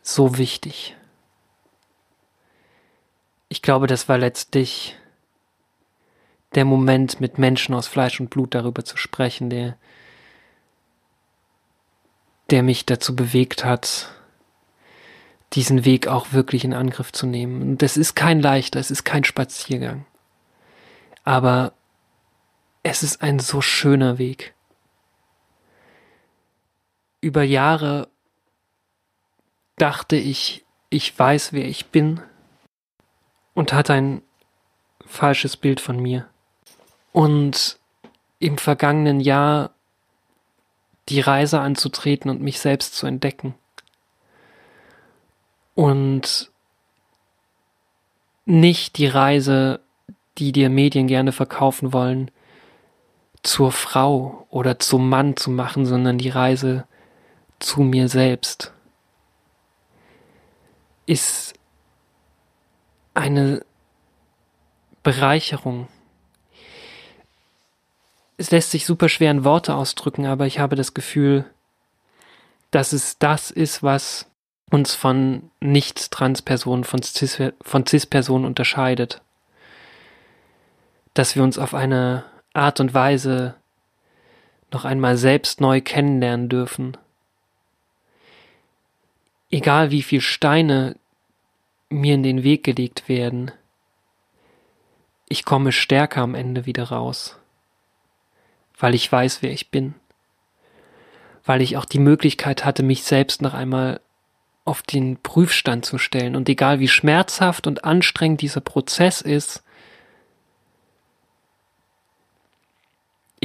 so 0.01 0.37
wichtig. 0.37 0.95
Ich 3.49 3.61
glaube, 3.61 3.87
das 3.87 4.09
war 4.09 4.17
letztlich 4.17 4.95
der 6.55 6.65
Moment, 6.65 7.19
mit 7.19 7.37
Menschen 7.37 7.75
aus 7.75 7.87
Fleisch 7.87 8.19
und 8.19 8.29
Blut 8.29 8.55
darüber 8.55 8.85
zu 8.85 8.97
sprechen, 8.97 9.49
der, 9.49 9.77
der 12.49 12.63
mich 12.63 12.85
dazu 12.85 13.15
bewegt 13.15 13.65
hat, 13.65 14.09
diesen 15.53 15.85
Weg 15.85 16.07
auch 16.07 16.31
wirklich 16.31 16.63
in 16.63 16.73
Angriff 16.73 17.11
zu 17.11 17.25
nehmen. 17.25 17.61
Und 17.61 17.81
das 17.81 17.97
ist 17.97 18.15
kein 18.15 18.41
leichter, 18.41 18.79
es 18.79 18.91
ist 18.91 19.03
kein 19.03 19.23
Spaziergang. 19.23 20.05
Aber 21.23 21.73
es 22.85 23.01
ist 23.01 23.23
ein 23.23 23.39
so 23.39 23.61
schöner 23.61 24.19
Weg. 24.19 24.53
Über 27.19 27.41
Jahre 27.41 28.09
dachte 29.75 30.17
ich, 30.17 30.63
ich 30.91 31.17
weiß, 31.17 31.51
wer 31.51 31.65
ich 31.65 31.87
bin 31.87 32.21
und 33.55 33.73
hatte 33.73 33.95
ein 33.95 34.21
falsches 35.03 35.57
Bild 35.57 35.81
von 35.81 35.99
mir. 35.99 36.29
Und 37.11 37.79
im 38.37 38.59
vergangenen 38.59 39.19
Jahr 39.19 39.71
die 41.09 41.21
Reise 41.21 41.61
anzutreten 41.61 42.29
und 42.29 42.41
mich 42.41 42.59
selbst 42.59 42.93
zu 42.93 43.07
entdecken. 43.07 43.55
Und 45.73 46.51
nicht 48.45 48.99
die 48.99 49.07
Reise, 49.07 49.79
die 50.37 50.51
dir 50.51 50.69
Medien 50.69 51.07
gerne 51.07 51.31
verkaufen 51.31 51.91
wollen, 51.91 52.29
zur 53.45 53.71
Frau 53.71 54.47
oder 54.49 54.79
zum 54.79 55.07
Mann 55.07 55.37
zu 55.37 55.51
machen, 55.51 55.85
sondern 55.85 56.17
die 56.17 56.29
Reise 56.29 56.85
zu 57.59 57.81
mir 57.81 58.09
selbst 58.09 58.73
ist 61.05 61.53
eine 63.13 63.63
Bereicherung. 65.03 65.87
Es 68.37 68.51
lässt 68.51 68.71
sich 68.71 68.85
super 68.85 69.07
schwer 69.07 69.31
in 69.31 69.43
Worte 69.43 69.75
ausdrücken, 69.75 70.25
aber 70.25 70.47
ich 70.47 70.59
habe 70.59 70.75
das 70.75 70.93
Gefühl, 70.93 71.45
dass 72.71 72.91
es 72.91 73.19
das 73.19 73.51
ist, 73.51 73.83
was 73.83 74.29
uns 74.71 74.95
von 74.95 75.51
Nicht-Trans-Personen, 75.61 76.83
von 76.83 77.03
Cis-Personen 77.03 78.45
unterscheidet. 78.45 79.21
Dass 81.13 81.35
wir 81.35 81.43
uns 81.43 81.57
auf 81.57 81.73
eine 81.73 82.25
Art 82.55 82.79
und 82.79 82.93
Weise 82.93 83.55
noch 84.71 84.85
einmal 84.85 85.17
selbst 85.17 85.61
neu 85.61 85.81
kennenlernen 85.81 86.49
dürfen. 86.49 86.97
Egal 89.49 89.91
wie 89.91 90.01
viel 90.01 90.21
Steine 90.21 90.97
mir 91.89 92.15
in 92.15 92.23
den 92.23 92.43
Weg 92.43 92.63
gelegt 92.63 93.07
werden, 93.07 93.51
ich 95.27 95.45
komme 95.45 95.71
stärker 95.71 96.21
am 96.21 96.35
Ende 96.35 96.65
wieder 96.65 96.85
raus, 96.85 97.37
weil 98.77 98.95
ich 98.95 99.11
weiß, 99.11 99.41
wer 99.41 99.51
ich 99.51 99.71
bin, 99.71 99.95
weil 101.45 101.61
ich 101.61 101.77
auch 101.77 101.85
die 101.85 101.99
Möglichkeit 101.99 102.65
hatte, 102.65 102.83
mich 102.83 103.03
selbst 103.03 103.41
noch 103.41 103.53
einmal 103.53 104.01
auf 104.65 104.81
den 104.81 105.17
Prüfstand 105.21 105.85
zu 105.85 105.97
stellen. 105.97 106.35
Und 106.35 106.49
egal 106.49 106.79
wie 106.79 106.87
schmerzhaft 106.87 107.67
und 107.67 107.85
anstrengend 107.85 108.41
dieser 108.41 108.61
Prozess 108.61 109.21
ist, 109.21 109.63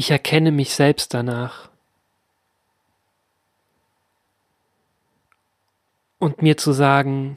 Ich 0.00 0.10
erkenne 0.10 0.50
mich 0.50 0.72
selbst 0.72 1.12
danach. 1.12 1.68
Und 6.18 6.40
mir 6.40 6.56
zu 6.56 6.72
sagen, 6.72 7.34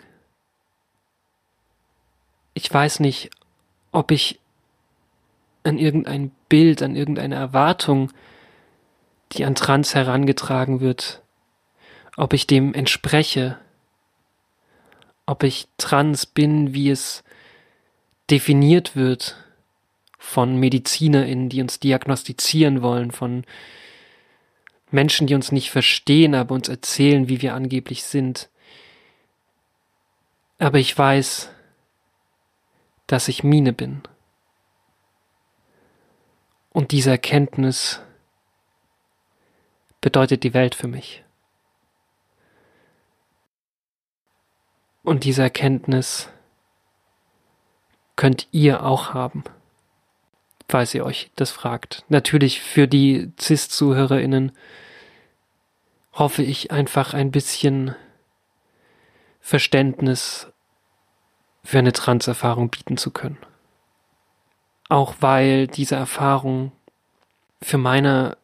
ich 2.54 2.74
weiß 2.74 3.02
nicht, 3.02 3.32
ob 3.92 4.12
ich 4.12 4.40
an 5.66 5.78
irgendein 5.78 6.32
Bild, 6.48 6.82
an 6.82 6.96
irgendeine 6.96 7.36
Erwartung, 7.36 8.14
die 9.34 9.44
an 9.44 9.56
Trans 9.56 9.94
herangetragen 9.94 10.80
wird, 10.80 11.22
ob 12.16 12.32
ich 12.32 12.48
dem 12.48 12.74
entspreche, 12.74 13.60
ob 15.26 15.44
ich 15.44 15.68
trans 15.78 16.26
bin, 16.26 16.74
wie 16.74 16.90
es 16.90 17.26
definiert 18.30 18.96
wird, 18.96 19.43
von 20.24 20.56
MedizinerInnen, 20.56 21.50
die 21.50 21.62
uns 21.62 21.82
diagnostizieren 21.82 22.82
wollen, 22.82 23.12
von 23.12 23.46
Menschen, 24.90 25.28
die 25.28 25.36
uns 25.36 25.52
nicht 25.52 25.70
verstehen, 25.70 26.34
aber 26.34 26.56
uns 26.56 26.70
erzählen, 26.70 27.28
wie 27.28 27.42
wir 27.42 27.54
angeblich 27.54 28.04
sind. 28.06 28.50
Aber 30.60 30.80
ich 30.80 30.98
weiß, 30.98 31.52
dass 33.06 33.28
ich 33.28 33.44
Mine 33.44 33.74
bin. 33.74 34.02
Und 36.72 36.92
diese 36.94 37.12
Erkenntnis 37.12 38.02
bedeutet 40.00 40.44
die 40.44 40.54
Welt 40.54 40.74
für 40.74 40.88
mich. 40.88 41.24
Und 45.04 45.26
diese 45.26 45.44
Erkenntnis 45.44 46.30
könnt 48.16 48.48
ihr 48.52 48.86
auch 48.86 49.14
haben 49.14 49.44
falls 50.68 50.94
ihr 50.94 51.06
euch 51.06 51.32
das 51.36 51.52
fragt. 51.52 52.04
Natürlich 52.10 52.62
für 52.62 52.88
die 52.88 53.32
CIS-ZuhörerInnen 53.40 54.52
hoffe 56.14 56.44
ich 56.44 56.72
einfach 56.72 57.14
ein 57.14 57.32
bisschen 57.32 57.96
Verständnis 59.40 60.48
für 61.64 61.80
eine 61.80 61.94
Trans-Erfahrung 61.94 62.70
bieten 62.70 62.98
zu 62.98 63.12
können. 63.12 63.38
Auch 64.90 65.16
weil 65.20 65.68
diese 65.68 65.96
Erfahrung 65.96 66.72
für 67.62 67.78
meine, 67.78 68.38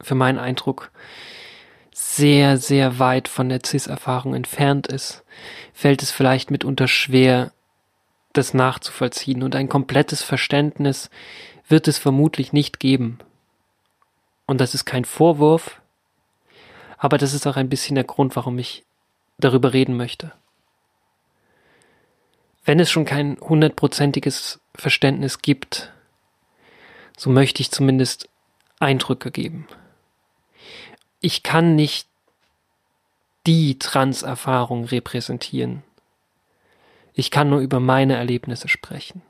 für 0.00 0.14
meinen 0.14 0.38
Eindruck 0.38 0.90
sehr, 1.92 2.58
sehr 2.58 2.98
weit 2.98 3.28
von 3.28 3.48
der 3.48 3.60
CIS-Erfahrung 3.64 4.34
entfernt 4.34 4.86
ist, 4.86 5.24
fällt 5.72 6.02
es 6.02 6.10
vielleicht 6.10 6.50
mitunter 6.50 6.86
schwer, 6.86 7.52
das 8.38 8.54
nachzuvollziehen 8.54 9.42
und 9.42 9.54
ein 9.54 9.68
komplettes 9.68 10.22
Verständnis 10.22 11.10
wird 11.68 11.88
es 11.88 11.98
vermutlich 11.98 12.52
nicht 12.52 12.80
geben. 12.80 13.18
Und 14.46 14.60
das 14.60 14.74
ist 14.74 14.86
kein 14.86 15.04
Vorwurf, 15.04 15.82
aber 16.96 17.18
das 17.18 17.34
ist 17.34 17.46
auch 17.46 17.56
ein 17.56 17.68
bisschen 17.68 17.96
der 17.96 18.04
Grund, 18.04 18.36
warum 18.36 18.58
ich 18.58 18.84
darüber 19.38 19.72
reden 19.72 19.96
möchte. 19.96 20.32
Wenn 22.64 22.80
es 22.80 22.90
schon 22.90 23.04
kein 23.04 23.38
hundertprozentiges 23.40 24.60
Verständnis 24.74 25.42
gibt, 25.42 25.92
so 27.16 27.30
möchte 27.30 27.60
ich 27.60 27.70
zumindest 27.70 28.28
Eindrücke 28.78 29.30
geben. 29.30 29.66
Ich 31.20 31.42
kann 31.42 31.74
nicht 31.74 32.08
die 33.46 33.78
Trans-Erfahrung 33.78 34.84
repräsentieren. 34.84 35.82
Ich 37.18 37.32
kann 37.32 37.50
nur 37.50 37.58
über 37.58 37.80
meine 37.80 38.14
Erlebnisse 38.14 38.68
sprechen. 38.68 39.22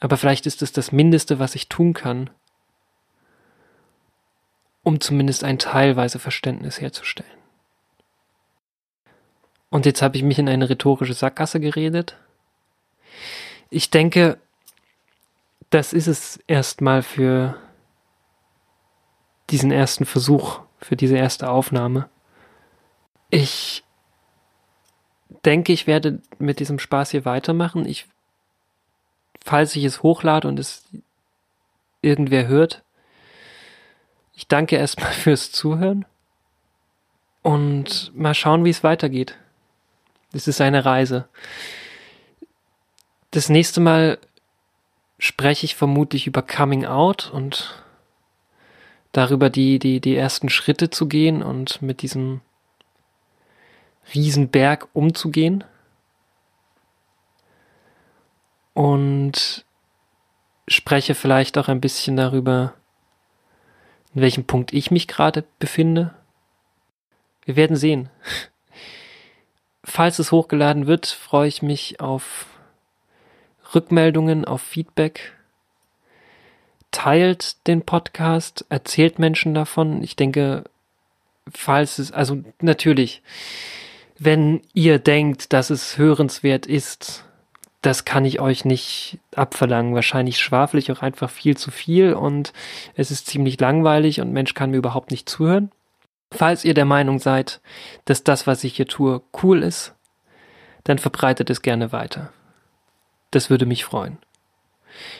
Aber 0.00 0.18
vielleicht 0.18 0.44
ist 0.44 0.60
es 0.60 0.70
das 0.70 0.92
Mindeste, 0.92 1.38
was 1.38 1.54
ich 1.54 1.70
tun 1.70 1.94
kann, 1.94 2.28
um 4.82 5.00
zumindest 5.00 5.44
ein 5.44 5.58
teilweise 5.58 6.18
Verständnis 6.18 6.78
herzustellen. 6.78 7.38
Und 9.70 9.86
jetzt 9.86 10.02
habe 10.02 10.14
ich 10.18 10.22
mich 10.22 10.38
in 10.38 10.46
eine 10.46 10.68
rhetorische 10.68 11.14
Sackgasse 11.14 11.58
geredet. 11.58 12.18
Ich 13.70 13.88
denke, 13.88 14.36
das 15.70 15.94
ist 15.94 16.06
es 16.06 16.36
erstmal 16.48 17.00
für 17.02 17.56
diesen 19.48 19.70
ersten 19.70 20.04
Versuch, 20.04 20.60
für 20.82 20.96
diese 20.96 21.16
erste 21.16 21.48
Aufnahme. 21.48 22.10
Ich 23.30 23.84
denke, 25.44 25.72
ich 25.72 25.86
werde 25.86 26.20
mit 26.38 26.60
diesem 26.60 26.78
Spaß 26.78 27.10
hier 27.10 27.24
weitermachen. 27.24 27.86
Ich 27.86 28.06
falls 29.44 29.76
ich 29.76 29.84
es 29.84 30.02
hochlade 30.02 30.48
und 30.48 30.58
es 30.58 30.84
irgendwer 32.00 32.46
hört. 32.46 32.82
Ich 34.34 34.48
danke 34.48 34.76
erstmal 34.76 35.12
fürs 35.12 35.52
Zuhören 35.52 36.04
und 37.42 38.12
mal 38.14 38.34
schauen, 38.34 38.64
wie 38.64 38.70
es 38.70 38.84
weitergeht. 38.84 39.36
Es 40.32 40.48
ist 40.48 40.60
eine 40.60 40.84
Reise. 40.84 41.28
Das 43.30 43.48
nächste 43.48 43.80
Mal 43.80 44.18
spreche 45.18 45.66
ich 45.66 45.76
vermutlich 45.76 46.26
über 46.26 46.42
Coming 46.42 46.84
Out 46.84 47.30
und 47.32 47.82
darüber 49.12 49.50
die, 49.50 49.78
die, 49.78 50.00
die 50.00 50.16
ersten 50.16 50.48
Schritte 50.48 50.90
zu 50.90 51.06
gehen 51.06 51.42
und 51.42 51.82
mit 51.82 52.02
diesem 52.02 52.40
Riesenberg 54.14 54.88
umzugehen. 54.92 55.64
Und 58.74 59.64
spreche 60.68 61.14
vielleicht 61.14 61.58
auch 61.58 61.68
ein 61.68 61.80
bisschen 61.80 62.16
darüber, 62.16 62.74
in 64.14 64.22
welchem 64.22 64.44
Punkt 64.44 64.72
ich 64.72 64.90
mich 64.90 65.08
gerade 65.08 65.44
befinde. 65.58 66.14
Wir 67.44 67.56
werden 67.56 67.76
sehen. 67.76 68.08
Falls 69.84 70.18
es 70.18 70.30
hochgeladen 70.32 70.86
wird, 70.86 71.06
freue 71.06 71.48
ich 71.48 71.60
mich 71.60 72.00
auf 72.00 72.46
Rückmeldungen, 73.74 74.44
auf 74.44 74.62
Feedback. 74.62 75.32
Teilt 76.92 77.66
den 77.66 77.82
Podcast, 77.82 78.64
erzählt 78.68 79.18
Menschen 79.18 79.54
davon. 79.54 80.02
Ich 80.02 80.14
denke, 80.14 80.64
falls 81.52 81.98
es, 81.98 82.12
also 82.12 82.44
natürlich, 82.60 83.22
wenn 84.24 84.62
ihr 84.72 84.98
denkt, 84.98 85.52
dass 85.52 85.70
es 85.70 85.98
hörenswert 85.98 86.66
ist, 86.66 87.24
das 87.80 88.04
kann 88.04 88.24
ich 88.24 88.40
euch 88.40 88.64
nicht 88.64 89.18
abverlangen. 89.34 89.94
Wahrscheinlich 89.94 90.38
schwafel 90.38 90.78
ich 90.78 90.92
auch 90.92 91.02
einfach 91.02 91.28
viel 91.28 91.56
zu 91.56 91.72
viel 91.72 92.14
und 92.14 92.52
es 92.94 93.10
ist 93.10 93.26
ziemlich 93.26 93.58
langweilig 93.58 94.20
und 94.20 94.32
Mensch 94.32 94.54
kann 94.54 94.70
mir 94.70 94.76
überhaupt 94.76 95.10
nicht 95.10 95.28
zuhören. 95.28 95.72
Falls 96.30 96.64
ihr 96.64 96.74
der 96.74 96.84
Meinung 96.84 97.18
seid, 97.18 97.60
dass 98.04 98.22
das, 98.22 98.46
was 98.46 98.62
ich 98.62 98.76
hier 98.76 98.86
tue, 98.86 99.22
cool 99.42 99.62
ist, 99.62 99.94
dann 100.84 100.98
verbreitet 100.98 101.50
es 101.50 101.60
gerne 101.60 101.90
weiter. 101.90 102.32
Das 103.32 103.50
würde 103.50 103.66
mich 103.66 103.84
freuen. 103.84 104.18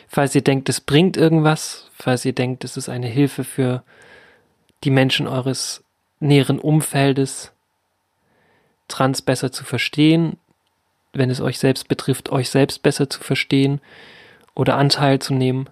Falls 0.06 0.34
ihr 0.34 0.42
denkt, 0.42 0.68
es 0.68 0.80
bringt 0.80 1.16
irgendwas, 1.16 1.90
falls 1.92 2.24
ihr 2.24 2.34
denkt, 2.34 2.62
es 2.62 2.76
ist 2.76 2.88
eine 2.88 3.08
Hilfe 3.08 3.42
für 3.42 3.82
die 4.84 4.90
Menschen 4.90 5.26
eures 5.26 5.82
näheren 6.20 6.60
Umfeldes, 6.60 7.52
Trans 8.92 9.22
besser 9.22 9.50
zu 9.50 9.64
verstehen, 9.64 10.36
wenn 11.14 11.30
es 11.30 11.40
euch 11.40 11.58
selbst 11.58 11.88
betrifft, 11.88 12.30
euch 12.30 12.50
selbst 12.50 12.82
besser 12.82 13.08
zu 13.08 13.20
verstehen 13.20 13.80
oder 14.54 14.76
Anteil 14.76 15.18
zu 15.18 15.32
nehmen, 15.32 15.68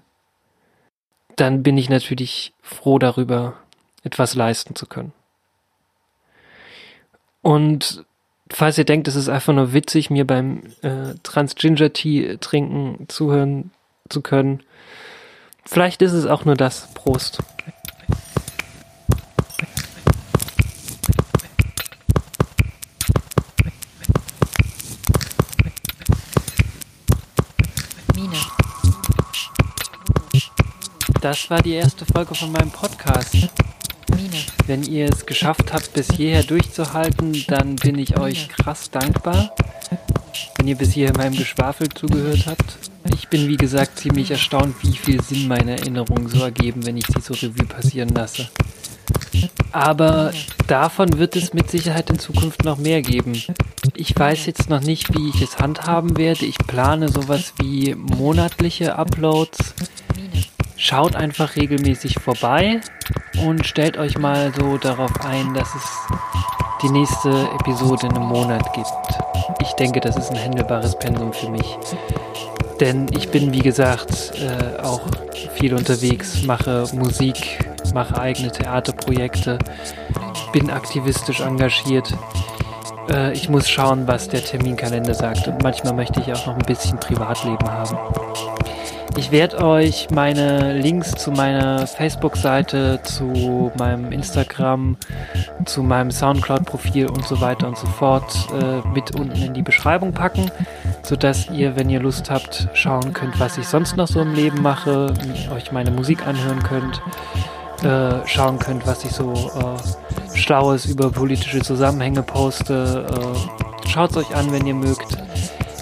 dann 1.36 1.62
bin 1.62 1.76
ich 1.76 1.90
natürlich 1.90 2.54
froh 2.62 2.98
darüber, 2.98 3.58
etwas 4.02 4.34
leisten 4.34 4.74
zu 4.74 4.86
können. 4.86 5.12
Und 7.42 8.04
falls 8.50 8.78
ihr 8.78 8.84
denkt, 8.84 9.06
es 9.06 9.16
ist 9.16 9.28
einfach 9.28 9.52
nur 9.52 9.74
witzig, 9.74 10.08
mir 10.08 10.26
beim 10.26 10.62
äh, 10.80 11.14
Trans-Ginger-Tea 11.22 12.38
trinken 12.38 13.06
zuhören 13.08 13.70
zu 14.08 14.22
können, 14.22 14.62
vielleicht 15.66 16.00
ist 16.00 16.12
es 16.12 16.24
auch 16.24 16.46
nur 16.46 16.56
das. 16.56 16.92
Prost. 16.94 17.42
Das 31.20 31.50
war 31.50 31.60
die 31.60 31.74
erste 31.74 32.06
Folge 32.06 32.34
von 32.34 32.50
meinem 32.50 32.70
Podcast. 32.70 33.36
Wenn 34.66 34.82
ihr 34.84 35.06
es 35.12 35.26
geschafft 35.26 35.70
habt, 35.70 35.92
bis 35.92 36.10
hierher 36.10 36.42
durchzuhalten, 36.42 37.44
dann 37.46 37.76
bin 37.76 37.98
ich 37.98 38.18
euch 38.18 38.48
krass 38.48 38.90
dankbar. 38.90 39.54
Wenn 40.56 40.68
ihr 40.68 40.76
bis 40.76 40.92
hierher 40.92 41.14
meinem 41.14 41.36
Geschwafel 41.36 41.90
zugehört 41.90 42.46
habt. 42.46 42.78
Ich 43.12 43.28
bin 43.28 43.48
wie 43.48 43.58
gesagt 43.58 43.98
ziemlich 43.98 44.30
erstaunt, 44.30 44.76
wie 44.82 44.96
viel 44.96 45.22
Sinn 45.22 45.46
meine 45.46 45.72
Erinnerungen 45.72 46.28
so 46.28 46.42
ergeben, 46.42 46.86
wenn 46.86 46.96
ich 46.96 47.06
sie 47.06 47.20
so 47.20 47.34
Revue 47.34 47.66
passieren 47.66 48.08
lasse. 48.14 48.48
Aber 49.72 50.32
davon 50.68 51.18
wird 51.18 51.36
es 51.36 51.52
mit 51.52 51.70
Sicherheit 51.70 52.08
in 52.08 52.18
Zukunft 52.18 52.64
noch 52.64 52.78
mehr 52.78 53.02
geben. 53.02 53.42
Ich 53.94 54.18
weiß 54.18 54.46
jetzt 54.46 54.70
noch 54.70 54.80
nicht, 54.80 55.14
wie 55.14 55.28
ich 55.28 55.42
es 55.42 55.58
handhaben 55.58 56.16
werde. 56.16 56.46
Ich 56.46 56.56
plane 56.58 57.10
sowas 57.10 57.52
wie 57.58 57.94
monatliche 57.94 58.96
Uploads 58.96 59.74
schaut 60.80 61.14
einfach 61.14 61.56
regelmäßig 61.56 62.14
vorbei 62.18 62.80
und 63.44 63.66
stellt 63.66 63.98
euch 63.98 64.16
mal 64.16 64.50
so 64.58 64.78
darauf 64.78 65.12
ein, 65.20 65.52
dass 65.52 65.74
es 65.74 65.84
die 66.82 66.88
nächste 66.88 67.48
Episode 67.60 68.06
in 68.06 68.14
einem 68.14 68.26
Monat 68.26 68.72
gibt. 68.72 68.88
Ich 69.60 69.72
denke, 69.74 70.00
das 70.00 70.16
ist 70.16 70.30
ein 70.30 70.36
händelbares 70.36 70.98
Pensum 70.98 71.34
für 71.34 71.50
mich. 71.50 71.76
Denn 72.80 73.08
ich 73.14 73.28
bin, 73.28 73.52
wie 73.52 73.58
gesagt, 73.58 74.32
äh, 74.40 74.80
auch 74.80 75.02
viel 75.52 75.74
unterwegs, 75.74 76.44
mache 76.44 76.86
Musik, 76.94 77.70
mache 77.92 78.18
eigene 78.18 78.50
Theaterprojekte, 78.50 79.58
bin 80.54 80.70
aktivistisch 80.70 81.40
engagiert. 81.40 82.10
Äh, 83.10 83.34
ich 83.34 83.50
muss 83.50 83.68
schauen, 83.68 84.08
was 84.08 84.30
der 84.30 84.42
Terminkalender 84.42 85.12
sagt. 85.12 85.46
Und 85.46 85.62
manchmal 85.62 85.92
möchte 85.92 86.20
ich 86.20 86.32
auch 86.32 86.46
noch 86.46 86.54
ein 86.54 86.64
bisschen 86.66 86.98
Privatleben 86.98 87.70
haben. 87.70 87.98
Ich 89.20 89.30
werde 89.30 89.62
euch 89.62 90.08
meine 90.10 90.72
Links 90.72 91.10
zu 91.10 91.30
meiner 91.30 91.86
Facebook-Seite, 91.86 93.00
zu 93.02 93.70
meinem 93.78 94.12
Instagram, 94.12 94.96
zu 95.66 95.82
meinem 95.82 96.10
Soundcloud-Profil 96.10 97.06
und 97.06 97.26
so 97.26 97.38
weiter 97.42 97.68
und 97.68 97.76
so 97.76 97.86
fort 97.86 98.34
äh, 98.58 98.80
mit 98.88 99.14
unten 99.14 99.42
in 99.42 99.52
die 99.52 99.60
Beschreibung 99.60 100.14
packen, 100.14 100.50
sodass 101.02 101.50
ihr, 101.50 101.76
wenn 101.76 101.90
ihr 101.90 102.00
Lust 102.00 102.30
habt, 102.30 102.68
schauen 102.72 103.12
könnt, 103.12 103.38
was 103.38 103.58
ich 103.58 103.68
sonst 103.68 103.94
noch 103.98 104.08
so 104.08 104.22
im 104.22 104.32
Leben 104.34 104.62
mache, 104.62 105.12
euch 105.54 105.70
meine 105.70 105.90
Musik 105.90 106.26
anhören 106.26 106.62
könnt, 106.62 107.02
äh, 107.84 108.26
schauen 108.26 108.58
könnt, 108.58 108.86
was 108.86 109.04
ich 109.04 109.10
so 109.10 109.34
äh, 109.34 110.34
Schlaues 110.34 110.86
über 110.86 111.10
politische 111.10 111.60
Zusammenhänge 111.60 112.22
poste. 112.22 113.06
Äh, 113.06 113.60
Schaut 113.90 114.12
es 114.12 114.16
euch 114.18 114.36
an, 114.36 114.52
wenn 114.52 114.66
ihr 114.66 114.74
mögt. 114.74 115.18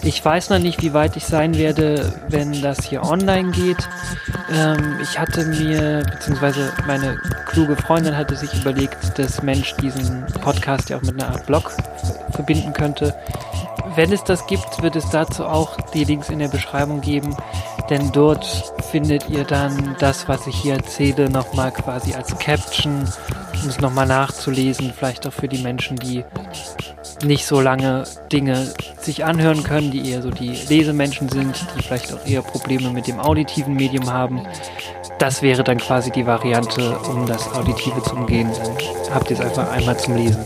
Ich 0.03 0.25
weiß 0.25 0.51
noch 0.51 0.59
nicht, 0.59 0.81
wie 0.83 0.95
weit 0.95 1.17
ich 1.17 1.25
sein 1.25 1.57
werde, 1.57 2.13
wenn 2.29 2.63
das 2.63 2.85
hier 2.85 3.03
online 3.03 3.51
geht. 3.51 3.89
Ähm, 4.51 4.99
ich 5.03 5.19
hatte 5.19 5.45
mir, 5.45 6.05
beziehungsweise 6.11 6.73
meine 6.87 7.19
kluge 7.47 7.77
Freundin 7.77 8.17
hatte 8.17 8.37
sich 8.37 8.55
überlegt, 8.55 9.19
dass 9.19 9.43
Mensch 9.43 9.75
diesen 9.77 10.25
Podcast 10.41 10.89
ja 10.89 10.99
auch 10.99 11.03
mit 11.03 11.21
einer 11.21 11.33
Art 11.33 11.47
Blog 11.47 11.73
verbinden 12.31 12.73
könnte. 12.73 13.15
Wenn 13.97 14.13
es 14.13 14.23
das 14.23 14.47
gibt, 14.47 14.83
wird 14.83 14.97
es 14.97 15.11
dazu 15.11 15.45
auch 15.45 15.77
die 15.93 16.05
Links 16.05 16.29
in 16.29 16.39
der 16.39 16.49
Beschreibung 16.49 17.01
geben, 17.01 17.37
denn 17.91 18.13
dort 18.13 18.45
findet 18.91 19.29
ihr 19.31 19.45
dann 19.45 19.97
das, 19.99 20.29
was 20.29 20.47
ich 20.47 20.57
hier 20.57 20.75
erzähle, 20.75 21.31
nochmal 21.31 21.73
quasi 21.73 22.15
als 22.15 22.37
Caption, 22.39 23.09
um 23.63 23.69
es 23.69 23.81
nochmal 23.81 24.07
nachzulesen, 24.07 24.93
vielleicht 24.97 25.27
auch 25.27 25.33
für 25.33 25.49
die 25.49 25.63
Menschen, 25.63 25.97
die 25.97 26.25
nicht 27.25 27.47
so 27.47 27.61
lange 27.61 28.05
Dinge 28.31 28.73
sich 29.01 29.25
anhören 29.25 29.63
können, 29.63 29.91
die 29.91 30.11
eher 30.11 30.23
so 30.23 30.31
die 30.31 30.51
Lesemenschen 30.69 31.29
sind, 31.29 31.57
die 31.77 31.83
vielleicht 31.83 32.13
auch 32.13 32.25
eher 32.27 32.43
Probleme 32.43 32.91
mit 32.91 33.07
dem 33.07 33.19
auditiven 33.19 33.75
Medium 33.75 34.13
haben. 34.13 34.47
Das 35.19 35.43
wäre 35.43 35.65
dann 35.65 35.79
quasi 35.79 36.13
die 36.13 36.27
Variante, 36.27 36.99
um 37.11 37.27
das 37.27 37.53
Auditive 37.53 38.03
zu 38.03 38.15
umgehen. 38.15 38.51
Dann 38.57 39.15
habt 39.15 39.31
ihr 39.31 39.39
es 39.39 39.45
einfach 39.45 39.71
einmal 39.73 39.99
zum 39.99 40.17
Lesen. 40.17 40.45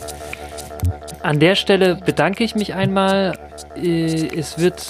An 1.23 1.39
der 1.39 1.55
Stelle 1.55 1.97
bedanke 1.97 2.43
ich 2.43 2.55
mich 2.55 2.75
einmal. 2.75 3.39
Äh, 3.77 4.29
es 4.37 4.59
wird 4.59 4.83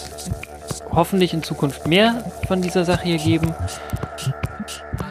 hoffentlich 0.93 1.35
in 1.35 1.43
Zukunft 1.43 1.87
mehr 1.87 2.25
von 2.47 2.63
dieser 2.63 2.85
Sache 2.85 3.05
hier 3.05 3.19
geben. 3.19 3.55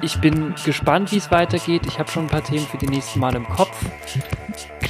Ich 0.02 0.20
bin 0.20 0.56
gespannt, 0.66 1.12
wie 1.12 1.18
es 1.18 1.32
weitergeht. 1.32 1.86
Ich 1.86 2.00
habe 2.00 2.10
schon 2.10 2.26
ein 2.26 2.30
paar 2.30 2.44
Themen 2.44 2.66
für 2.66 2.78
die 2.78 2.88
nächsten 2.88 3.20
Mal 3.20 3.36
im 3.36 3.48
Kopf 3.48 3.78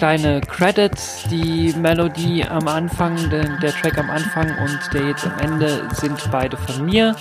kleine 0.01 0.41
Credits. 0.41 1.25
Die 1.29 1.75
Melodie 1.77 2.43
am 2.43 2.67
Anfang, 2.67 3.29
der, 3.29 3.59
der 3.59 3.71
Track 3.71 3.99
am 3.99 4.09
Anfang 4.09 4.47
und 4.47 4.79
der 4.93 5.09
jetzt 5.09 5.27
am 5.27 5.37
Ende 5.37 5.87
sind 5.93 6.27
beide 6.31 6.57
von 6.57 6.87
mir. 6.87 7.15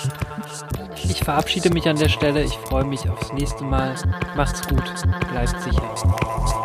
Ich 0.94 1.22
verabschiede 1.22 1.68
mich 1.68 1.86
an 1.86 1.96
der 1.96 2.08
Stelle. 2.08 2.42
Ich 2.42 2.54
freue 2.54 2.84
mich 2.84 3.06
aufs 3.06 3.34
nächste 3.34 3.64
Mal. 3.64 3.94
Macht's 4.34 4.66
gut. 4.66 4.82
Bleibt 5.30 5.60
sicher. 5.60 6.59